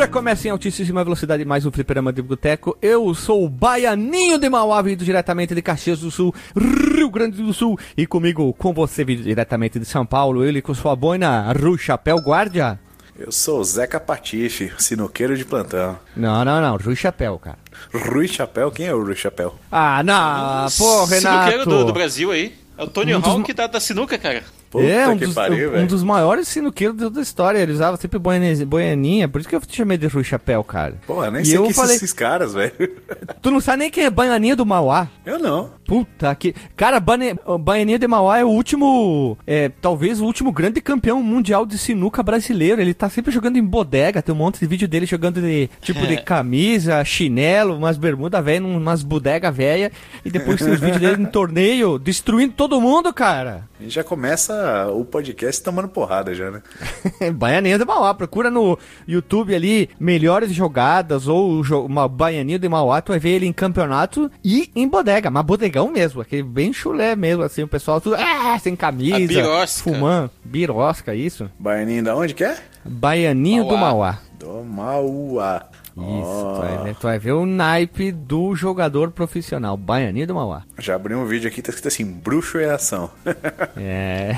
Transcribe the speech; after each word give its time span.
Recomeça 0.00 0.48
em 0.48 0.50
altíssima 0.50 1.04
velocidade 1.04 1.44
mais 1.44 1.66
um 1.66 1.70
fliperama 1.70 2.10
de 2.10 2.22
boteco. 2.22 2.74
Eu 2.80 3.14
sou 3.14 3.44
o 3.44 3.50
Baianinho 3.50 4.38
de 4.38 4.48
Mauá, 4.48 4.80
vindo 4.80 5.04
diretamente 5.04 5.54
de 5.54 5.60
Caxias 5.60 6.00
do 6.00 6.10
Sul, 6.10 6.34
Rio 6.56 7.10
Grande 7.10 7.42
do 7.42 7.52
Sul. 7.52 7.78
E 7.94 8.06
comigo, 8.06 8.50
com 8.54 8.72
você, 8.72 9.04
vindo 9.04 9.22
diretamente 9.22 9.78
de 9.78 9.84
São 9.84 10.06
Paulo, 10.06 10.42
ele 10.42 10.62
com 10.62 10.72
sua 10.72 10.96
boina, 10.96 11.52
Ru 11.52 11.76
Chapéu 11.76 12.16
Guardia. 12.16 12.80
Eu 13.18 13.30
sou 13.30 13.60
o 13.60 13.64
Zeca 13.64 14.00
Patife, 14.00 14.72
sinuqueiro 14.78 15.36
de 15.36 15.44
plantão. 15.44 15.98
Não, 16.16 16.46
não, 16.46 16.62
não, 16.62 16.78
Rui 16.78 16.96
Chapéu, 16.96 17.38
cara. 17.38 17.58
Rui 17.92 18.26
Chapéu? 18.26 18.70
Quem 18.70 18.86
é 18.86 18.94
o 18.94 19.04
Rui 19.04 19.14
Chapéu? 19.14 19.54
Ah, 19.70 20.02
não, 20.02 20.66
pô, 20.78 21.04
Renato. 21.04 21.50
Sinuqueiro 21.50 21.66
do, 21.66 21.84
do 21.84 21.92
Brasil 21.92 22.30
aí. 22.30 22.54
É 22.78 22.82
o 22.82 22.86
Tony 22.86 23.12
dos 23.12 23.26
Hawk 23.26 23.52
da, 23.52 23.66
da 23.66 23.78
sinuca, 23.78 24.16
cara. 24.16 24.42
Puta 24.70 24.84
é, 24.84 25.08
um 25.08 25.18
que 25.18 25.26
dos, 25.26 25.34
pariu, 25.34 25.74
um 25.76 25.84
dos 25.86 26.02
maiores 26.04 26.46
sinuqueiros 26.46 26.96
da- 27.10 27.20
história. 27.20 27.58
Ele 27.58 27.72
usava 27.72 27.96
sempre 27.96 28.18
boianinha, 28.18 29.28
por 29.28 29.40
isso 29.40 29.48
que 29.48 29.56
eu 29.56 29.60
te 29.60 29.76
chamei 29.76 29.98
de 29.98 30.06
Rui 30.06 30.22
Chapéu, 30.22 30.62
cara. 30.62 30.94
Pô, 31.06 31.24
eu 31.24 31.30
nem 31.30 31.42
e 31.42 31.46
sei 31.46 31.56
eu 31.56 31.64
quem 31.64 31.72
falei, 31.72 31.96
esses 31.96 32.12
caras, 32.12 32.54
velho. 32.54 32.72
tu 33.42 33.50
não 33.50 33.60
sabe 33.60 33.78
nem 33.78 33.90
quem 33.90 34.04
é 34.04 34.10
Baianinha 34.10 34.54
do 34.54 34.64
Mauá. 34.64 35.08
Eu 35.26 35.38
não. 35.38 35.70
Puta 35.86 36.32
que. 36.36 36.54
Cara, 36.76 37.00
Baianinha 37.00 37.98
de 37.98 38.06
Mauá 38.06 38.38
é 38.38 38.44
o 38.44 38.48
último. 38.48 39.36
É, 39.44 39.68
talvez 39.80 40.20
o 40.20 40.24
último 40.24 40.52
grande 40.52 40.80
campeão 40.80 41.20
mundial 41.20 41.66
de 41.66 41.76
sinuca 41.76 42.22
brasileiro. 42.22 42.80
Ele 42.80 42.94
tá 42.94 43.08
sempre 43.08 43.32
jogando 43.32 43.56
em 43.56 43.64
bodega. 43.64 44.22
Tem 44.22 44.32
um 44.32 44.38
monte 44.38 44.60
de 44.60 44.66
vídeo 44.66 44.86
dele 44.86 45.04
jogando 45.06 45.40
de 45.40 45.68
tipo 45.80 46.06
de 46.06 46.18
camisa, 46.22 47.04
chinelo, 47.04 47.76
umas 47.76 47.96
bermudas 47.98 48.44
velhas, 48.44 48.64
umas 48.64 49.02
bodega 49.02 49.50
velha. 49.50 49.90
E 50.24 50.30
depois 50.30 50.60
tem 50.60 50.72
os 50.72 50.78
vídeos 50.80 51.00
dele 51.00 51.22
em 51.22 51.26
torneio, 51.26 51.98
destruindo 51.98 52.52
todo 52.52 52.80
mundo, 52.80 53.12
cara. 53.12 53.68
A 53.78 53.82
gente 53.82 53.94
já 53.94 54.04
começa 54.04 54.59
o 54.92 55.04
podcast 55.04 55.62
tomando 55.62 55.88
porrada 55.88 56.34
já, 56.34 56.50
né? 56.50 56.62
Baianinha 57.34 57.78
de 57.78 57.84
Mauá. 57.84 58.14
Procura 58.14 58.50
no 58.50 58.78
YouTube 59.06 59.54
ali 59.54 59.88
melhores 59.98 60.52
jogadas 60.52 61.28
ou 61.28 61.62
jo- 61.62 61.84
uma 61.84 62.08
Baianinha 62.08 62.58
de 62.58 62.68
Mauá. 62.68 63.00
Tu 63.00 63.12
vai 63.12 63.18
ver 63.18 63.30
ele 63.30 63.46
em 63.46 63.52
campeonato 63.52 64.30
e 64.44 64.70
em 64.74 64.88
bodega. 64.88 65.30
Mas 65.30 65.44
bodegão 65.44 65.90
mesmo. 65.90 66.20
Aquele 66.20 66.42
bem 66.42 66.72
chulé 66.72 67.14
mesmo, 67.16 67.42
assim. 67.42 67.62
O 67.62 67.68
pessoal 67.68 68.00
tudo 68.00 68.16
ah, 68.16 68.58
sem 68.58 68.74
camisa. 68.76 69.16
A 69.16 69.18
birosca. 69.26 69.82
Fumando. 69.90 70.30
Birosca, 70.44 71.14
isso. 71.14 71.50
Baianinho 71.58 72.04
da 72.04 72.16
onde 72.16 72.34
que 72.34 72.44
é? 72.44 72.56
Baianinho 72.84 73.64
do 73.64 73.76
Mauá. 73.76 73.80
Mauá. 73.80 74.18
Do 74.38 74.64
Mauá. 74.64 75.66
Isso, 76.00 76.46
Ó, 76.46 76.54
tu, 76.54 76.60
vai 76.60 76.84
ver, 76.84 76.94
tu 76.94 77.02
vai 77.02 77.18
ver 77.18 77.32
o 77.32 77.46
naipe 77.46 78.12
do 78.12 78.54
jogador 78.54 79.10
profissional. 79.10 79.76
Baianinho 79.76 80.26
do 80.26 80.34
Mauá. 80.34 80.62
Já 80.78 80.94
abri 80.94 81.14
um 81.14 81.26
vídeo 81.26 81.48
aqui, 81.48 81.60
tá 81.60 81.70
escrito 81.70 81.88
assim, 81.88 82.04
bruxo 82.04 82.58
em 82.58 82.64
ação. 82.64 83.10
É. 83.76 84.36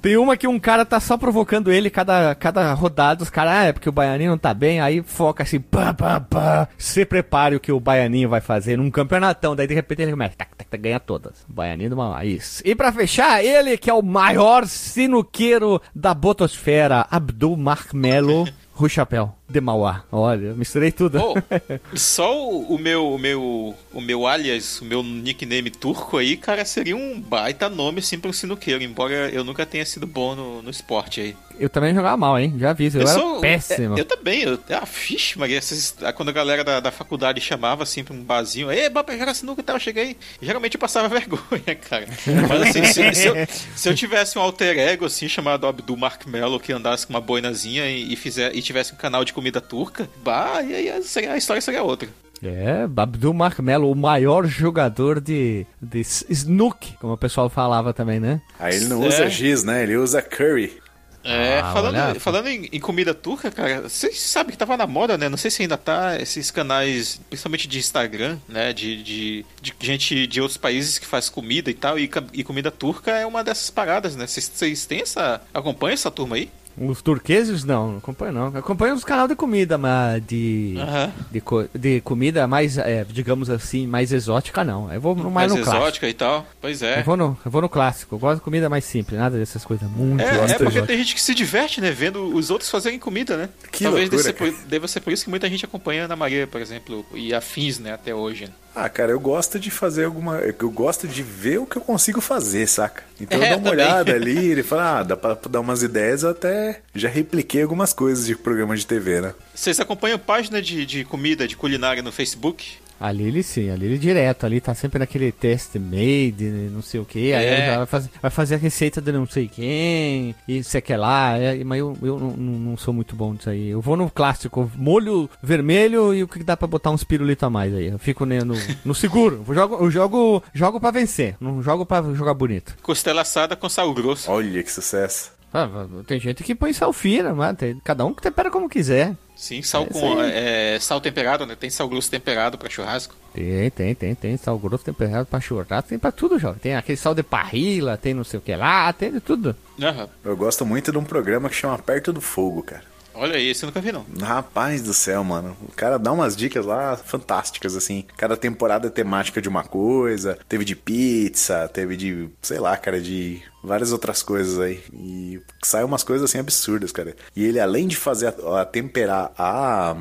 Tem 0.00 0.16
uma 0.16 0.36
que 0.36 0.46
um 0.46 0.58
cara 0.58 0.84
tá 0.84 1.00
só 1.00 1.16
provocando 1.16 1.72
ele 1.72 1.90
cada, 1.90 2.34
cada 2.34 2.72
rodada. 2.74 3.22
Os 3.22 3.30
caras, 3.30 3.52
ah, 3.52 3.64
é 3.64 3.72
porque 3.72 3.88
o 3.88 3.92
Baianinho 3.92 4.30
não 4.30 4.38
tá 4.38 4.54
bem. 4.54 4.80
Aí 4.80 5.02
foca 5.02 5.42
assim, 5.42 5.58
pá, 5.58 5.92
pá, 5.92 6.20
pá. 6.20 6.68
Se 6.78 7.04
prepare 7.04 7.56
o 7.56 7.60
que 7.60 7.72
o 7.72 7.80
Baianinho 7.80 8.28
vai 8.28 8.40
fazer 8.40 8.76
num 8.76 8.90
campeonatão. 8.90 9.56
Daí 9.56 9.66
de 9.66 9.74
repente 9.74 10.02
ele 10.02 10.12
começa, 10.12 10.36
tac, 10.36 10.54
tac, 10.56 10.70
tac, 10.70 10.82
ganha 10.82 11.00
todas. 11.00 11.44
Baianinho 11.48 11.90
do 11.90 11.96
Mauá, 11.96 12.24
isso. 12.24 12.62
E 12.64 12.74
pra 12.74 12.92
fechar, 12.92 13.44
ele 13.44 13.76
que 13.76 13.90
é 13.90 13.94
o 13.94 14.02
maior 14.02 14.66
sinuqueiro 14.66 15.80
da 15.94 16.14
botosfera, 16.14 17.06
Abdul 17.10 17.56
Marmelo. 17.56 18.46
Rui 18.72 18.90
Chapéu, 18.90 19.34
de 19.48 19.60
Mauá. 19.60 20.04
Olha, 20.10 20.54
misturei 20.54 20.90
tudo. 20.90 21.18
Pô, 21.20 21.34
só 21.96 22.36
o, 22.36 22.74
o 22.74 22.78
meu, 22.78 23.12
o 23.12 23.18
meu, 23.18 23.74
o 23.92 24.00
meu 24.00 24.26
alias, 24.26 24.80
o 24.80 24.84
meu 24.84 25.02
nickname 25.02 25.70
turco 25.70 26.18
aí, 26.18 26.36
cara, 26.36 26.64
seria 26.64 26.96
um 26.96 27.20
baita 27.20 27.68
nome 27.68 28.00
assim 28.00 28.18
pra 28.18 28.28
um 28.30 28.32
sinuqueiro, 28.32 28.82
embora 28.82 29.30
eu 29.30 29.44
nunca 29.44 29.64
tenha 29.64 29.86
sido 29.86 30.06
bom 30.06 30.34
no, 30.34 30.62
no 30.62 30.70
esporte 30.70 31.20
aí. 31.20 31.36
Eu 31.58 31.70
também 31.70 31.94
jogava 31.94 32.16
mal, 32.18 32.38
hein? 32.38 32.54
Já 32.58 32.70
aviso, 32.70 32.98
eu, 32.98 33.02
era 33.02 33.14
sou- 33.18 33.40
péssimo. 33.40 33.96
é, 33.96 34.00
eu 34.00 34.04
também, 34.04 34.42
eu, 34.42 34.58
ah, 34.70 34.84
fixe, 34.84 35.38
Maria, 35.38 35.56
esses- 35.58 35.94
ah, 36.02 36.12
quando 36.12 36.28
a 36.28 36.32
galera 36.32 36.62
da, 36.62 36.80
da 36.80 36.90
faculdade 36.90 37.40
chamava 37.40 37.82
assim 37.82 38.04
pra 38.04 38.12
um 38.14 38.22
barzinho, 38.22 38.70
ei, 38.70 38.90
bora 38.90 39.04
pra 39.04 39.16
jogar 39.16 39.32
sinuca 39.32 39.60
e 39.62 39.64
tal, 39.64 39.76
eu 39.76 39.80
cheguei, 39.80 40.16
geralmente 40.42 40.74
eu 40.74 40.80
passava 40.80 41.08
vergonha, 41.08 41.74
cara. 41.88 42.06
Mas 42.48 42.62
assim, 42.62 42.84
se, 42.84 43.14
se 43.14 43.26
eu, 43.26 43.34
se 43.74 43.88
eu 43.88 43.94
tivesse 43.94 44.38
um 44.38 44.42
alter 44.42 44.78
ego 44.78 45.06
assim, 45.06 45.28
chamado 45.28 45.66
Abdul 45.66 45.96
Mark 45.96 46.26
Mello, 46.26 46.60
que 46.60 46.72
andasse 46.72 47.06
com 47.06 47.14
uma 47.14 47.20
boinazinha 47.22 47.88
e, 47.88 48.12
e, 48.12 48.16
fizer, 48.16 48.54
e 48.54 48.60
tivesse 48.60 48.92
um 48.92 48.96
canal 48.96 49.24
de 49.24 49.32
comida 49.36 49.60
turca, 49.60 50.08
bah, 50.24 50.62
e 50.62 50.74
aí 50.74 51.02
seria- 51.04 51.32
a 51.32 51.36
história 51.36 51.60
seria 51.60 51.82
outra. 51.82 52.08
É, 52.42 52.86
Abdul 52.96 53.32
Marmelo, 53.32 53.90
o 53.90 53.94
maior 53.94 54.46
jogador 54.46 55.20
de, 55.20 55.64
de 55.80 56.00
snook, 56.28 56.94
como 57.00 57.12
o 57.14 57.16
pessoal 57.18 57.48
falava 57.48 57.92
também, 57.94 58.18
né? 58.20 58.40
Aí 58.58 58.74
ele 58.76 58.86
não 58.86 59.02
É. 59.04 59.08
usa 59.08 59.28
giz, 59.30 59.62
né? 59.64 59.82
Ele 59.82 59.96
usa 59.96 60.20
curry. 60.20 60.78
É, 61.24 61.58
Ah, 61.58 61.64
olha. 61.64 61.72
falando, 61.72 62.20
falando 62.20 62.46
em, 62.46 62.68
em 62.72 62.78
comida 62.78 63.12
turca, 63.12 63.50
cara, 63.50 63.80
vocês 63.88 64.20
sabem 64.20 64.52
que 64.52 64.58
tava 64.58 64.76
na 64.76 64.86
moda, 64.86 65.18
né? 65.18 65.28
Não 65.28 65.36
sei 65.36 65.50
se 65.50 65.62
ainda 65.62 65.76
tá, 65.76 66.20
esses 66.20 66.52
canais, 66.52 67.20
principalmente 67.28 67.66
de 67.66 67.78
Instagram, 67.80 68.38
né? 68.48 68.72
De, 68.72 69.02
de, 69.02 69.46
de 69.60 69.74
gente 69.80 70.24
de 70.28 70.40
outros 70.40 70.56
países 70.56 70.98
que 71.00 71.06
faz 71.06 71.28
comida 71.28 71.68
e 71.68 71.74
tal, 71.74 71.98
e, 71.98 72.08
e 72.32 72.44
comida 72.44 72.70
turca 72.70 73.10
é 73.10 73.26
uma 73.26 73.42
dessas 73.42 73.70
paradas, 73.70 74.14
né? 74.14 74.24
Vocês- 74.26 74.48
Vocês 74.54 74.86
têm 74.86 75.00
essa. 75.00 75.40
acompanham 75.52 75.94
essa 75.94 76.10
turma 76.12 76.36
aí? 76.36 76.48
Os 76.78 77.00
turqueses, 77.00 77.64
não, 77.64 77.92
não 77.92 77.98
acompanho 77.98 78.32
não. 78.32 78.46
Acompanho 78.48 78.94
os 78.94 79.02
canais 79.04 79.28
de 79.28 79.34
comida, 79.34 79.78
mas 79.78 80.22
de, 80.26 80.74
Aham. 80.78 81.12
de, 81.30 81.40
co- 81.40 81.66
de 81.74 82.00
comida 82.02 82.46
mais, 82.46 82.76
é, 82.76 83.04
digamos 83.08 83.48
assim, 83.48 83.86
mais 83.86 84.12
exótica, 84.12 84.62
não. 84.62 84.92
Eu 84.92 85.00
vou 85.00 85.14
no- 85.14 85.24
mais, 85.30 85.50
Mais 85.50 85.52
no 85.52 85.56
clássico. 85.64 85.82
exótica 85.82 86.08
e 86.08 86.14
tal. 86.14 86.46
Pois 86.60 86.82
é. 86.82 87.00
Eu 87.00 87.04
vou, 87.04 87.16
no, 87.16 87.38
eu 87.44 87.50
vou 87.50 87.62
no 87.62 87.68
clássico. 87.68 88.14
Eu 88.14 88.18
gosto 88.18 88.36
de 88.40 88.44
comida 88.44 88.68
mais 88.68 88.84
simples, 88.84 89.18
nada 89.18 89.38
dessas 89.38 89.64
coisas 89.64 89.88
muito 89.90 90.20
É, 90.22 90.52
é 90.52 90.58
porque 90.58 90.82
tem 90.82 90.98
gente 90.98 91.14
que 91.14 91.22
se 91.22 91.34
diverte, 91.34 91.80
né? 91.80 91.90
Vendo 91.90 92.34
os 92.34 92.50
outros 92.50 92.70
fazerem 92.70 92.98
comida, 92.98 93.36
né? 93.36 93.48
Que 93.72 93.84
Talvez 93.84 94.10
loucura, 94.10 94.32
deva, 94.32 94.38
ser 94.46 94.52
por, 94.52 94.68
deva 94.68 94.88
ser 94.88 95.00
por 95.00 95.12
isso 95.12 95.24
que 95.24 95.30
muita 95.30 95.48
gente 95.48 95.64
acompanha 95.64 96.02
a 96.02 96.04
Ana 96.04 96.16
Maria, 96.16 96.46
por 96.46 96.60
exemplo, 96.60 97.06
e 97.14 97.32
afins, 97.34 97.78
né? 97.78 97.92
Até 97.94 98.14
hoje. 98.14 98.48
Ah, 98.78 98.90
cara, 98.90 99.10
eu 99.10 99.18
gosto 99.18 99.58
de 99.58 99.70
fazer 99.70 100.04
alguma. 100.04 100.36
Eu 100.36 100.70
gosto 100.70 101.08
de 101.08 101.22
ver 101.22 101.58
o 101.58 101.64
que 101.66 101.76
eu 101.78 101.82
consigo 101.82 102.20
fazer, 102.20 102.66
saca? 102.66 103.02
Então 103.18 103.40
É, 103.42 103.46
eu 103.46 103.48
dou 103.52 103.58
uma 103.58 103.70
também. 103.70 103.86
olhada 103.86 104.12
ali, 104.12 104.36
ele 104.52 104.62
fala, 104.62 104.98
ah, 104.98 105.02
dá 105.02 105.16
pra 105.16 105.32
dar 105.48 105.60
umas 105.60 105.82
ideias, 105.82 106.22
eu 106.22 106.28
até 106.30 106.80
já 106.94 107.08
repliquei 107.08 107.62
algumas 107.62 107.94
coisas 107.94 108.26
de 108.26 108.36
programa 108.36 108.76
de 108.76 108.86
TV, 108.86 109.22
né? 109.22 109.34
Vocês 109.54 109.80
acompanham 109.80 110.18
página 110.18 110.60
de, 110.60 110.84
de 110.84 111.04
comida, 111.06 111.48
de 111.48 111.56
culinária 111.56 112.02
no 112.02 112.12
Facebook? 112.12 112.76
A 112.98 113.12
Lili 113.12 113.42
sim, 113.42 113.70
a 113.70 113.76
Lili 113.76 113.98
direto 113.98 114.46
ali, 114.46 114.60
tá 114.60 114.74
sempre 114.74 114.98
naquele 114.98 115.30
test 115.30 115.74
made, 115.76 116.44
não 116.72 116.80
sei 116.82 116.98
o 117.00 117.04
que, 117.04 117.32
aí 117.32 117.44
É. 117.44 117.48
ela 117.58 117.66
já 117.66 117.76
vai 117.78 117.86
fazer, 117.86 118.10
vai 118.22 118.30
fazer 118.30 118.54
a 118.54 118.58
receita 118.58 119.00
de 119.02 119.12
não 119.12 119.26
sei 119.26 119.48
quem, 119.48 120.34
e 120.48 120.64
sei 120.64 120.80
que 120.80 120.96
lá, 120.96 121.36
é, 121.38 121.62
mas 121.62 121.78
eu, 121.78 121.96
eu 122.02 122.18
não, 122.18 122.30
não- 122.30 122.58
não 122.70 122.76
sou 122.76 122.94
muito 122.94 123.14
bom 123.14 123.34
disso 123.34 123.50
aí. 123.50 123.68
Eu 123.68 123.80
vou 123.80 123.96
no 123.96 124.10
clássico, 124.10 124.70
molho 124.76 125.28
vermelho 125.42 126.14
e 126.14 126.22
o 126.22 126.28
que 126.28 126.42
dá 126.42 126.56
pra 126.56 126.66
botar 126.66 126.90
uns 126.90 127.04
pirulito 127.04 127.44
a 127.44 127.50
mais 127.50 127.74
aí. 127.74 127.88
Eu 127.88 127.98
fico 127.98 128.24
né, 128.24 128.40
no, 128.42 128.54
no 128.84 128.94
seguro, 128.94 129.44
eu 129.46 129.54
jogo, 129.54 129.74
eu 129.84 129.90
jogo, 129.90 130.42
jogo 130.54 130.80
pra 130.80 130.90
vencer, 130.90 131.36
não 131.40 131.62
jogo 131.62 131.84
pra 131.84 132.02
jogar 132.14 132.34
bonito. 132.34 132.76
Costela 132.82 133.20
assada 133.22 133.54
com 133.56 133.68
sal 133.68 133.92
grosso. 133.92 134.30
Olha 134.30 134.62
que 134.62 134.72
sucesso. 134.72 135.35
Ah, 135.52 135.68
tem 136.06 136.20
gente 136.20 136.42
que 136.42 136.54
põe 136.54 136.72
sal 136.72 136.92
fino, 136.92 137.34
tem, 137.54 137.80
cada 137.82 138.04
um 138.04 138.12
que 138.12 138.22
tempera 138.22 138.50
como 138.50 138.68
quiser. 138.68 139.14
Sim, 139.36 139.62
sal 139.62 139.84
É 139.84 139.86
com 139.86 140.22
é, 140.22 140.78
sal 140.80 141.00
temperado, 141.00 141.44
né? 141.44 141.54
Tem 141.54 141.68
sal 141.68 141.88
grosso 141.88 142.10
temperado 142.10 142.56
pra 142.56 142.70
churrasco. 142.70 143.14
Tem, 143.34 143.70
tem, 143.70 143.94
tem, 143.94 144.14
tem. 144.14 144.36
Sal 144.36 144.58
grosso 144.58 144.84
temperado 144.84 145.26
pra 145.26 145.40
churrasco, 145.40 145.88
tem 145.88 145.98
pra 145.98 146.10
tudo, 146.10 146.38
jovem. 146.38 146.58
Tem 146.58 146.74
aquele 146.74 146.96
sal 146.96 147.14
de 147.14 147.22
parrila, 147.22 147.96
tem 147.98 148.14
não 148.14 148.24
sei 148.24 148.38
o 148.38 148.42
que 148.42 148.56
lá, 148.56 148.92
tem 148.92 149.12
de 149.12 149.20
tudo. 149.20 149.54
Aham. 149.80 150.08
Eu 150.24 150.36
gosto 150.36 150.64
muito 150.64 150.90
de 150.90 150.98
um 150.98 151.04
programa 151.04 151.50
que 151.50 151.54
chama 151.54 151.78
Perto 151.78 152.12
do 152.12 152.20
Fogo, 152.20 152.62
cara. 152.62 152.96
Olha 153.18 153.36
aí, 153.36 153.48
esse 153.48 153.64
eu 153.64 153.68
nunca 153.68 153.80
vi, 153.80 153.92
não. 153.92 154.04
Rapaz 154.20 154.82
do 154.82 154.92
céu, 154.92 155.24
mano. 155.24 155.56
O 155.62 155.72
cara 155.72 155.98
dá 155.98 156.12
umas 156.12 156.36
dicas 156.36 156.66
lá 156.66 156.96
fantásticas, 156.96 157.74
assim. 157.74 158.04
Cada 158.14 158.36
temporada 158.36 158.88
é 158.88 158.90
temática 158.90 159.40
de 159.40 159.48
uma 159.48 159.64
coisa. 159.64 160.38
Teve 160.46 160.66
de 160.66 160.76
pizza, 160.76 161.66
teve 161.72 161.96
de, 161.96 162.28
sei 162.42 162.58
lá, 162.58 162.76
cara, 162.76 163.00
de 163.00 163.42
várias 163.62 163.92
outras 163.92 164.22
coisas 164.22 164.58
aí. 164.58 164.80
E 164.92 165.40
sai 165.64 165.82
umas 165.84 166.02
coisas 166.04 166.28
assim 166.30 166.38
absurdas, 166.38 166.92
cara. 166.92 167.16
E 167.34 167.44
ele, 167.44 167.58
além 167.60 167.86
de 167.88 167.96
fazer 167.96 168.28
a, 168.44 168.60
a 168.62 168.64
temperar 168.64 169.32
a, 169.36 169.96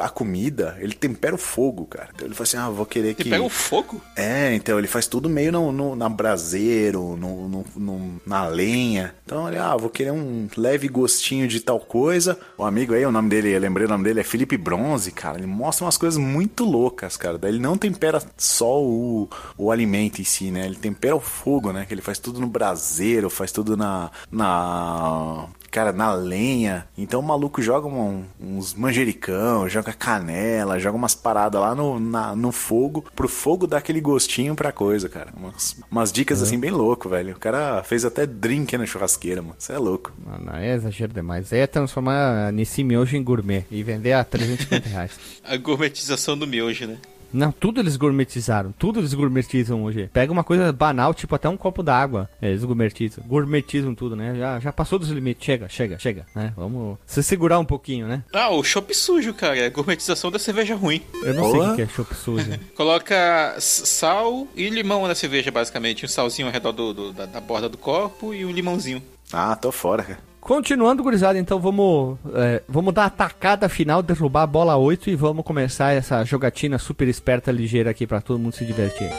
a 0.00 0.08
comida, 0.08 0.76
ele 0.80 0.94
tempera 0.94 1.34
o 1.34 1.38
fogo, 1.38 1.86
cara. 1.86 2.08
Então 2.14 2.26
ele 2.26 2.34
fala 2.34 2.44
assim: 2.44 2.56
ah, 2.56 2.68
vou 2.70 2.86
querer 2.86 3.14
que. 3.14 3.24
pega 3.30 3.42
o 3.42 3.48
fogo? 3.48 4.00
É, 4.16 4.54
então 4.54 4.78
ele 4.78 4.86
faz 4.88 5.06
tudo 5.06 5.28
meio 5.28 5.52
no, 5.52 5.72
no- 5.72 5.96
na 5.96 6.08
braseiro, 6.08 7.16
no, 7.16 7.48
no- 7.48 7.64
no- 7.76 8.20
na 8.26 8.46
lenha. 8.46 9.14
Então 9.24 9.48
ele, 9.48 9.58
ah, 9.58 9.76
vou 9.76 9.90
querer 9.90 10.10
um 10.12 10.48
leve 10.56 10.88
gostinho 10.88 11.46
de 11.48 11.60
tal 11.60 11.80
coisa. 11.80 12.38
O 12.56 12.64
amigo 12.64 12.94
aí, 12.94 13.04
o 13.04 13.12
nome 13.12 13.28
dele, 13.28 13.50
eu 13.54 13.60
lembrei 13.60 13.86
o 13.86 13.88
nome 13.90 14.04
dele, 14.04 14.20
é 14.20 14.24
Felipe 14.24 14.56
Bronze, 14.56 15.10
cara. 15.12 15.38
Ele 15.38 15.46
mostra 15.46 15.84
umas 15.84 15.96
coisas 15.96 16.18
muito 16.18 16.64
loucas, 16.64 17.16
cara. 17.16 17.38
Daí 17.38 17.52
ele 17.52 17.58
não 17.60 17.76
tempera 17.76 18.22
só 18.36 18.82
o, 18.82 19.28
o 19.56 19.70
alimento 19.70 20.20
em 20.20 20.24
si, 20.24 20.50
né? 20.50 20.66
Ele 20.66 20.76
tempera 20.76 21.16
o 21.16 21.20
fogo, 21.20 21.72
né? 21.72 21.84
Que 21.86 21.94
ele 21.94 22.02
faz 22.02 22.18
tudo 22.18 22.40
no 22.40 22.46
braseiro, 22.46 22.87
faz 23.30 23.52
tudo 23.52 23.76
na. 23.76 24.10
na 24.30 25.46
cara, 25.70 25.92
na 25.92 26.12
lenha. 26.14 26.86
Então 26.96 27.20
o 27.20 27.22
maluco 27.22 27.60
joga 27.60 27.86
um- 27.86 28.24
uns 28.40 28.72
manjericão, 28.74 29.68
joga 29.68 29.92
canela, 29.92 30.78
joga 30.80 30.96
umas 30.96 31.14
paradas 31.14 31.60
lá 31.60 31.74
no, 31.74 32.00
na- 32.00 32.34
no 32.34 32.50
fogo, 32.50 33.04
pro 33.14 33.28
fogo 33.28 33.66
dar 33.66 33.78
aquele 33.78 34.00
gostinho 34.00 34.54
pra 34.54 34.72
coisa, 34.72 35.08
cara. 35.08 35.30
Umas, 35.36 35.76
umas 35.90 36.10
dicas 36.10 36.42
assim 36.42 36.58
bem 36.58 36.70
louco, 36.70 37.08
velho. 37.08 37.34
O 37.34 37.38
cara 37.38 37.82
fez 37.84 38.04
até 38.04 38.26
drink 38.26 38.76
na 38.78 38.86
churrasqueira, 38.86 39.42
mano. 39.42 39.56
Você 39.58 39.72
é 39.74 39.78
louco. 39.78 40.10
Não, 40.26 40.38
não, 40.38 40.54
é 40.58 40.74
exagero 40.74 41.12
demais. 41.12 41.52
É 41.52 41.66
transformar 41.66 42.50
nesse 42.52 42.82
miojo 42.82 43.16
em 43.16 43.22
gourmet 43.22 43.64
e 43.70 43.82
vender 43.82 44.14
a 44.14 44.24
350 44.24 44.88
reais. 44.88 45.12
A 45.44 45.56
gourmetização 45.56 46.36
do 46.36 46.46
miojo, 46.46 46.86
né? 46.86 46.96
Não, 47.32 47.52
tudo 47.52 47.80
eles 47.80 47.96
gourmetizaram. 47.96 48.72
Tudo 48.78 49.00
eles 49.00 49.12
gourmetizam 49.14 49.82
hoje. 49.84 50.08
Pega 50.12 50.32
uma 50.32 50.44
coisa 50.44 50.72
banal, 50.72 51.12
tipo 51.14 51.34
até 51.34 51.48
um 51.48 51.56
copo 51.56 51.82
d'água. 51.82 52.28
é, 52.40 52.48
Eles 52.48 52.64
gourmetizam. 52.64 53.24
Gourmetizam 53.26 53.94
tudo, 53.94 54.16
né? 54.16 54.34
Já, 54.36 54.58
já 54.60 54.72
passou 54.72 54.98
dos 54.98 55.08
limites. 55.10 55.44
Chega, 55.44 55.68
chega, 55.68 55.98
chega. 55.98 56.26
Né? 56.34 56.52
Vamos 56.56 56.98
se 57.06 57.22
segurar 57.22 57.58
um 57.58 57.64
pouquinho, 57.64 58.06
né? 58.06 58.22
Ah, 58.32 58.50
o 58.50 58.62
chopp 58.64 58.94
sujo, 58.94 59.32
cara. 59.34 59.56
É 59.58 59.66
a 59.66 59.70
gourmetização 59.70 60.30
da 60.30 60.38
cerveja 60.38 60.74
ruim. 60.74 61.02
Eu 61.22 61.34
não 61.34 61.50
sei 61.50 61.60
o 61.60 61.76
que 61.76 61.82
é 61.82 61.86
chopp 61.88 62.14
sujo. 62.14 62.50
Coloca 62.74 63.56
sal 63.58 64.46
e 64.56 64.68
limão 64.70 65.06
na 65.06 65.14
cerveja, 65.14 65.50
basicamente. 65.50 66.04
Um 66.04 66.08
salzinho 66.08 66.48
ao 66.48 66.52
redor 66.52 66.72
do, 66.72 66.92
do- 66.94 67.12
da, 67.12 67.26
da 67.26 67.40
borda 67.40 67.68
do 67.68 67.78
copo 67.78 68.32
e 68.34 68.44
um 68.44 68.50
limãozinho. 68.50 69.02
Ah, 69.32 69.54
tô 69.56 69.70
fora, 69.70 70.02
cara. 70.02 70.18
Continuando, 70.48 71.02
gurizada, 71.02 71.38
então 71.38 71.60
vamos, 71.60 72.16
é, 72.34 72.62
vamos 72.66 72.94
dar 72.94 73.04
a 73.04 73.10
tacada 73.10 73.68
final, 73.68 74.02
derrubar 74.02 74.44
a 74.44 74.46
bola 74.46 74.78
8 74.78 75.10
e 75.10 75.14
vamos 75.14 75.44
começar 75.44 75.92
essa 75.92 76.24
jogatina 76.24 76.78
super 76.78 77.06
esperta, 77.06 77.52
ligeira 77.52 77.90
aqui 77.90 78.06
pra 78.06 78.22
todo 78.22 78.38
mundo 78.38 78.54
se 78.54 78.64
divertir. 78.64 79.10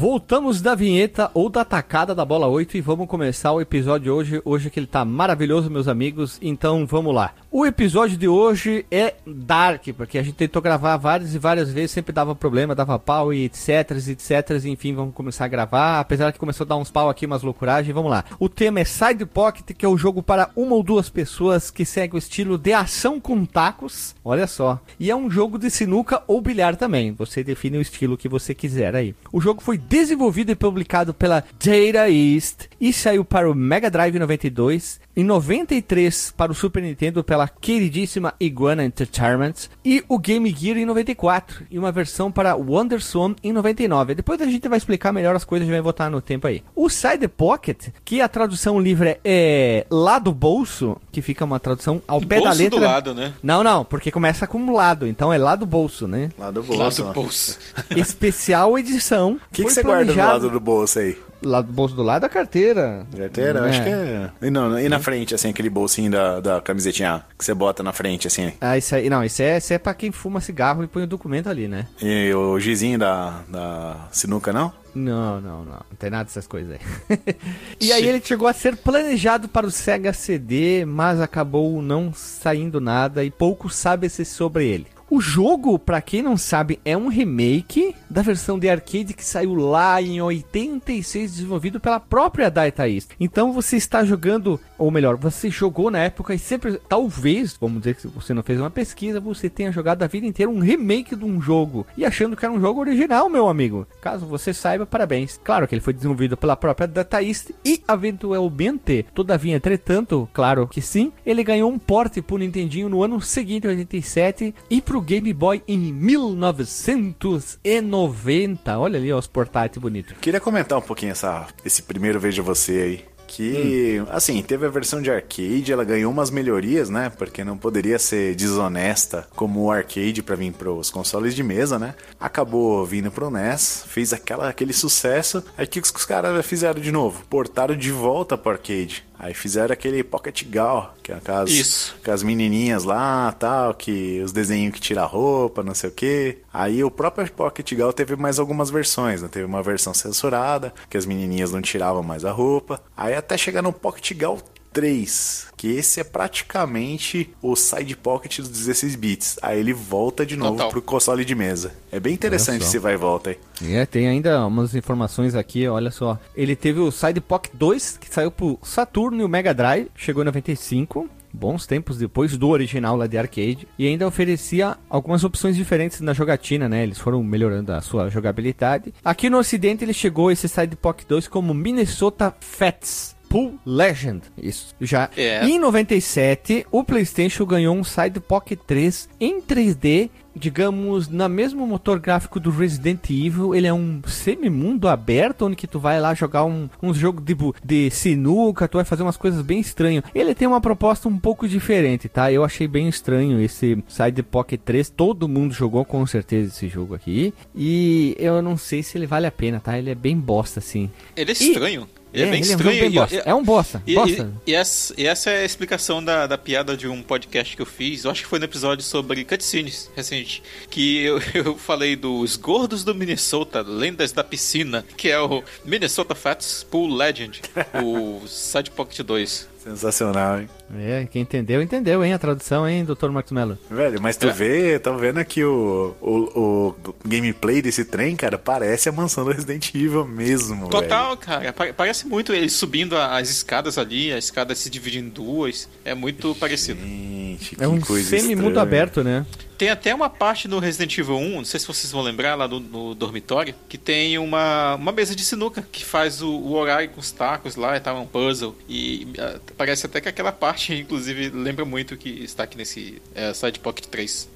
Voltamos 0.00 0.62
da 0.62 0.74
vinheta 0.74 1.30
ou 1.34 1.50
da 1.50 1.62
tacada 1.62 2.14
da 2.14 2.24
bola 2.24 2.48
8 2.48 2.74
e 2.74 2.80
vamos 2.80 3.06
começar 3.06 3.52
o 3.52 3.60
episódio 3.60 4.14
hoje. 4.14 4.40
Hoje 4.46 4.70
que 4.70 4.80
ele 4.80 4.86
tá 4.86 5.04
maravilhoso, 5.04 5.70
meus 5.70 5.86
amigos. 5.86 6.38
Então 6.40 6.86
vamos 6.86 7.14
lá. 7.14 7.34
O 7.52 7.66
episódio 7.66 8.16
de 8.16 8.28
hoje 8.28 8.86
é 8.92 9.14
Dark, 9.26 9.82
porque 9.96 10.18
a 10.18 10.22
gente 10.22 10.36
tentou 10.36 10.62
gravar 10.62 10.96
várias 10.96 11.34
e 11.34 11.38
várias 11.38 11.72
vezes, 11.72 11.90
sempre 11.90 12.12
dava 12.12 12.32
problema, 12.32 12.76
dava 12.76 12.96
pau 12.96 13.34
e 13.34 13.46
etc, 13.46 13.90
etc. 14.06 14.64
Enfim, 14.66 14.94
vamos 14.94 15.12
começar 15.12 15.46
a 15.46 15.48
gravar. 15.48 15.98
Apesar 15.98 16.30
que 16.30 16.38
começou 16.38 16.64
a 16.64 16.68
dar 16.68 16.76
uns 16.76 16.92
pau 16.92 17.10
aqui, 17.10 17.26
umas 17.26 17.42
loucuragens. 17.42 17.92
Vamos 17.92 18.08
lá. 18.08 18.24
O 18.38 18.48
tema 18.48 18.78
é 18.78 18.84
Side 18.84 19.26
Pocket, 19.26 19.76
que 19.76 19.84
é 19.84 19.88
o 19.88 19.96
jogo 19.96 20.22
para 20.22 20.50
uma 20.54 20.76
ou 20.76 20.82
duas 20.84 21.10
pessoas 21.10 21.72
que 21.72 21.84
segue 21.84 22.14
o 22.14 22.18
estilo 22.18 22.56
de 22.56 22.72
ação 22.72 23.18
com 23.18 23.44
tacos. 23.44 24.14
Olha 24.24 24.46
só. 24.46 24.78
E 25.00 25.10
é 25.10 25.16
um 25.16 25.28
jogo 25.28 25.58
de 25.58 25.70
sinuca 25.70 26.22
ou 26.28 26.40
bilhar 26.40 26.76
também. 26.76 27.12
Você 27.14 27.42
define 27.42 27.78
o 27.78 27.82
estilo 27.82 28.16
que 28.16 28.28
você 28.28 28.54
quiser 28.54 28.94
aí. 28.94 29.12
O 29.32 29.40
jogo 29.40 29.60
foi 29.60 29.76
desenvolvido 29.76 30.52
e 30.52 30.54
publicado 30.54 31.12
pela 31.12 31.42
Data 31.58 32.08
East 32.08 32.68
e 32.80 32.92
saiu 32.92 33.24
para 33.24 33.50
o 33.50 33.56
Mega 33.56 33.90
Drive 33.90 34.14
em 34.14 34.20
92, 34.20 35.00
em 35.16 35.24
93 35.24 36.32
para 36.36 36.52
o 36.52 36.54
Super 36.54 36.80
Nintendo 36.80 37.24
pela 37.24 37.39
queridíssima 37.48 38.34
Iguana 38.40 38.84
Entertainment 38.84 39.54
e 39.84 40.02
o 40.08 40.18
Game 40.18 40.50
Gear 40.50 40.78
em 40.78 40.84
94 40.84 41.64
e 41.70 41.78
uma 41.78 41.92
versão 41.92 42.30
para 42.32 42.56
WonderSwan 42.56 43.34
em 43.42 43.52
99. 43.52 44.14
Depois 44.14 44.40
a 44.40 44.46
gente 44.46 44.68
vai 44.68 44.78
explicar 44.78 45.12
melhor 45.12 45.34
as 45.36 45.44
coisas, 45.44 45.64
a 45.64 45.66
gente 45.66 45.74
vai 45.74 45.82
voltar 45.82 46.10
no 46.10 46.20
tempo 46.20 46.46
aí. 46.46 46.62
O 46.74 46.88
Side 46.88 47.28
Pocket, 47.28 47.88
que 48.04 48.20
a 48.20 48.28
tradução 48.28 48.80
livre 48.80 49.18
é 49.24 49.86
lá 49.90 50.18
do 50.18 50.32
bolso, 50.32 50.96
que 51.12 51.20
fica 51.22 51.44
uma 51.44 51.60
tradução 51.60 52.00
ao 52.06 52.20
pé 52.20 52.36
da 52.36 52.46
Bolso 52.46 52.58
letra. 52.62 52.78
do 52.78 52.84
lado, 52.84 53.14
né? 53.14 53.32
Não, 53.42 53.62
não, 53.62 53.84
porque 53.84 54.10
começa 54.10 54.46
com 54.46 54.70
lado, 54.72 55.06
então 55.06 55.32
é 55.32 55.38
lá 55.38 55.56
do 55.56 55.66
bolso, 55.66 56.06
né? 56.06 56.30
Lá 56.38 56.50
do 56.50 56.60
Lá 56.60 56.66
bolso. 56.84 57.02
do 57.02 57.08
ó. 57.08 57.12
bolso. 57.12 57.58
Especial 57.96 58.78
edição. 58.78 59.32
O 59.32 59.40
que, 59.52 59.64
que 59.64 59.70
você 59.70 59.82
guarda 59.82 60.12
do 60.12 60.18
lado 60.18 60.50
do 60.50 60.60
bolso 60.60 60.98
aí? 60.98 61.16
Lá 61.42 61.60
do 61.60 61.72
bolso 61.72 61.94
do 61.94 62.02
lado 62.02 62.22
da 62.22 62.28
carteira. 62.28 63.06
Carteira? 63.16 63.60
Eu 63.60 63.64
Acho 63.64 63.82
que 63.82 63.88
é. 63.88 64.30
E, 64.42 64.50
não, 64.50 64.78
e 64.78 64.88
na 64.88 64.98
frente, 64.98 65.34
assim, 65.34 65.50
aquele 65.50 65.70
bolsinho 65.70 66.10
da, 66.10 66.40
da 66.40 66.60
camisetinha 66.60 67.24
que 67.38 67.44
você 67.44 67.54
bota 67.54 67.82
na 67.82 67.92
frente, 67.92 68.26
assim. 68.26 68.52
Ah, 68.60 68.76
isso 68.76 68.94
aí. 68.94 69.08
Não, 69.08 69.24
isso 69.24 69.42
é, 69.42 69.58
isso 69.58 69.72
é 69.72 69.78
pra 69.78 69.94
quem 69.94 70.12
fuma 70.12 70.40
cigarro 70.40 70.84
e 70.84 70.86
põe 70.86 71.04
o 71.04 71.06
documento 71.06 71.48
ali, 71.48 71.66
né? 71.66 71.86
E 72.02 72.32
o 72.34 72.58
gizinho 72.58 72.98
da, 72.98 73.42
da 73.48 74.08
sinuca, 74.10 74.52
não? 74.52 74.72
Não, 74.94 75.40
não, 75.40 75.64
não. 75.64 75.72
Não 75.72 75.96
tem 75.98 76.10
nada 76.10 76.24
dessas 76.24 76.46
coisas 76.46 76.72
aí. 76.72 77.18
e 77.80 77.92
aí 77.92 78.06
ele 78.06 78.20
chegou 78.20 78.48
a 78.48 78.52
ser 78.52 78.76
planejado 78.76 79.48
para 79.48 79.66
o 79.66 79.70
Sega 79.70 80.12
CD, 80.12 80.84
mas 80.84 81.20
acabou 81.20 81.80
não 81.80 82.12
saindo 82.12 82.80
nada 82.80 83.24
e 83.24 83.30
pouco 83.30 83.70
sabe-se 83.70 84.24
sobre 84.24 84.66
ele. 84.66 84.86
O 85.10 85.20
jogo, 85.20 85.76
pra 85.76 86.00
quem 86.00 86.22
não 86.22 86.36
sabe, 86.36 86.78
é 86.84 86.96
um 86.96 87.08
remake 87.08 87.96
da 88.08 88.22
versão 88.22 88.56
de 88.56 88.68
arcade 88.70 89.12
que 89.12 89.24
saiu 89.24 89.56
lá 89.56 90.00
em 90.00 90.22
86, 90.22 91.32
desenvolvido 91.32 91.80
pela 91.80 91.98
própria 91.98 92.48
Data 92.48 92.88
East. 92.88 93.10
Então 93.18 93.52
você 93.52 93.76
está 93.76 94.04
jogando, 94.04 94.60
ou 94.80 94.90
melhor, 94.90 95.16
você 95.16 95.48
jogou 95.50 95.90
na 95.90 95.98
época 95.98 96.32
e 96.32 96.38
sempre, 96.38 96.80
talvez, 96.88 97.54
vamos 97.60 97.80
dizer 97.80 97.96
que 97.96 98.08
você 98.08 98.32
não 98.32 98.42
fez 98.42 98.58
uma 98.58 98.70
pesquisa, 98.70 99.20
você 99.20 99.50
tenha 99.50 99.70
jogado 99.70 100.02
a 100.02 100.06
vida 100.06 100.26
inteira 100.26 100.50
um 100.50 100.58
remake 100.58 101.14
de 101.14 101.24
um 101.24 101.38
jogo 101.38 101.86
e 101.98 102.06
achando 102.06 102.34
que 102.34 102.42
era 102.44 102.52
um 102.52 102.60
jogo 102.60 102.80
original, 102.80 103.28
meu 103.28 103.46
amigo. 103.46 103.86
Caso 104.00 104.24
você 104.24 104.54
saiba, 104.54 104.86
parabéns. 104.86 105.38
Claro 105.44 105.68
que 105.68 105.74
ele 105.74 105.82
foi 105.82 105.92
desenvolvido 105.92 106.34
pela 106.34 106.56
própria 106.56 106.88
Data 106.88 107.22
East 107.22 107.50
e 107.62 107.82
eventualmente, 107.86 109.04
todavia, 109.14 109.54
entretanto, 109.54 110.26
claro 110.32 110.66
que 110.66 110.80
sim, 110.80 111.12
ele 111.26 111.44
ganhou 111.44 111.70
um 111.70 111.78
porte 111.78 112.22
pro 112.22 112.38
Nintendinho 112.38 112.88
no 112.88 113.02
ano 113.02 113.20
seguinte, 113.20 113.66
87, 113.66 114.54
e 114.70 114.80
pro 114.80 115.02
Game 115.02 115.30
Boy 115.34 115.62
em 115.68 115.92
1990. 115.92 118.78
Olha 118.78 118.98
ali, 118.98 119.12
ó, 119.12 119.18
os 119.18 119.26
portáteis 119.26 119.82
bonitos. 119.82 120.16
Queria 120.22 120.40
comentar 120.40 120.78
um 120.78 120.82
pouquinho 120.82 121.12
essa, 121.12 121.48
esse 121.62 121.82
primeiro 121.82 122.18
Veja 122.18 122.42
Você 122.42 122.72
aí. 122.72 123.09
Que, 123.32 124.02
assim, 124.10 124.42
teve 124.42 124.66
a 124.66 124.68
versão 124.68 125.00
de 125.00 125.08
arcade, 125.08 125.72
ela 125.72 125.84
ganhou 125.84 126.10
umas 126.10 126.32
melhorias, 126.32 126.90
né? 126.90 127.12
Porque 127.16 127.44
não 127.44 127.56
poderia 127.56 127.96
ser 127.96 128.34
desonesta 128.34 129.28
como 129.36 129.62
o 129.62 129.70
arcade 129.70 130.20
pra 130.20 130.34
vir 130.34 130.52
pros 130.52 130.90
consoles 130.90 131.32
de 131.32 131.42
mesa, 131.44 131.78
né? 131.78 131.94
Acabou 132.18 132.84
vindo 132.84 133.08
pro 133.08 133.30
NES, 133.30 133.84
fez 133.86 134.12
aquela, 134.12 134.48
aquele 134.48 134.72
sucesso. 134.72 135.44
Aí 135.56 135.64
o 135.64 135.68
que 135.68 135.80
os 135.80 136.04
caras 136.04 136.44
fizeram 136.44 136.80
de 136.80 136.90
novo? 136.90 137.24
Portaram 137.30 137.76
de 137.76 137.92
volta 137.92 138.36
pro 138.36 138.50
arcade. 138.50 139.08
Aí 139.22 139.34
fizeram 139.34 139.70
aquele 139.70 140.02
Pocket 140.02 140.44
Gal, 140.46 140.94
que 141.02 141.12
é 141.12 141.14
aquelas, 141.14 141.50
Isso. 141.50 141.94
com 142.02 142.10
as 142.10 142.22
menininhas 142.22 142.84
lá, 142.84 143.30
tal, 143.32 143.74
que 143.74 144.18
os 144.24 144.32
desenhos 144.32 144.72
que 144.72 144.80
tira 144.80 145.02
a 145.02 145.06
roupa, 145.06 145.62
não 145.62 145.74
sei 145.74 145.90
o 145.90 145.92
que. 145.92 146.38
Aí 146.50 146.82
o 146.82 146.90
próprio 146.90 147.30
Pocket 147.30 147.70
Gal 147.74 147.92
teve 147.92 148.16
mais 148.16 148.38
algumas 148.38 148.70
versões, 148.70 149.20
né? 149.20 149.28
Teve 149.30 149.44
uma 149.44 149.62
versão 149.62 149.92
censurada, 149.92 150.72
que 150.88 150.96
as 150.96 151.04
menininhas 151.04 151.52
não 151.52 151.60
tiravam 151.60 152.02
mais 152.02 152.24
a 152.24 152.32
roupa. 152.32 152.82
Aí 152.96 153.14
até 153.14 153.36
chegar 153.36 153.60
no 153.60 153.74
Pocket 153.74 154.10
Gal 154.14 154.38
3, 154.72 155.48
que 155.56 155.68
esse 155.68 156.00
é 156.00 156.04
praticamente 156.04 157.30
o 157.42 157.56
side 157.56 157.96
pocket 157.96 158.38
dos 158.38 158.48
16 158.48 158.96
bits. 158.96 159.38
Aí 159.42 159.58
ele 159.58 159.72
volta 159.72 160.24
de 160.24 160.36
novo 160.36 160.52
Total. 160.52 160.70
pro 160.70 160.82
console 160.82 161.24
de 161.24 161.34
mesa. 161.34 161.72
É 161.90 161.98
bem 161.98 162.14
interessante 162.14 162.62
esse 162.62 162.78
vai 162.78 162.94
e 162.94 162.96
volta 162.96 163.30
aí. 163.30 163.38
É, 163.62 163.84
tem 163.84 164.08
ainda 164.08 164.46
umas 164.46 164.74
informações 164.74 165.34
aqui, 165.34 165.66
olha 165.68 165.90
só. 165.90 166.18
Ele 166.34 166.56
teve 166.56 166.80
o 166.80 166.90
Side 166.90 167.20
Pocket 167.20 167.52
2, 167.54 167.98
que 167.98 168.12
saiu 168.12 168.30
pro 168.30 168.58
Saturno 168.62 169.20
e 169.20 169.24
o 169.24 169.28
Mega 169.28 169.52
Drive, 169.52 169.88
chegou 169.96 170.22
em 170.22 170.26
95. 170.26 171.08
Bons 171.32 171.64
tempos 171.64 171.96
depois 171.96 172.36
do 172.36 172.48
original 172.48 172.96
lá 172.96 173.06
de 173.06 173.16
arcade. 173.16 173.68
E 173.78 173.86
ainda 173.86 174.06
oferecia 174.06 174.76
algumas 174.88 175.22
opções 175.22 175.54
diferentes 175.54 176.00
na 176.00 176.12
jogatina, 176.12 176.68
né? 176.68 176.82
Eles 176.82 176.98
foram 176.98 177.22
melhorando 177.22 177.72
a 177.72 177.80
sua 177.80 178.08
jogabilidade. 178.08 178.92
Aqui 179.04 179.30
no 179.30 179.38
ocidente 179.38 179.84
ele 179.84 179.92
chegou 179.92 180.30
esse 180.32 180.48
Side 180.48 180.74
Pocket 180.76 181.06
2 181.06 181.28
como 181.28 181.54
Minnesota 181.54 182.34
Fats. 182.40 183.19
Pool 183.30 183.54
Legend. 183.64 184.22
Isso. 184.36 184.74
Já 184.80 185.08
É. 185.16 185.44
em 185.46 185.56
97, 185.58 186.66
o 186.70 186.82
PlayStation 186.82 187.46
ganhou 187.46 187.76
um 187.76 187.84
Side 187.84 188.18
Pocket 188.18 188.58
3 188.66 189.08
em 189.20 189.40
3D, 189.40 190.10
digamos, 190.34 191.08
na 191.08 191.28
mesmo 191.28 191.64
motor 191.64 192.00
gráfico 192.00 192.40
do 192.40 192.50
Resident 192.50 193.08
Evil. 193.08 193.54
Ele 193.54 193.68
é 193.68 193.72
um 193.72 194.00
semi-mundo 194.04 194.88
aberto, 194.88 195.46
onde 195.46 195.54
que 195.54 195.68
tu 195.68 195.78
vai 195.78 196.00
lá 196.00 196.12
jogar 196.12 196.44
um, 196.44 196.68
um 196.82 196.92
jogo 196.92 197.20
de, 197.20 197.36
de 197.64 197.88
sinuca, 197.90 198.66
tu 198.66 198.78
vai 198.78 198.84
fazer 198.84 199.04
umas 199.04 199.16
coisas 199.16 199.42
bem 199.42 199.60
estranhas. 199.60 200.02
Ele 200.12 200.34
tem 200.34 200.48
uma 200.48 200.60
proposta 200.60 201.08
um 201.08 201.16
pouco 201.18 201.46
diferente, 201.46 202.08
tá? 202.08 202.32
Eu 202.32 202.42
achei 202.44 202.66
bem 202.66 202.88
estranho 202.88 203.40
esse 203.40 203.78
Side 203.86 204.24
Pocket 204.24 204.60
3. 204.64 204.90
Todo 204.90 205.28
mundo 205.28 205.54
jogou 205.54 205.84
com 205.84 206.04
certeza 206.04 206.48
esse 206.48 206.66
jogo 206.68 206.96
aqui. 206.96 207.32
E 207.54 208.16
eu 208.18 208.42
não 208.42 208.56
sei 208.56 208.82
se 208.82 208.98
ele 208.98 209.06
vale 209.06 209.26
a 209.28 209.32
pena, 209.32 209.60
tá? 209.60 209.78
Ele 209.78 209.90
é 209.90 209.94
bem 209.94 210.16
bosta, 210.16 210.58
assim. 210.58 210.90
Ele 211.16 211.30
é 211.30 211.32
estranho. 211.32 211.86
Ele 212.12 212.24
é, 212.24 212.30
bem 212.30 212.40
ele 212.40 212.48
um 212.48 212.52
estranho. 212.52 212.80
bem 212.80 212.90
e- 212.90 212.94
bosta. 212.94 213.14
e- 213.16 213.22
É 213.24 213.34
um 213.34 213.42
bosta. 213.44 213.82
E, 213.86 213.94
bosta. 213.94 214.32
e- 214.46 214.50
e 214.50 214.54
essa, 214.54 214.94
e 214.98 215.06
essa 215.06 215.30
é 215.30 215.42
a 215.42 215.44
explicação 215.44 216.02
da, 216.02 216.26
da 216.26 216.36
piada 216.36 216.76
de 216.76 216.88
um 216.88 217.02
podcast 217.02 217.54
que 217.54 217.62
eu 217.62 217.66
fiz. 217.66 218.04
Eu 218.04 218.10
acho 218.10 218.22
que 218.22 218.28
foi 218.28 218.38
no 218.38 218.44
episódio 218.44 218.84
sobre 218.84 219.24
cutscenes 219.24 219.90
recente. 219.94 220.42
Que 220.68 220.98
eu, 221.02 221.20
eu 221.34 221.56
falei 221.56 221.94
dos 221.96 222.36
gordos 222.36 222.82
do 222.84 222.94
Minnesota, 222.94 223.62
lendas 223.62 224.12
da 224.12 224.24
piscina, 224.24 224.84
que 224.96 225.08
é 225.08 225.20
o 225.20 225.42
Minnesota 225.64 226.14
Fats 226.14 226.66
Pool 226.68 226.88
Legend, 226.94 227.40
o 227.82 228.22
Side 228.28 228.70
Pocket 228.72 229.00
2. 229.00 229.48
Sensacional, 229.62 230.40
hein? 230.40 230.48
É, 230.78 231.06
quem 231.10 231.22
entendeu, 231.22 231.60
entendeu, 231.60 232.04
hein? 232.04 232.12
A 232.12 232.18
tradução, 232.18 232.68
hein, 232.68 232.84
Dr. 232.84 233.08
Marcos 233.10 233.32
Mello? 233.32 233.58
Velho, 233.70 234.00
mas 234.00 234.16
tu 234.16 234.28
É. 234.28 234.32
vê, 234.32 234.78
tô 234.78 234.96
vendo 234.96 235.18
aqui 235.18 235.42
o, 235.44 235.94
o, 236.00 236.74
o 236.86 236.94
gameplay 237.04 237.60
desse 237.60 237.84
trem, 237.84 238.14
cara, 238.14 238.38
parece 238.38 238.88
a 238.88 238.92
mansão 238.92 239.24
do 239.24 239.32
Resident 239.32 239.74
Evil 239.74 240.04
mesmo, 240.06 240.68
Total, 240.68 241.16
cara. 241.16 241.52
pa- 241.52 241.72
Parece 241.72 242.06
muito 242.06 242.32
ele 242.32 242.48
subindo 242.48 242.96
as 242.96 243.28
escadas 243.30 243.78
ali, 243.78 244.12
a 244.12 244.18
escada 244.18 244.54
se 244.54 244.70
divide 244.70 244.98
em 245.00 245.08
duas. 245.08 245.68
É 245.84 245.94
muito 245.94 246.34
parecido. 246.36 246.80
velho. 246.80 246.90
Gente, 246.90 247.56
que 247.56 247.62
É 247.64 247.66
um 247.66 247.80
coisa 247.80 248.08
semi-mundo 248.08 248.60
aberto, 248.60 249.02
né? 249.02 249.24
Tem 249.56 249.68
até 249.68 249.94
uma 249.94 250.08
parte 250.08 250.48
no 250.48 250.58
Resident 250.58 250.96
Evil 250.96 251.16
1, 251.18 251.36
não 251.36 251.44
sei 251.44 251.60
se 251.60 251.66
vocês 251.66 251.92
vão 251.92 252.00
lembrar, 252.00 252.34
lá 252.34 252.48
no, 252.48 252.58
no 252.60 252.94
dormitório, 252.94 253.54
que 253.68 253.76
tem 253.76 254.16
uma, 254.18 254.74
uma 254.76 254.90
mesa 254.90 255.14
de 255.14 255.22
sinuca 255.22 255.62
que 255.70 255.84
faz 255.84 256.22
o, 256.22 256.30
o 256.30 256.52
horário 256.54 256.88
com 256.88 256.98
os 256.98 257.10
tacos 257.12 257.56
lá 257.56 257.76
e 257.76 257.80
tal, 257.80 257.98
é 257.98 258.00
um 258.00 258.06
puzzle. 258.06 258.56
E 258.66 259.06
ah, 259.18 259.38
parece 259.58 259.84
até 259.84 260.00
que 260.00 260.08
aquela 260.08 260.32
parte, 260.32 260.59
inclusive, 260.68 261.30
lembra 261.30 261.64
muito 261.64 261.96
que 261.96 262.08
está 262.08 262.44
aqui 262.44 262.56
nesse 262.56 263.00
é, 263.14 263.32
Side 263.32 263.60
Pocket 263.60 263.86
3. 263.86 264.28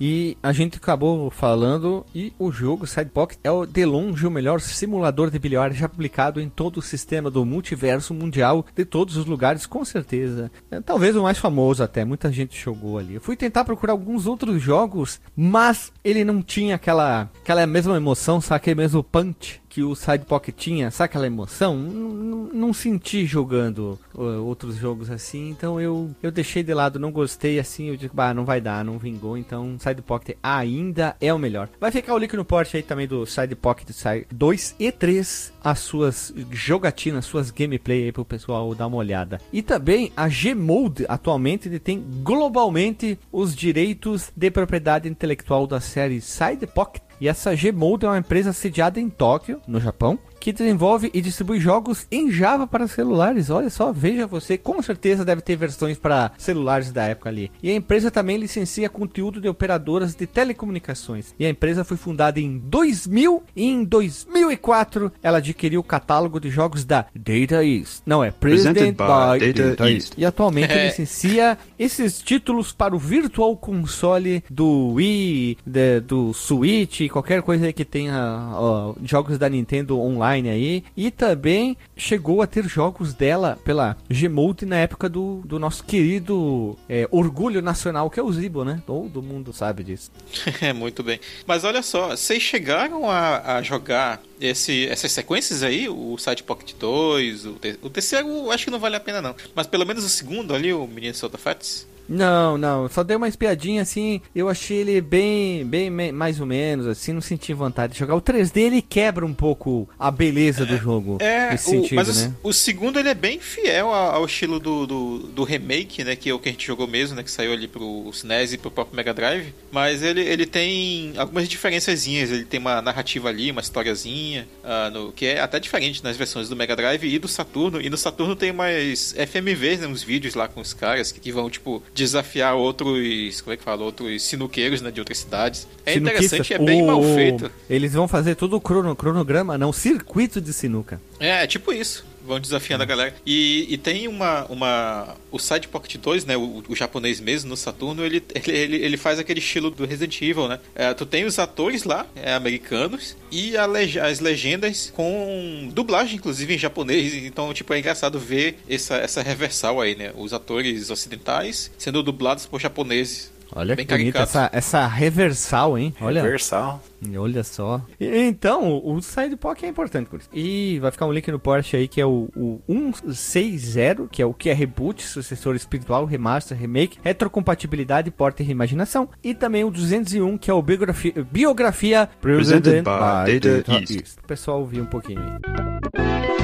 E 0.00 0.36
a 0.42 0.52
gente 0.52 0.78
acabou 0.78 1.30
falando 1.30 2.06
e 2.14 2.32
o 2.38 2.50
jogo 2.50 2.86
Side 2.86 3.10
Pocket 3.10 3.38
é 3.44 3.50
o 3.50 3.66
de 3.66 3.84
longe 3.84 4.26
o 4.26 4.30
melhor 4.30 4.60
simulador 4.60 5.30
de 5.30 5.38
bilhar 5.38 5.72
já 5.72 5.88
publicado 5.88 6.40
em 6.40 6.48
todo 6.48 6.78
o 6.78 6.82
sistema 6.82 7.30
do 7.30 7.44
multiverso 7.44 8.14
mundial 8.14 8.64
de 8.74 8.84
todos 8.84 9.16
os 9.16 9.26
lugares, 9.26 9.66
com 9.66 9.84
certeza. 9.84 10.50
É, 10.70 10.80
talvez 10.80 11.14
o 11.16 11.22
mais 11.22 11.38
famoso 11.38 11.82
até, 11.82 12.04
muita 12.04 12.32
gente 12.32 12.58
jogou 12.58 12.98
ali. 12.98 13.14
Eu 13.14 13.20
fui 13.20 13.36
tentar 13.36 13.64
procurar 13.64 13.92
alguns 13.92 14.26
outros 14.26 14.62
jogos, 14.62 15.20
mas 15.36 15.92
ele 16.02 16.24
não 16.24 16.42
tinha 16.42 16.76
aquela 16.76 17.30
aquela 17.42 17.66
mesma 17.66 17.96
emoção, 17.96 18.40
sabe 18.40 18.56
aquele 18.56 18.76
mesmo 18.76 19.02
punch 19.02 19.60
que 19.74 19.82
o 19.82 19.96
Side 19.96 20.24
Pocket 20.24 20.54
tinha, 20.54 20.88
sabe 20.92 21.06
aquela 21.06 21.26
emoção? 21.26 21.76
Não, 21.76 22.72
senti 22.72 23.26
jogando 23.26 23.98
uh, 24.14 24.44
outros 24.44 24.76
jogos 24.76 25.10
assim, 25.10 25.50
então 25.50 25.80
eu, 25.80 26.14
eu 26.22 26.30
deixei 26.30 26.62
de 26.62 26.72
lado, 26.72 26.98
não 26.98 27.10
gostei 27.10 27.58
assim, 27.58 27.88
eu 27.88 27.96
digo, 27.96 28.14
bah, 28.14 28.32
não 28.32 28.44
vai 28.44 28.60
dar, 28.60 28.84
não 28.84 28.98
vingou, 28.98 29.36
então 29.36 29.76
Side 29.80 30.00
Pocket 30.02 30.36
ainda 30.40 31.16
é 31.20 31.34
o 31.34 31.38
melhor. 31.40 31.68
Vai 31.80 31.90
ficar 31.90 32.14
o 32.14 32.18
link 32.18 32.36
no 32.36 32.44
porte 32.44 32.76
aí 32.76 32.84
também 32.84 33.08
do 33.08 33.26
Side 33.26 33.56
Pocket 33.56 33.90
Side 33.90 34.28
2 34.32 34.76
e 34.78 34.92
3, 34.92 35.52
as 35.62 35.80
suas 35.80 36.32
jogatinas, 36.52 37.24
suas 37.24 37.50
gameplay 37.50 38.04
aí 38.04 38.12
pro 38.12 38.24
pessoal 38.24 38.72
dar 38.76 38.86
uma 38.86 38.98
olhada. 38.98 39.40
E 39.52 39.60
também 39.60 40.12
a 40.16 40.28
Gmode 40.28 41.04
atualmente 41.08 41.68
detém 41.68 42.04
globalmente 42.22 43.18
os 43.32 43.56
direitos 43.56 44.30
de 44.36 44.52
propriedade 44.52 45.08
intelectual 45.08 45.66
da 45.66 45.80
série 45.80 46.20
Side 46.20 46.64
Pocket 46.68 47.02
e 47.24 47.28
essa 47.28 47.54
Gmode 47.54 48.04
é 48.04 48.08
uma 48.10 48.18
empresa 48.18 48.52
sediada 48.52 49.00
em 49.00 49.08
Tóquio, 49.08 49.58
no 49.66 49.80
Japão, 49.80 50.18
que 50.44 50.52
desenvolve 50.52 51.10
e 51.14 51.22
distribui 51.22 51.58
jogos 51.58 52.06
em 52.12 52.30
Java 52.30 52.66
para 52.66 52.86
celulares. 52.86 53.48
Olha 53.48 53.70
só, 53.70 53.90
veja 53.90 54.26
você, 54.26 54.58
com 54.58 54.82
certeza 54.82 55.24
deve 55.24 55.40
ter 55.40 55.56
versões 55.56 55.96
para 55.96 56.32
celulares 56.36 56.92
da 56.92 57.04
época 57.04 57.30
ali. 57.30 57.50
E 57.62 57.70
a 57.70 57.74
empresa 57.74 58.10
também 58.10 58.36
licencia 58.36 58.90
conteúdo 58.90 59.40
de 59.40 59.48
operadoras 59.48 60.14
de 60.14 60.26
telecomunicações. 60.26 61.34
E 61.38 61.46
a 61.46 61.48
empresa 61.48 61.82
foi 61.82 61.96
fundada 61.96 62.38
em 62.38 62.58
2000 62.58 63.42
e 63.56 63.64
em 63.64 63.84
2004 63.84 65.10
ela 65.22 65.38
adquiriu 65.38 65.80
o 65.80 65.84
catálogo 65.84 66.38
de 66.38 66.50
jogos 66.50 66.84
da 66.84 67.06
Data 67.14 67.64
East. 67.64 68.02
Não 68.04 68.22
é 68.22 68.30
President 68.30 68.74
Presented 68.76 68.96
by 68.98 69.52
Data 69.70 69.90
East. 69.90 70.12
E 70.18 70.26
atualmente 70.26 70.72
É. 70.74 70.86
licencia 70.88 71.56
esses 71.78 72.20
títulos 72.20 72.70
para 72.70 72.94
o 72.94 72.98
Virtual 72.98 73.56
Console 73.56 74.44
do 74.50 74.88
Wii, 74.92 75.56
de- 75.64 76.00
do 76.00 76.34
Switch, 76.34 77.08
qualquer 77.10 77.40
coisa 77.40 77.64
aí 77.64 77.72
que 77.72 77.84
tenha 77.84 78.50
ó, 78.54 78.94
jogos 79.02 79.38
da 79.38 79.48
Nintendo 79.48 79.98
online 79.98 80.33
aí. 80.42 80.84
E 80.96 81.10
também 81.10 81.76
chegou 81.96 82.42
a 82.42 82.46
ter 82.46 82.66
jogos 82.68 83.14
dela 83.14 83.58
pela 83.64 83.96
Gmode 84.08 84.66
na 84.66 84.76
época 84.76 85.08
do, 85.08 85.42
do 85.44 85.58
nosso 85.58 85.84
querido 85.84 86.76
é, 86.88 87.08
orgulho 87.10 87.60
nacional, 87.62 88.10
que 88.10 88.18
é 88.18 88.22
o 88.22 88.32
Zibo, 88.32 88.64
né? 88.64 88.82
Todo 88.86 89.22
mundo 89.22 89.52
sabe 89.52 89.84
disso. 89.84 90.10
É, 90.60 90.72
muito 90.72 91.02
bem. 91.02 91.18
Mas 91.46 91.64
olha 91.64 91.82
só, 91.82 92.10
vocês 92.10 92.42
chegaram 92.42 93.10
a, 93.10 93.56
a 93.56 93.62
jogar 93.62 94.22
esse, 94.40 94.86
essas 94.88 95.12
sequências 95.12 95.62
aí? 95.62 95.88
O 95.88 96.16
Side 96.16 96.42
Pocket 96.42 96.72
2, 96.78 97.46
o, 97.46 97.52
te- 97.54 97.78
o 97.82 97.90
terceiro 97.90 98.50
acho 98.50 98.64
que 98.64 98.70
não 98.70 98.78
vale 98.78 98.96
a 98.96 99.00
pena 99.00 99.20
não. 99.20 99.34
Mas 99.54 99.66
pelo 99.66 99.84
menos 99.84 100.04
o 100.04 100.08
segundo 100.08 100.54
ali, 100.54 100.72
o 100.72 100.86
Minnesota 100.86 101.36
Fats. 101.38 101.86
Não, 102.08 102.58
não, 102.58 102.88
só 102.88 103.02
dei 103.02 103.16
uma 103.16 103.28
espiadinha 103.28 103.82
assim, 103.82 104.20
eu 104.34 104.48
achei 104.48 104.78
ele 104.78 105.00
bem, 105.00 105.64
bem 105.64 105.90
mais 106.12 106.40
ou 106.40 106.46
menos, 106.46 106.86
assim, 106.86 107.12
não 107.12 107.20
senti 107.20 107.52
vontade 107.54 107.92
de 107.94 107.98
jogar. 107.98 108.14
O 108.14 108.20
3D 108.22 108.56
ele 108.60 108.82
quebra 108.82 109.24
um 109.24 109.34
pouco 109.34 109.88
a 109.98 110.10
beleza 110.10 110.66
do 110.66 110.76
jogo, 110.76 111.18
É, 111.20 111.50
nesse 111.52 111.68
o- 111.68 111.70
sentido, 111.70 111.96
mas 111.96 112.08
o, 112.08 112.20
né? 112.28 112.34
o 112.42 112.52
segundo 112.52 112.98
ele 112.98 113.08
é 113.08 113.14
bem 113.14 113.38
fiel 113.40 113.92
ao, 113.92 114.24
estilo 114.24 114.58
do, 114.60 114.86
do, 114.86 115.18
do 115.20 115.44
remake, 115.44 116.04
né? 116.04 116.14
Que 116.16 116.30
é 116.30 116.34
o 116.34 116.38
que 116.38 116.48
a 116.48 116.52
gente 116.52 116.66
jogou 116.66 116.86
mesmo, 116.86 117.16
né? 117.16 117.22
Que 117.22 117.30
saiu 117.30 117.52
ali 117.52 117.66
pro 117.68 118.08
SNES 118.12 118.52
e 118.54 118.58
pro 118.58 118.70
próprio 118.70 118.96
Mega 118.96 119.12
Drive. 119.14 119.52
Mas 119.72 120.02
ele, 120.02 120.20
ele 120.20 120.46
tem 120.46 121.12
algumas 121.16 121.48
diferençazinhas. 121.48 122.30
Ele 122.30 122.44
tem 122.44 122.60
uma 122.60 122.80
narrativa 122.82 123.28
ali, 123.28 123.50
uma 123.50 123.60
historiazinha, 123.60 124.46
ah, 124.62 124.90
no, 124.90 125.12
que 125.12 125.26
é 125.26 125.40
até 125.40 125.58
diferente 125.60 126.02
nas 126.02 126.16
versões 126.16 126.48
do 126.48 126.56
Mega 126.56 126.74
Drive 126.76 127.04
e 127.04 127.18
do 127.18 127.28
Saturno. 127.28 127.80
E 127.80 127.88
no 127.90 127.96
Saturno 127.96 128.34
tem 128.36 128.52
mais 128.52 129.12
FMVs, 129.16 129.80
né? 129.80 129.86
Uns 129.86 130.02
vídeos 130.02 130.34
lá 130.34 130.48
com 130.48 130.60
os 130.60 130.72
caras 130.74 131.12
que, 131.12 131.20
que 131.20 131.32
vão, 131.32 131.48
tipo, 131.50 131.82
desafiar 131.94 132.54
outros. 132.54 133.40
Como 133.40 133.54
é 133.54 133.56
que 133.56 133.62
fala? 133.62 133.84
Outros 133.84 134.22
sinuqueiros, 134.22 134.82
né? 134.82 134.90
De 134.90 135.00
outras 135.00 135.18
cidades. 135.18 135.66
É 135.86 135.94
interessante, 135.94 136.52
é 136.52 136.58
bem 136.58 136.84
mal 136.84 137.02
feito. 137.02 137.50
Eles 137.70 137.92
vão 137.92 138.08
fazer 138.08 138.34
todo 138.34 138.56
o 138.56 138.60
crono, 138.60 138.94
cronograma, 138.96 139.56
não, 139.56 139.72
circuito 139.72 140.40
de 140.40 140.52
sinuca. 140.52 141.00
É, 141.20 141.44
é 141.44 141.46
tipo 141.46 141.72
isso. 141.72 142.04
Vão 142.24 142.40
desafiando 142.40 142.82
a 142.82 142.86
galera. 142.86 143.14
E, 143.26 143.66
e 143.68 143.76
tem 143.76 144.08
uma, 144.08 144.44
uma. 144.46 145.16
O 145.30 145.38
Side 145.38 145.68
Pocket 145.68 145.96
2, 145.96 146.24
né? 146.24 146.36
O, 146.36 146.62
o 146.68 146.74
japonês 146.74 147.20
mesmo, 147.20 147.50
no 147.50 147.56
Saturno, 147.56 148.04
ele, 148.04 148.22
ele, 148.46 148.76
ele, 148.76 148.96
faz 148.96 149.18
aquele 149.18 149.40
estilo 149.40 149.70
do 149.70 149.84
Resident 149.84 150.20
Evil, 150.22 150.48
né? 150.48 150.58
É, 150.74 150.94
tu 150.94 151.04
tem 151.04 151.24
os 151.24 151.38
atores 151.38 151.84
lá, 151.84 152.06
é, 152.16 152.32
americanos, 152.34 153.16
e 153.30 153.52
leg- 153.68 153.98
as 153.98 154.20
legendas 154.20 154.90
com 154.94 155.68
dublagem, 155.72 156.16
inclusive, 156.16 156.54
em 156.54 156.58
japonês. 156.58 157.14
Então, 157.14 157.52
tipo, 157.52 157.74
é 157.74 157.78
engraçado 157.78 158.18
ver 158.18 158.56
essa, 158.68 158.96
essa 158.96 159.22
reversal 159.22 159.80
aí, 159.80 159.94
né? 159.94 160.12
Os 160.16 160.32
atores 160.32 160.88
ocidentais 160.90 161.70
sendo 161.76 162.02
dublados 162.02 162.46
por 162.46 162.60
japoneses. 162.60 163.33
Olha 163.52 163.76
Bem 163.76 163.86
que 163.86 163.94
bonita 163.96 164.20
essa, 164.20 164.50
essa 164.52 164.86
reversal, 164.86 165.78
hein? 165.78 165.94
Olha. 166.00 166.20
Universal. 166.22 166.82
Olha 167.16 167.44
só. 167.44 167.80
E- 168.00 168.06
Então, 168.26 168.80
o 168.84 169.00
Side 169.02 169.36
Pocket 169.36 169.64
é 169.64 169.68
importante 169.68 170.08
por 170.08 170.18
isso. 170.20 170.28
E 170.32 170.78
vai 170.80 170.90
ficar 170.90 171.06
um 171.06 171.12
link 171.12 171.30
no 171.30 171.38
Porsche 171.38 171.76
aí 171.76 171.86
que 171.86 172.00
é 172.00 172.06
o, 172.06 172.28
o 172.34 172.60
160, 172.68 174.06
que 174.10 174.22
é 174.22 174.26
o 174.26 174.32
que 174.34 174.48
é 174.50 174.52
reboot, 174.52 175.02
sucessor 175.06 175.54
espiritual, 175.54 176.04
remaster, 176.04 176.56
remake, 176.56 176.98
retrocompatibilidade, 177.02 178.10
porta 178.10 178.42
e 178.42 178.46
reimaginação. 178.46 179.08
E 179.22 179.34
também 179.34 179.64
o 179.64 179.70
201, 179.70 180.38
que 180.38 180.50
é 180.50 180.54
o 180.54 180.62
biografia, 180.62 181.12
biografia 181.30 182.08
Presented 182.20 182.82
by 182.82 183.38
Data 183.40 183.72
East. 183.72 184.16
O 184.22 184.26
pessoal 184.26 184.60
ouvir 184.60 184.80
um 184.80 184.86
pouquinho 184.86 185.20
aí. 185.20 186.43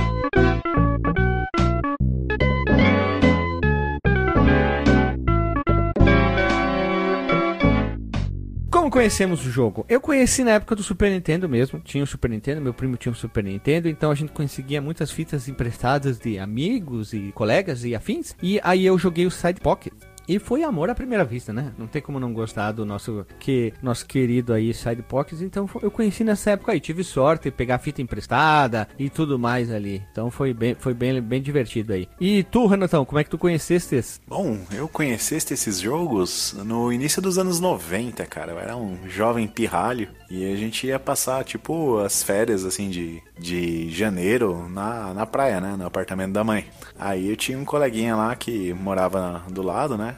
Conhecemos 8.91 9.47
o 9.47 9.51
jogo? 9.51 9.87
Eu 9.89 10.01
conheci 10.01 10.43
na 10.43 10.53
época 10.53 10.75
do 10.75 10.83
Super 10.83 11.11
Nintendo 11.11 11.49
mesmo. 11.49 11.79
Tinha 11.79 12.03
o 12.03 12.07
Super 12.07 12.29
Nintendo, 12.29 12.61
meu 12.61 12.75
primo 12.75 12.97
tinha 12.97 13.13
o 13.13 13.15
Super 13.15 13.45
Nintendo, 13.45 13.89
então 13.89 14.11
a 14.11 14.15
gente 14.15 14.33
conseguia 14.33 14.83
muitas 14.83 15.13
fitas 15.13 15.49
emprestadas 15.49 16.19
de 16.19 16.39
amigos 16.39 17.13
e 17.13 17.31
colegas 17.33 17.85
e 17.85 17.95
afins. 17.95 18.35
E 18.43 18.61
aí 18.65 18.85
eu 18.85 18.99
joguei 18.99 19.27
o 19.27 19.31
Side 19.31 19.61
Pocket. 19.61 19.93
E 20.27 20.39
foi 20.39 20.63
amor 20.63 20.91
à 20.91 20.95
primeira 20.95 21.25
vista, 21.25 21.53
né? 21.53 21.73
Não 21.77 21.87
tem 21.87 22.01
como 22.01 22.21
não 22.21 22.33
gostar 22.33 22.73
do 22.73 22.85
nosso, 22.85 23.27
que, 23.39 23.73
nosso 23.83 24.07
querido 24.07 24.53
aí 24.53 24.73
Side 24.73 25.03
Pockets. 25.03 25.43
Então 25.43 25.69
eu 25.83 25.91
conheci 25.91 26.25
nessa 26.25 26.53
época 26.53 26.73
aí. 26.73 26.81
Tive 26.81 27.03
sorte 27.03 27.45
de 27.45 27.51
pegar 27.51 27.79
fita 27.79 28.01
emprestada 28.01 28.89
e 28.99 29.11
tudo 29.11 29.39
mais 29.39 29.71
ali. 29.71 30.03
Então 30.13 30.31
foi 30.31 30.55
bem, 30.55 30.75
foi 30.79 30.95
bem, 30.95 31.21
bem 31.21 31.43
divertido 31.43 31.93
aí. 31.93 32.09
E 32.21 32.43
tu, 32.45 32.67
Renatão, 32.67 33.05
como 33.05 33.19
é 33.19 33.25
que 33.25 33.31
tu 33.31 33.39
conheceste? 33.39 34.21
Bom, 34.27 34.59
eu 34.73 34.89
conheceste 34.89 35.53
esses 35.55 35.81
jogos 35.81 36.55
no 36.65 36.93
início 36.93 37.21
dos 37.21 37.39
anos 37.39 37.59
90, 37.59 38.25
cara. 38.27 38.53
Eu 38.53 38.59
era 38.59 38.77
um 38.77 38.97
jovem 39.09 39.47
pirralho 39.49 40.09
e 40.31 40.51
a 40.53 40.57
gente 40.57 40.87
ia 40.87 40.99
passar, 40.99 41.43
tipo, 41.45 41.99
as 41.99 42.23
férias, 42.23 42.65
assim, 42.65 42.89
de, 42.89 43.21
de 43.39 43.91
janeiro 43.91 44.69
na, 44.69 45.13
na 45.13 45.27
praia, 45.27 45.61
né? 45.61 45.75
No 45.77 45.87
apartamento 45.87 46.33
da 46.33 46.45
mãe. 46.45 46.67
Aí 46.99 47.29
eu 47.29 47.37
tinha 47.37 47.59
um 47.59 47.65
coleguinha 47.65 48.15
lá 48.15 48.35
que 48.37 48.73
morava 48.73 49.43
do 49.51 49.63
lado, 49.63 49.99
né? 49.99 50.17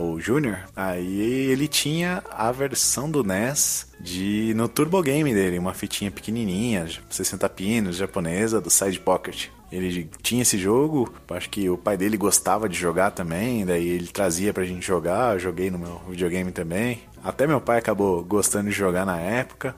O 0.00 0.20
Júnior. 0.20 0.58
Aí 0.74 1.20
ele 1.50 1.68
tinha 1.68 2.22
a 2.30 2.50
versão 2.50 3.10
do 3.10 3.22
NES 3.22 3.86
de 4.00 4.52
no 4.56 4.68
Turbo 4.68 5.00
Game 5.02 5.32
dele, 5.32 5.58
uma 5.58 5.72
fitinha 5.74 6.10
pequenininha, 6.10 6.88
60 7.08 7.48
pinos, 7.50 7.96
japonesa, 7.96 8.60
do 8.60 8.70
Side 8.70 8.98
Pocket. 9.00 9.48
Ele 9.70 10.10
tinha 10.20 10.42
esse 10.42 10.58
jogo, 10.58 11.14
acho 11.30 11.48
que 11.48 11.70
o 11.70 11.78
pai 11.78 11.96
dele 11.96 12.18
gostava 12.18 12.68
de 12.68 12.78
jogar 12.78 13.10
também, 13.12 13.64
daí 13.64 13.88
ele 13.88 14.06
trazia 14.06 14.52
pra 14.52 14.64
gente 14.64 14.86
jogar, 14.86 15.34
eu 15.34 15.38
joguei 15.40 15.70
no 15.70 15.78
meu 15.78 15.98
videogame 16.10 16.52
também. 16.52 17.00
Até 17.24 17.46
meu 17.46 17.60
pai 17.60 17.78
acabou 17.78 18.22
gostando 18.22 18.68
de 18.68 18.74
jogar 18.74 19.06
na 19.06 19.18
época. 19.18 19.74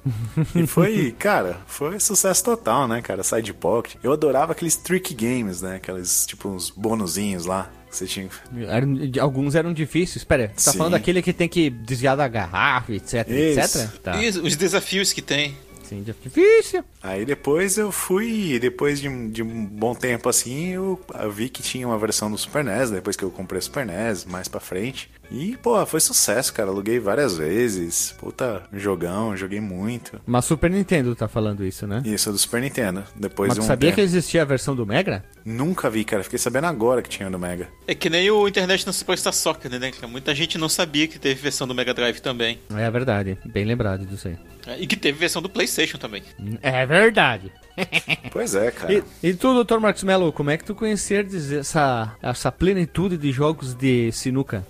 e 0.54 0.66
foi, 0.66 1.12
cara, 1.12 1.58
foi 1.66 2.00
sucesso 2.00 2.42
total, 2.42 2.88
né, 2.88 3.02
cara? 3.02 3.22
Side 3.22 3.52
Pocket. 3.52 3.96
Eu 4.02 4.12
adorava 4.12 4.52
aqueles 4.52 4.76
trick 4.76 5.14
games, 5.14 5.60
né? 5.60 5.76
Aqueles, 5.76 6.24
tipo, 6.24 6.48
uns 6.48 6.70
bonuzinhos 6.70 7.44
lá. 7.44 7.70
Que 7.94 7.98
Você 7.98 8.06
tinha. 8.06 8.28
Alguns 9.20 9.54
eram 9.54 9.72
difíceis. 9.72 10.16
Espera, 10.16 10.52
você 10.54 10.66
tá 10.66 10.72
Sim. 10.72 10.78
falando 10.78 10.92
daquele 10.92 11.22
que 11.22 11.32
tem 11.32 11.48
que 11.48 11.70
desviar 11.70 12.16
da 12.16 12.26
garrafa, 12.28 12.92
etc, 12.92 13.28
Isso. 13.28 13.78
etc? 13.78 13.90
Tá. 14.02 14.22
E 14.22 14.28
os 14.28 14.56
desafios 14.56 15.12
que 15.12 15.22
tem. 15.22 15.56
Sim, 15.94 16.02
difícil. 16.02 16.84
Aí 17.02 17.24
depois 17.24 17.76
eu 17.78 17.92
fui, 17.92 18.58
depois 18.58 19.00
de, 19.00 19.08
um- 19.08 19.28
de 19.28 19.42
um 19.42 19.64
bom 19.66 19.94
tempo 19.94 20.28
assim, 20.28 20.68
eu, 20.70 21.00
eu 21.20 21.30
vi 21.30 21.48
que 21.48 21.62
tinha 21.62 21.86
uma 21.86 21.98
versão 21.98 22.30
do 22.30 22.36
Super 22.38 22.64
NES, 22.64 22.90
depois 22.90 23.16
que 23.16 23.22
eu 23.22 23.30
comprei 23.30 23.58
o 23.58 23.62
Super 23.62 23.86
NES, 23.86 24.24
mais 24.24 24.48
pra 24.48 24.60
frente. 24.60 25.10
E, 25.30 25.56
pô, 25.56 25.84
foi 25.86 26.00
sucesso, 26.00 26.52
cara. 26.52 26.68
Aluguei 26.68 26.98
várias 26.98 27.36
vezes. 27.36 28.14
Puta, 28.18 28.62
jogão, 28.72 29.34
joguei 29.36 29.60
muito. 29.60 30.20
Mas 30.26 30.44
Super 30.44 30.70
Nintendo 30.70 31.14
tá 31.16 31.26
falando 31.26 31.64
isso, 31.64 31.86
né? 31.86 32.02
Isso, 32.04 32.30
do 32.30 32.36
Super 32.38 32.60
Nintendo. 32.60 33.02
Depois 33.16 33.48
Mas 33.48 33.58
de 33.58 33.64
um 33.64 33.66
sabia 33.66 33.88
tempo. 33.88 33.96
que 33.96 34.00
existia 34.02 34.42
a 34.42 34.44
versão 34.44 34.76
do 34.76 34.84
Mega? 34.86 35.24
Nunca 35.44 35.88
vi, 35.88 36.04
cara. 36.04 36.22
Fiquei 36.22 36.38
sabendo 36.38 36.66
agora 36.66 37.00
que 37.02 37.08
tinha 37.08 37.30
do 37.30 37.38
Mega. 37.38 37.68
É 37.86 37.94
que 37.94 38.10
nem 38.10 38.30
o 38.30 38.46
Internet 38.46 38.86
no 38.86 38.92
Superstar 38.92 39.32
Soccer, 39.32 39.70
né? 39.70 39.90
cara? 39.90 40.06
Muita 40.06 40.34
gente 40.34 40.58
não 40.58 40.68
sabia 40.68 41.08
que 41.08 41.18
teve 41.18 41.40
versão 41.40 41.66
do 41.66 41.74
Mega 41.74 41.94
Drive 41.94 42.20
também. 42.20 42.58
É 42.76 42.90
verdade, 42.90 43.38
bem 43.46 43.64
lembrado 43.64 44.04
disso 44.06 44.28
aí. 44.28 44.36
É, 44.66 44.80
E 44.80 44.86
que 44.86 44.96
teve 44.96 45.18
versão 45.18 45.42
do 45.42 45.48
PlayStation 45.48 45.98
também. 45.98 46.22
É 46.62 46.84
verdade. 46.86 47.52
Pois 48.30 48.54
é, 48.54 48.70
cara. 48.70 48.92
E, 48.92 49.02
e 49.22 49.34
tu, 49.34 49.64
Dr. 49.64 49.78
Marcos 49.78 50.02
Mello, 50.04 50.32
como 50.32 50.50
é 50.50 50.56
que 50.56 50.64
tu 50.64 50.74
conheces 50.74 51.50
essa, 51.52 52.16
essa 52.22 52.50
plenitude 52.52 53.16
de 53.16 53.30
jogos 53.32 53.74
de 53.74 54.10
sinuca? 54.12 54.64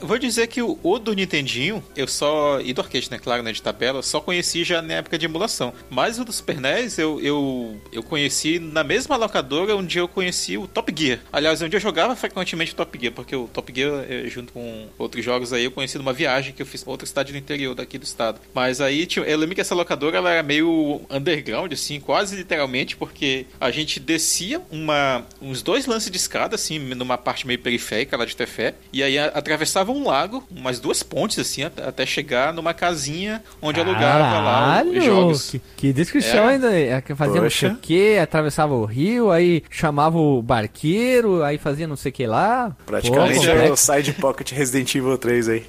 Vou 0.00 0.18
dizer 0.18 0.46
que 0.46 0.62
o, 0.62 0.78
o 0.82 0.98
do 0.98 1.12
Nintendinho, 1.12 1.82
eu 1.96 2.06
só. 2.08 2.60
E 2.60 2.72
do 2.72 2.80
arcade, 2.80 3.10
né? 3.10 3.18
Claro, 3.18 3.42
né? 3.42 3.52
De 3.52 3.62
tabela, 3.62 4.02
só 4.02 4.20
conheci 4.20 4.64
já 4.64 4.80
na 4.82 4.94
época 4.94 5.18
de 5.18 5.26
emulação. 5.26 5.72
Mas 5.90 6.18
o 6.18 6.24
do 6.24 6.32
Super 6.32 6.60
NES 6.60 6.98
eu, 6.98 7.20
eu, 7.20 7.80
eu 7.92 8.02
conheci 8.02 8.58
na 8.58 8.82
mesma 8.84 9.16
locadora 9.16 9.76
onde 9.76 9.98
eu 9.98 10.08
conheci 10.08 10.56
o 10.56 10.66
Top 10.66 10.92
Gear. 10.96 11.20
Aliás, 11.32 11.60
onde 11.62 11.76
eu 11.76 11.80
jogava 11.80 12.14
frequentemente 12.16 12.72
o 12.72 12.76
Top 12.76 12.98
Gear, 12.98 13.12
porque 13.12 13.34
o 13.36 13.48
Top 13.48 13.72
Gear, 13.74 14.04
eh, 14.08 14.24
junto 14.28 14.52
com 14.52 14.86
outros 14.98 15.24
jogos 15.24 15.52
aí, 15.52 15.64
eu 15.64 15.70
conheci 15.70 15.98
numa 15.98 16.12
viagem 16.12 16.52
que 16.52 16.62
eu 16.62 16.66
fiz 16.66 16.82
pra 16.82 16.90
outra 16.92 17.06
cidade 17.06 17.32
do 17.32 17.38
interior 17.38 17.74
daqui 17.74 17.98
do 17.98 18.04
estado. 18.04 18.40
Mas 18.54 18.80
aí 18.80 19.06
eu 19.26 19.38
lembro 19.38 19.54
que 19.54 19.60
essa 19.60 19.74
locadora 19.74 20.16
ela 20.18 20.30
era 20.30 20.42
meio 20.42 21.00
underground, 21.10 21.72
assim, 21.72 22.00
quase 22.00 22.36
literalmente, 22.36 22.96
porque 22.96 23.46
a 23.60 23.70
gente 23.70 23.98
descia 24.00 24.60
uma, 24.70 25.26
uns 25.40 25.62
dois 25.62 25.86
lances 25.86 26.10
de 26.10 26.16
escada, 26.16 26.54
assim, 26.54 26.78
numa 26.78 27.18
parte 27.18 27.46
meio 27.46 27.58
periférica 27.58 28.16
lá 28.16 28.24
de 28.24 28.36
Tefé, 28.36 28.74
e 28.92 29.02
aí 29.02 29.18
a- 29.18 29.28
atravessava 29.76 29.92
um 29.92 30.06
lago, 30.06 30.42
umas 30.50 30.80
duas 30.80 31.02
pontes, 31.02 31.38
assim, 31.38 31.62
at- 31.62 31.78
até 31.80 32.06
chegar 32.06 32.52
numa 32.52 32.72
casinha 32.72 33.42
onde 33.60 33.78
alugava 33.80 34.40
lá 34.40 34.82
os 34.84 35.04
jogos. 35.04 35.50
Que, 35.50 35.60
que 35.76 35.92
descrição 35.92 36.48
É. 36.48 36.54
ainda. 36.54 36.76
É, 36.78 37.00
que 37.00 37.14
fazia 37.14 37.40
não 37.40 37.50
sei 37.50 37.70
o 37.70 37.76
que, 37.76 38.18
atravessava 38.18 38.74
o 38.74 38.84
rio, 38.84 39.30
aí 39.30 39.62
chamava 39.70 40.18
o 40.18 40.40
barqueiro, 40.42 41.42
aí 41.42 41.58
fazia 41.58 41.86
não 41.86 41.96
sei 41.96 42.10
o 42.10 42.12
que 42.12 42.26
lá. 42.26 42.74
Praticamente 42.86 43.40
Pô, 43.46 43.52
é 43.52 43.70
o. 43.70 43.76
Side 43.76 44.12
Pocket 44.14 44.50
Resident 44.52 44.94
Evil 44.94 45.18
3 45.18 45.48
aí. 45.48 45.64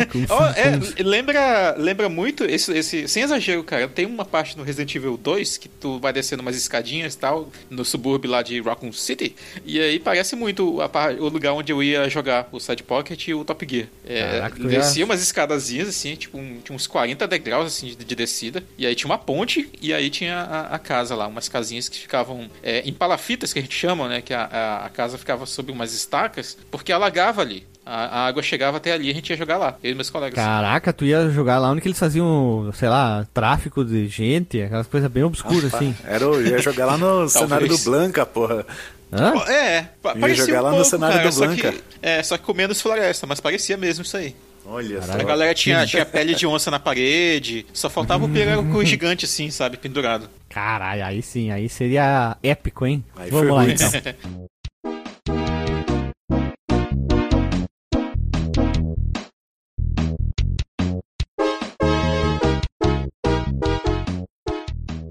É, 0.00 0.04
com 0.04 0.24
Ó, 0.28 0.44
é, 0.50 1.02
lembra, 1.02 1.74
lembra 1.78 2.08
muito, 2.08 2.44
esse, 2.44 2.72
esse, 2.76 3.08
sem 3.08 3.22
exagero, 3.22 3.62
cara, 3.64 3.88
tem 3.88 4.04
uma 4.06 4.24
parte 4.24 4.56
no 4.56 4.62
Resident 4.64 4.94
Evil 4.94 5.16
2 5.16 5.56
que 5.56 5.68
tu 5.68 5.98
vai 6.00 6.12
descendo 6.12 6.42
umas 6.42 6.56
escadinhas 6.56 7.14
e 7.14 7.18
tal, 7.18 7.48
no 7.70 7.84
subúrbio 7.84 8.30
lá 8.30 8.42
de 8.42 8.60
Raccoon 8.60 8.92
City, 8.92 9.34
e 9.64 9.78
aí 9.80 9.98
parece 9.98 10.34
muito 10.36 10.80
a 10.80 10.90
o 11.20 11.28
lugar 11.28 11.52
onde 11.52 11.70
eu 11.72 11.82
ia 11.82 12.08
jogar 12.08 12.48
o 12.50 12.58
Side 12.58 12.82
Pocket 12.82 13.25
o 13.34 13.44
Top 13.44 13.66
Gear. 13.68 13.86
É, 14.06 14.20
Caraca, 14.32 14.62
descia 14.64 15.00
ia- 15.00 15.04
umas 15.04 15.22
escadazinhas, 15.22 15.88
assim, 15.88 16.14
tipo, 16.16 16.38
um- 16.38 16.60
tinha 16.62 16.74
uns 16.74 16.86
40 16.86 17.26
degraus, 17.26 17.66
assim, 17.66 17.88
de, 17.88 17.96
de 18.04 18.14
descida, 18.14 18.62
e 18.78 18.86
aí 18.86 18.94
tinha 18.94 19.10
uma 19.10 19.18
ponte, 19.18 19.68
e 19.80 19.92
aí 19.92 20.10
tinha 20.10 20.36
a, 20.38 20.74
a 20.74 20.78
casa 20.78 21.14
lá, 21.14 21.26
umas 21.26 21.48
casinhas 21.48 21.88
que 21.88 21.98
ficavam 21.98 22.48
é, 22.62 22.80
em 22.88 22.92
palafitas, 22.92 23.52
que 23.52 23.58
a 23.58 23.62
gente 23.62 23.74
chama, 23.74 24.08
né, 24.08 24.20
que 24.20 24.34
a, 24.34 24.42
a, 24.44 24.86
a 24.86 24.88
casa 24.88 25.16
ficava 25.18 25.46
sob 25.46 25.70
umas 25.72 25.92
estacas, 25.92 26.56
porque 26.70 26.92
alagava 26.92 27.42
ali. 27.42 27.66
A, 27.88 28.22
a 28.22 28.26
água 28.26 28.42
chegava 28.42 28.78
até 28.78 28.90
ali 28.92 29.06
e 29.06 29.10
a 29.12 29.14
gente 29.14 29.30
ia 29.30 29.36
jogar 29.36 29.58
lá, 29.58 29.78
eu 29.80 29.92
e 29.92 29.94
meus 29.94 30.10
colegas. 30.10 30.34
Caraca, 30.34 30.92
tu 30.92 31.04
ia 31.04 31.30
jogar 31.30 31.60
lá 31.60 31.70
onde 31.70 31.80
que 31.80 31.86
eles 31.86 31.98
faziam, 31.98 32.68
sei 32.74 32.88
lá, 32.88 33.24
tráfico 33.32 33.84
de 33.84 34.08
gente, 34.08 34.60
aquelas 34.60 34.88
coisas 34.88 35.08
bem 35.08 35.22
obscuras 35.22 35.72
assim. 35.72 35.94
Era, 36.04 36.28
o- 36.28 36.34
eu 36.34 36.46
ia 36.48 36.58
jogar 36.58 36.84
lá 36.86 36.98
no 36.98 37.28
cenário 37.30 37.68
do 37.68 37.78
Blanca, 37.78 38.26
porra. 38.26 38.66
Hã? 39.12 39.32
É, 39.50 39.82
pa- 40.02 40.14
Ia 40.14 40.20
parecia 40.20 40.46
jogar 40.46 40.60
um 40.60 40.62
lá 40.64 40.70
no 40.70 40.76
pouco, 40.76 40.90
cenário 40.90 41.16
cara, 41.18 41.32
só 41.32 41.46
Blanca. 41.46 41.72
que, 41.72 41.82
é, 42.02 42.22
só 42.22 42.36
que 42.36 42.44
com 42.44 42.52
menos 42.54 42.80
floresta, 42.80 43.26
mas 43.26 43.40
parecia 43.40 43.76
mesmo 43.76 44.02
isso 44.04 44.16
aí. 44.16 44.34
Olha 44.68 44.98
A 44.98 45.02
só. 45.02 45.18
galera 45.24 45.54
tinha, 45.54 45.86
tinha 45.86 46.04
pele 46.04 46.34
de 46.34 46.44
onça 46.44 46.72
na 46.72 46.80
parede, 46.80 47.64
só 47.72 47.88
faltava 47.88 48.24
o 48.24 48.28
pirarucu 48.28 48.82
gigante 48.84 49.24
assim, 49.24 49.48
sabe, 49.48 49.76
pendurado. 49.76 50.28
Caralho, 50.48 51.04
aí 51.04 51.22
sim, 51.22 51.52
aí 51.52 51.68
seria 51.68 52.36
épico, 52.42 52.84
hein? 52.84 53.04
Aí 53.16 53.30
Vamos 53.30 53.46
foi 53.48 53.56
lá 53.56 53.64
então. 53.70 53.88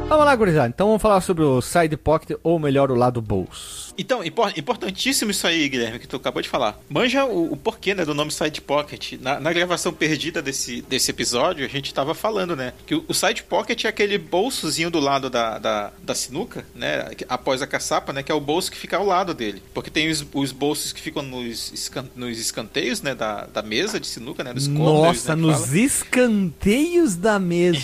Vamos 0.07 0.25
lá, 0.25 0.35
gurizada. 0.35 0.67
Então 0.69 0.87
vamos 0.87 1.01
falar 1.01 1.19
sobre 1.21 1.43
o 1.43 1.61
Side 1.61 1.97
Pocket, 1.97 2.37
ou 2.43 2.59
melhor, 2.59 2.91
o 2.91 2.95
lado 2.95 3.21
bolso. 3.21 3.84
Então, 3.97 4.23
impor- 4.23 4.51
importantíssimo 4.57 5.31
isso 5.31 5.47
aí, 5.47 5.67
Guilherme, 5.69 5.99
que 5.99 6.07
tu 6.07 6.17
acabou 6.17 6.41
de 6.41 6.49
falar. 6.49 6.79
Manja 6.89 7.25
o, 7.25 7.53
o 7.53 7.57
porquê, 7.57 7.93
né, 7.95 8.03
do 8.05 8.13
nome 8.13 8.31
Side 8.31 8.61
Pocket. 8.61 9.13
Na, 9.21 9.39
na 9.39 9.53
gravação 9.53 9.93
perdida 9.93 10.41
desse, 10.41 10.81
desse 10.83 11.11
episódio, 11.11 11.65
a 11.65 11.69
gente 11.69 11.93
tava 11.93 12.13
falando, 12.13 12.55
né, 12.55 12.73
que 12.85 12.95
o, 12.95 13.05
o 13.07 13.13
Side 13.13 13.43
Pocket 13.43 13.85
é 13.85 13.87
aquele 13.87 14.17
bolsozinho 14.17 14.89
do 14.89 14.99
lado 14.99 15.29
da, 15.29 15.57
da, 15.59 15.91
da 16.03 16.15
sinuca, 16.15 16.65
né, 16.75 17.09
após 17.29 17.61
a 17.61 17.67
caçapa, 17.67 18.11
né, 18.11 18.21
que 18.23 18.31
é 18.31 18.35
o 18.35 18.39
bolso 18.39 18.71
que 18.71 18.77
fica 18.77 18.97
ao 18.97 19.05
lado 19.05 19.33
dele. 19.33 19.61
Porque 19.73 19.89
tem 19.89 20.09
os, 20.09 20.25
os 20.33 20.51
bolsos 20.51 20.91
que 20.91 21.01
ficam 21.01 21.21
nos, 21.23 21.71
escan- 21.73 22.09
nos 22.15 22.37
escanteios, 22.39 23.01
né, 23.01 23.15
da, 23.15 23.45
da 23.45 23.61
mesa 23.61 23.99
de 23.99 24.07
sinuca, 24.07 24.43
né, 24.43 24.53
nos 24.53 24.67
corners, 24.67 25.25
Nossa, 25.25 25.35
né, 25.35 25.41
nos 25.41 25.65
fala. 25.65 25.77
escanteios 25.77 27.15
da 27.15 27.39
mesa. 27.39 27.79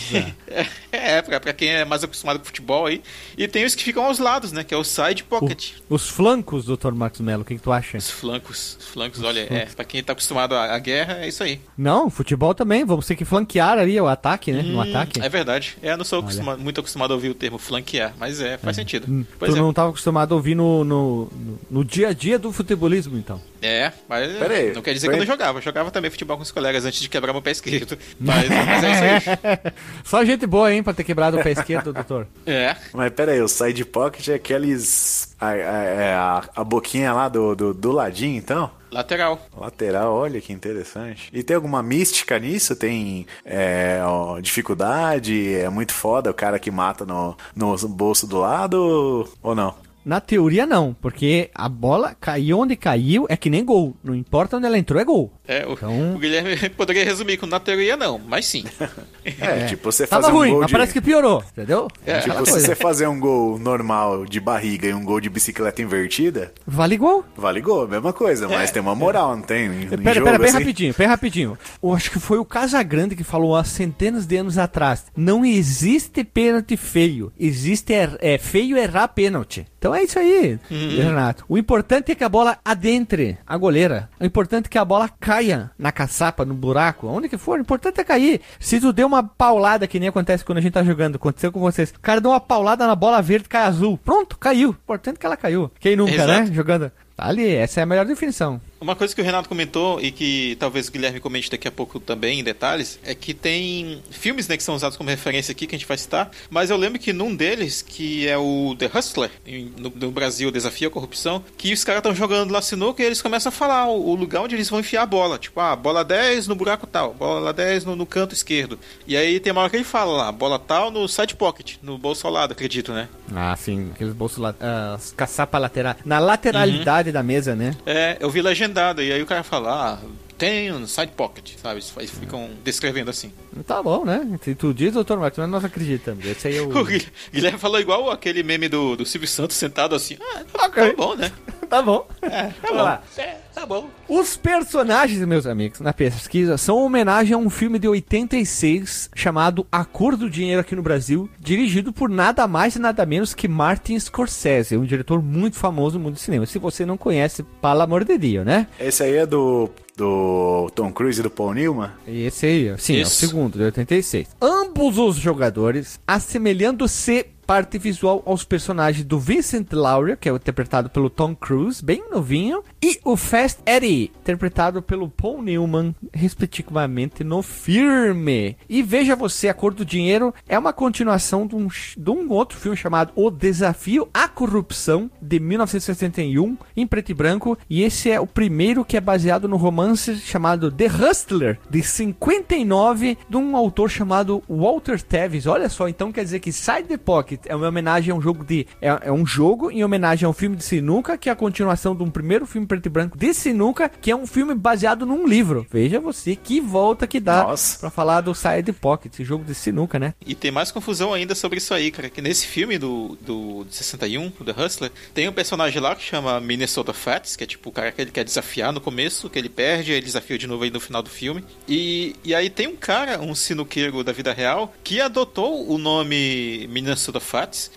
É, 0.92 1.22
pra, 1.22 1.40
pra 1.40 1.54
quem 1.54 1.70
é 1.70 1.86
mais 1.86 2.04
acostumado 2.04 2.38
com 2.40 2.44
futebol 2.46 2.86
aí. 2.86 3.02
E 3.38 3.48
tem 3.48 3.64
os 3.64 3.74
que 3.74 3.82
ficam 3.82 4.04
aos 4.04 4.20
lados, 4.20 4.52
né, 4.52 4.62
que 4.62 4.74
é 4.74 4.78
o 4.78 4.84
Side 4.84 5.24
Pocket. 5.24 5.72
Os 6.02 6.10
flancos, 6.10 6.66
Dr. 6.66 6.94
Marcos 6.94 7.22
Mello, 7.22 7.44
o 7.44 7.46
que, 7.46 7.54
que 7.56 7.62
tu 7.62 7.72
acha? 7.72 7.96
Os 7.96 8.10
flancos, 8.10 8.76
os 8.80 8.88
flancos, 8.88 9.22
olha, 9.22 9.42
é, 9.54 9.66
pra 9.68 9.86
quem 9.86 10.02
tá 10.04 10.14
acostumado 10.14 10.56
à, 10.56 10.80
guerra, 10.80 11.20
é 11.20 11.28
isso 11.28 11.44
aí. 11.44 11.62
Não, 11.78 12.10
futebol 12.10 12.56
também, 12.56 12.84
vamos 12.84 13.06
ter 13.06 13.16
que 13.16 13.24
flanquear 13.24 13.78
ali 13.78 14.02
o 14.02 14.08
ataque, 14.08 14.52
né? 14.52 14.64
No 14.64 14.80
Hum, 14.80 14.82
ataque. 14.82 15.22
É 15.22 15.30
verdade. 15.30 15.78
É, 15.80 15.92
eu 15.92 15.98
não 15.98 16.04
sou 16.04 16.24
muito 16.58 16.80
acostumado 16.80 17.12
a 17.12 17.16
ouvir 17.16 17.30
o 17.30 17.36
termo 17.36 17.60
flanquear, 17.60 18.16
mas 18.20 18.42
é, 18.42 18.58
faz 18.58 18.76
sentido. 18.76 19.06
Hum, 19.08 19.24
tu 19.38 19.46
é. 19.46 19.50
não 19.60 19.70
estava 19.70 19.90
acostumado 19.90 20.34
a 20.34 20.38
ouvir 20.38 20.56
no, 20.56 20.84
no, 20.84 21.26
no- 21.26 21.60
no 21.70 21.86
dia 21.86 22.08
a 22.08 22.14
dia 22.14 22.40
do 22.40 22.52
futebolismo, 22.52 23.16
então. 23.16 23.40
É, 23.62 23.92
mas 24.10 24.32
Pera 24.38 24.54
aí, 24.56 24.74
não 24.74 24.82
quer 24.82 24.94
dizer 24.94 25.08
foi- 25.08 25.16
que 25.16 25.22
eu 25.22 25.26
não 25.26 25.32
jogava. 25.34 25.60
Eu 25.60 25.62
jogava 25.62 25.92
também 25.92 26.10
futebol 26.10 26.36
com 26.38 26.44
os 26.44 26.52
colegas 26.52 26.84
antes 26.86 27.00
de 27.00 27.08
quebrar 27.10 27.32
meu 27.32 27.42
pé 27.42 27.52
esquerdo. 27.52 27.98
Mas, 28.20 28.50
mas 28.50 28.84
é 28.84 29.18
isso 29.18 29.30
aí. 29.30 29.74
Só 30.04 30.26
gente 30.26 30.46
boa, 30.48 30.74
hein, 30.74 30.82
pra 30.84 30.94
ter 30.94 31.04
quebrado 31.04 31.38
o 31.38 31.44
pé 31.44 31.52
esquerdo, 31.52 31.94
doutor. 31.94 32.28
É. 32.46 32.76
Mas 32.94 33.12
pera 33.14 33.32
aí, 33.34 33.42
o 33.42 33.48
Side 33.48 33.86
Pocket 33.86 34.28
é 34.30 34.34
aqueles. 34.36 35.36
A, 35.40 35.50
a, 35.50 35.56
é 35.56 36.14
a, 36.14 36.44
a 36.56 36.64
boquinha 36.64 37.14
lá 37.14 37.28
do, 37.30 37.56
do, 37.56 37.74
do 37.74 37.92
ladinho, 37.92 38.38
então? 38.38 38.72
Lateral. 38.92 39.40
Lateral, 39.56 40.14
olha 40.14 40.42
que 40.42 40.52
interessante. 40.52 41.30
E 41.32 41.42
tem 41.42 41.56
alguma 41.56 41.82
mística 41.82 42.38
nisso? 42.38 42.76
Tem 42.76 43.26
é, 43.46 44.02
ó, 44.04 44.40
dificuldade? 44.40 45.56
É 45.56 45.70
muito 45.70 45.94
foda 45.94 46.30
o 46.30 46.34
cara 46.34 46.60
que 46.60 46.70
mata 46.70 47.06
no, 47.06 47.38
no 47.56 47.76
bolso 47.88 48.28
do 48.28 48.40
lado 48.40 49.30
ou 49.42 49.56
não? 49.56 49.74
Na 50.04 50.20
teoria, 50.20 50.66
não, 50.66 50.96
porque 51.00 51.50
a 51.54 51.70
bola 51.70 52.16
caiu 52.20 52.60
onde 52.60 52.76
caiu, 52.76 53.26
é 53.30 53.38
que 53.38 53.50
nem 53.50 53.64
gol. 53.64 53.96
Não 54.04 54.16
importa 54.16 54.58
onde 54.58 54.66
ela 54.66 54.78
entrou, 54.78 55.00
é 55.00 55.06
gol. 55.06 55.32
É, 55.48 55.66
o, 55.68 55.74
Então- 55.74 56.16
o 56.16 56.18
Guilherme 56.20 56.70
poderia 56.76 57.04
resumir 57.04 57.38
com 57.38 57.46
na 57.46 57.60
teoria 57.60 57.96
não, 57.98 58.20
mas 58.20 58.46
sim. 58.46 58.64
É, 59.24 59.66
tipo, 59.68 59.92
você 59.92 60.08
Tava 60.08 60.24
fazer 60.24 60.34
um 60.34 60.38
ruim, 60.40 60.50
gol 60.52 60.60
mas 60.62 60.68
de... 60.68 60.74
parece 60.74 60.94
que 60.94 61.02
piorou, 61.02 61.44
entendeu? 61.52 61.88
É, 62.08 62.20
Tipo, 62.22 62.44
se 62.46 62.54
você 62.54 62.74
fazer 62.76 63.06
um 63.08 63.20
gol 63.20 63.60
normal 63.60 64.26
de 64.26 64.40
barriga 64.40 64.88
e 64.88 64.94
um 64.96 65.06
gol 65.06 65.22
de 65.22 65.30
bicicleta 65.30 65.80
invertida, 65.82 66.52
Vale 66.66 66.98
gol. 66.98 67.24
vale 67.38 67.62
gol, 67.62 67.88
mesma 67.88 68.12
coisa, 68.14 68.48
mas 68.48 68.72
tem 68.72 68.82
uma 68.82 68.96
moral, 68.96 69.36
não 69.36 69.44
tem? 69.44 69.68
Em, 69.68 69.84
em 69.84 69.88
Pera, 69.90 70.14
jogo, 70.16 70.26
pera, 70.26 70.40
bem 70.40 70.50
assim. 70.50 70.58
rapidinho, 70.58 70.96
bem 70.98 71.08
rapidinho. 71.08 71.58
Eu 71.84 71.94
acho 71.94 72.10
que 72.10 72.20
foi 72.20 72.40
o 72.40 72.46
Casagrande 72.46 73.16
que 73.16 73.24
falou 73.24 73.56
há 73.56 73.64
centenas 73.64 74.26
de 74.26 74.38
anos 74.38 74.58
atrás. 74.58 75.06
Não 75.16 75.46
existe 75.46 76.24
pênalti 76.24 76.76
feio. 76.76 77.32
Existe 77.40 77.94
er- 77.94 78.18
é, 78.22 78.40
feio 78.40 78.76
errar 78.78 79.08
pênalti. 79.10 79.68
Então 79.78 79.91
é 79.94 80.04
isso 80.04 80.20
aí, 80.20 80.60
Renato. 80.70 81.46
O 81.48 81.58
importante 81.58 82.12
é 82.12 82.16
que 82.16 82.24
a 82.24 82.30
bola 82.30 82.58
adentre 82.64 83.38
a 83.46 83.58
goleira. 83.58 84.10
O 84.20 84.26
importante 84.26 84.66
é 84.66 84.70
que 84.70 84.78
a 84.78 84.86
bola 84.86 85.10
caia 85.20 85.72
na 85.78 85.92
caçapa, 85.92 86.46
no 86.46 86.54
buraco, 86.54 87.08
onde 87.08 87.30
que 87.30 87.38
for. 87.38 87.58
O 87.58 87.62
importante 87.62 88.00
é 88.00 88.04
cair. 88.04 88.42
Se 88.60 88.80
tu 88.80 88.92
deu 88.94 89.08
uma 89.08 89.24
paulada, 89.24 89.88
que 89.88 90.00
nem 90.00 90.10
acontece 90.10 90.44
quando 90.46 90.58
a 90.60 90.62
gente 90.62 90.74
tá 90.74 90.84
jogando, 90.84 91.16
aconteceu 91.16 91.52
com 91.52 91.60
vocês. 91.60 91.90
O 91.92 92.00
cara 92.00 92.22
deu 92.22 92.32
uma 92.32 92.40
paulada 92.40 92.86
na 92.88 92.96
bola 92.96 93.22
verde, 93.22 93.50
cai 93.50 93.64
azul. 93.64 93.98
Pronto, 93.98 94.38
caiu. 94.38 94.70
O 94.70 94.72
importante 94.72 95.16
é 95.18 95.20
que 95.20 95.26
ela 95.26 95.38
caiu. 95.38 95.72
Quem 95.80 95.96
nunca, 95.96 96.14
Exato. 96.14 96.32
né? 96.32 96.46
Jogando. 96.52 96.92
Tá 97.16 97.28
ali, 97.28 97.48
essa 97.54 97.80
é 97.80 97.84
a 97.84 97.86
melhor 97.86 98.06
definição. 98.06 98.60
Uma 98.82 98.96
coisa 98.96 99.14
que 99.14 99.22
o 99.22 99.24
Renato 99.24 99.48
comentou 99.48 100.02
e 100.02 100.12
que 100.12 100.58
talvez 100.60 100.88
o 100.88 100.92
Guilherme 100.92 101.20
comente 101.20 101.52
daqui 101.52 101.68
a 101.68 101.72
pouco 101.72 102.00
também 102.00 102.40
em 102.40 102.44
detalhes 102.44 103.00
é 103.04 103.14
que 103.14 103.32
tem 103.32 104.02
filmes 104.10 104.48
né, 104.48 104.58
que 104.58 104.64
são 104.64 104.74
usados 104.74 104.98
como 104.98 105.08
referência 105.08 105.52
aqui 105.52 105.68
que 105.68 105.76
a 105.76 105.78
gente 105.78 105.88
vai 105.88 106.00
citar, 106.00 106.32
mas 106.50 106.72
eu 106.72 106.78
lembro 106.78 106.98
que 106.98 107.14
num 107.14 107.36
deles, 107.36 107.84
que 107.84 108.28
é 108.28 108.36
o 108.36 108.76
The 108.80 108.90
Hustler, 108.92 109.30
no, 109.78 109.92
no 109.92 110.12
Brasil, 110.12 110.50
Desafio 110.50 110.88
à 110.88 110.92
Corrupção, 110.92 111.44
que 111.56 111.72
os 111.72 111.84
caras 111.84 112.00
estão 112.00 112.16
jogando 112.16 112.52
lá 112.52 112.60
sinuca 112.60 113.04
e 113.04 113.06
eles 113.06 113.22
começam 113.22 113.50
a 113.50 113.52
falar 113.52 113.88
o, 113.88 114.10
o 114.10 114.16
lugar 114.16 114.42
onde 114.42 114.56
eles 114.56 114.68
vão 114.68 114.80
enfiar 114.80 115.04
a 115.04 115.06
bola. 115.06 115.38
Tipo, 115.38 115.60
ah, 115.60 115.76
bola 115.76 116.04
10 116.04 116.48
no 116.48 116.56
buraco 116.56 116.88
tal, 116.88 117.14
bola 117.14 117.54
10 117.54 117.86
no, 117.86 117.96
no 117.96 118.08
canto 118.08 118.34
esquerdo. 118.34 118.80
E 119.06 119.16
aí 119.16 119.40
tem 119.40 119.52
uma 119.52 119.62
hora 119.62 119.70
que 119.70 119.78
ele 119.78 119.84
fala 119.84 120.12
lá, 120.12 120.32
bola 120.32 120.58
tal 120.58 120.90
no 120.90 121.08
side 121.08 121.36
pocket, 121.36 121.76
no 121.84 122.00
bolso 122.00 122.26
ao 122.26 122.34
lado, 122.34 122.54
acredito, 122.54 122.92
né? 122.92 123.08
Ah, 123.36 123.56
sim, 123.56 123.92
aqueles 123.94 124.14
bolsos 124.14 124.40
lá, 124.40 124.56
ah, 124.60 124.98
caçapa 125.16 125.60
lateral, 125.60 125.96
na 126.04 126.18
lateralidade 126.18 127.12
da 127.12 127.22
mesa, 127.22 127.56
né? 127.56 127.76
É, 127.86 128.18
eu 128.20 128.30
vi 128.32 128.42
legendado, 128.72 129.04
e 129.04 129.12
aí 129.12 129.22
o 129.22 129.26
cara 129.26 129.44
fala, 129.44 129.94
ah, 129.94 129.98
tem 130.42 130.72
um 130.74 130.88
side 130.88 131.12
pocket, 131.16 131.52
sabe? 131.62 131.82
Eles 131.98 132.10
ficam 132.10 132.50
descrevendo 132.64 133.12
assim. 133.12 133.32
Tá 133.68 133.84
bom, 133.84 134.04
né? 134.04 134.28
Se 134.42 134.56
tu 134.56 134.74
diz, 134.74 134.92
doutor 134.94 135.20
Marcos, 135.20 135.38
mas 135.38 135.48
nós 135.50 135.64
acreditamos. 135.64 136.26
Esse 136.26 136.48
aí 136.48 136.58
é 136.58 136.62
o. 136.64 136.70
O 136.82 136.84
Guilherme- 137.32 137.60
falou 137.60 137.80
igual 137.80 138.10
aquele 138.10 138.42
meme 138.42 138.68
do, 138.68 138.96
do 138.96 139.06
Silvio 139.06 139.28
Santos 139.28 139.56
sentado 139.56 139.94
assim. 139.94 140.18
Ah, 140.20 140.66
Ok. 140.66 140.90
tá 140.90 140.94
bom, 140.98 141.16
né? 141.16 141.32
tá 141.70 141.82
bom. 141.84 142.08
É, 142.24 142.30
tá 142.48 142.54
Vamos 142.64 142.78
bom. 142.78 142.84
lá. 142.84 143.04
É, 143.18 143.38
tá 143.54 143.66
bom. 143.68 143.88
Os 144.10 144.36
personagens, 144.36 145.20
meus 145.26 145.46
amigos, 145.46 145.80
na 145.80 145.94
pesquisa, 145.94 146.58
são 146.58 146.78
homenagem 146.84 147.36
a 147.36 147.38
um 147.38 147.50
filme 147.50 147.78
de 147.78 147.88
86 147.88 149.12
chamado 149.16 149.66
A 149.72 149.86
Cor 149.86 150.16
do 150.18 150.30
Dinheiro 150.30 150.60
aqui 150.62 150.76
no 150.76 150.82
Brasil, 150.82 151.30
dirigido 151.40 151.94
por 151.94 152.10
nada 152.10 152.48
mais 152.48 152.76
e 152.76 152.80
nada 152.80 153.06
menos 153.06 153.34
que 153.36 153.48
Martin 153.48 154.00
Scorsese, 154.00 154.76
um 154.76 154.86
diretor 154.86 155.22
muito 155.22 155.58
famoso 155.58 155.98
no 155.98 156.06
mundo 156.06 156.14
do 156.16 156.20
cinema. 156.20 156.46
Se 156.48 156.58
você 156.58 156.86
não 156.86 156.98
conhece, 156.98 157.44
pelo 157.62 157.82
amor 157.82 158.04
de 158.04 158.18
Deus, 158.18 158.46
né? 158.46 158.68
Esse 158.80 159.04
aí 159.04 159.18
é 159.18 159.26
do, 159.26 159.70
do 159.96 160.72
Tom 160.76 160.92
Cruise 160.92 161.20
e 161.20 161.24
do 161.24 161.30
Paul 161.30 161.54
Newman? 161.54 161.92
Esse 162.08 162.46
aí, 162.46 162.76
sim, 162.78 162.96
é 162.96 163.00
o 163.00 163.02
Isso. 163.04 163.16
segundo, 163.16 163.58
de 163.58 163.64
86. 163.66 164.28
Ambos 164.42 164.98
os 164.98 165.16
jogadores, 165.18 166.00
assemelhando-se 166.08 167.26
parte 167.52 167.78
visual 167.78 168.24
aos 168.26 168.46
personagens 168.46 169.04
do 169.04 169.20
Vincent 169.20 169.74
Laura, 169.74 170.16
que 170.16 170.30
é 170.30 170.32
interpretado 170.32 170.90
pelo 170.90 171.10
Tom 171.10 171.36
Cruise, 171.36 171.84
bem 171.84 172.02
novinho, 172.10 172.64
e 172.82 172.98
o 173.04 173.18
Fast 173.18 173.60
Eddie, 173.66 174.10
interpretado 174.22 174.82
pelo 174.82 175.10
Paul 175.10 175.42
Newman, 175.42 175.94
respectivamente, 176.14 177.26
no 177.26 177.42
filme. 177.42 178.56
E 178.70 178.82
veja 178.82 179.18
você, 179.18 179.50
A 179.50 179.54
Cor 179.54 179.74
do 179.74 179.84
Dinheiro 179.84 180.34
é 180.48 180.58
uma 180.58 180.72
continuação 180.72 181.46
de 181.46 181.54
um, 181.54 181.68
de 181.68 182.10
um 182.10 182.32
outro 182.32 182.58
filme 182.58 182.78
chamado 182.78 183.12
O 183.18 183.30
Desafio 183.30 184.08
à 184.14 184.30
Corrupção, 184.30 185.12
de 185.22 185.38
1961, 185.38 186.58
em 186.78 186.88
preto 186.88 187.12
e 187.12 187.14
branco, 187.14 187.58
e 187.70 187.84
esse 187.84 188.10
é 188.10 188.18
o 188.18 188.26
primeiro 188.26 188.86
que 188.86 188.96
é 188.96 189.02
baseado 189.02 189.50
no 189.50 189.58
romance 189.58 190.16
chamado 190.20 190.72
The 190.72 190.88
Hustler, 190.88 191.60
de 191.70 191.84
59, 191.84 193.18
de 193.30 193.36
um 193.36 193.58
autor 193.58 193.90
chamado 193.90 194.42
Walter 194.48 195.02
Tevis. 195.02 195.48
Olha 195.48 195.68
só, 195.68 195.90
então 195.90 196.14
quer 196.14 196.24
dizer 196.24 196.40
que 196.40 196.54
Side 196.54 196.84
the 196.84 196.98
Pocket 196.98 197.41
é 197.46 197.56
uma 197.56 197.68
homenagem 197.68 198.12
a 198.12 198.16
um 198.16 198.22
jogo 198.22 198.44
de. 198.44 198.68
É, 198.82 198.88
é 199.04 199.12
um 199.12 199.26
jogo 199.26 199.72
em 199.72 199.84
homenagem 199.84 200.26
a 200.26 200.30
um 200.30 200.34
filme 200.34 200.56
de 200.56 200.64
sinuca, 200.64 201.18
que 201.18 201.30
é 201.30 201.32
a 201.32 201.36
continuação 201.36 201.96
de 201.96 202.04
um 202.04 202.10
primeiro 202.10 202.46
filme 202.46 202.68
preto 202.68 202.86
e 202.86 202.90
branco 202.90 203.18
de 203.18 203.34
sinuca, 203.34 203.90
que 203.90 204.12
é 204.12 204.16
um 204.16 204.28
filme 204.28 204.54
baseado 204.54 205.06
num 205.06 205.28
livro. 205.28 205.66
Veja 205.72 206.00
você 206.00 206.36
que 206.36 206.60
volta 206.60 207.08
que 207.08 207.20
dá 207.20 207.44
Nossa. 207.44 207.80
pra 207.80 207.90
falar 207.90 208.22
do 208.22 208.34
Side 208.34 208.72
Pocket, 208.74 209.14
esse 209.14 209.24
jogo 209.24 209.44
de 209.44 209.56
sinuca, 209.56 210.00
né? 210.00 210.14
E 210.26 210.36
tem 210.36 210.52
mais 210.52 210.72
confusão 210.72 211.14
ainda 211.14 211.36
sobre 211.36 211.58
isso 211.58 211.74
aí, 211.74 211.92
cara. 211.92 212.10
Que 212.10 212.22
nesse 212.22 212.48
filme 212.48 212.78
do, 212.78 213.18
do 213.22 213.66
de 213.66 213.76
61, 213.76 214.30
do 214.30 214.46
The 214.46 214.64
Hustler, 214.64 214.92
tem 215.14 215.28
um 215.28 215.34
personagem 215.34 215.82
lá 215.82 215.96
que 215.96 216.04
chama 216.04 216.40
Minnesota 216.40 216.94
Fats, 216.94 217.36
que 217.36 217.44
é 217.44 217.48
tipo 217.48 217.70
o 217.70 217.72
cara 217.72 217.92
que 217.92 218.02
ele 218.02 218.12
quer 218.12 218.24
desafiar 218.24 218.72
no 218.72 218.82
começo, 218.82 219.30
que 219.30 219.38
ele 219.38 219.50
perde, 219.50 219.92
ele 219.92 220.06
desafia 220.06 220.38
de 220.38 220.48
novo 220.48 220.64
aí 220.64 220.72
no 220.72 220.80
final 220.80 221.02
do 221.02 221.10
filme. 221.10 221.44
E, 221.68 222.16
e 222.24 222.34
aí 222.34 222.50
tem 222.50 222.68
um 222.68 222.76
cara, 222.76 223.20
um 223.22 223.34
sinuqueiro 223.34 224.04
da 224.04 224.12
vida 224.12 224.34
real, 224.34 224.74
que 224.84 225.00
adotou 225.02 225.70
o 225.70 225.78
nome 225.78 226.68
Minnesota 226.68 227.20
Fats. 227.20 227.31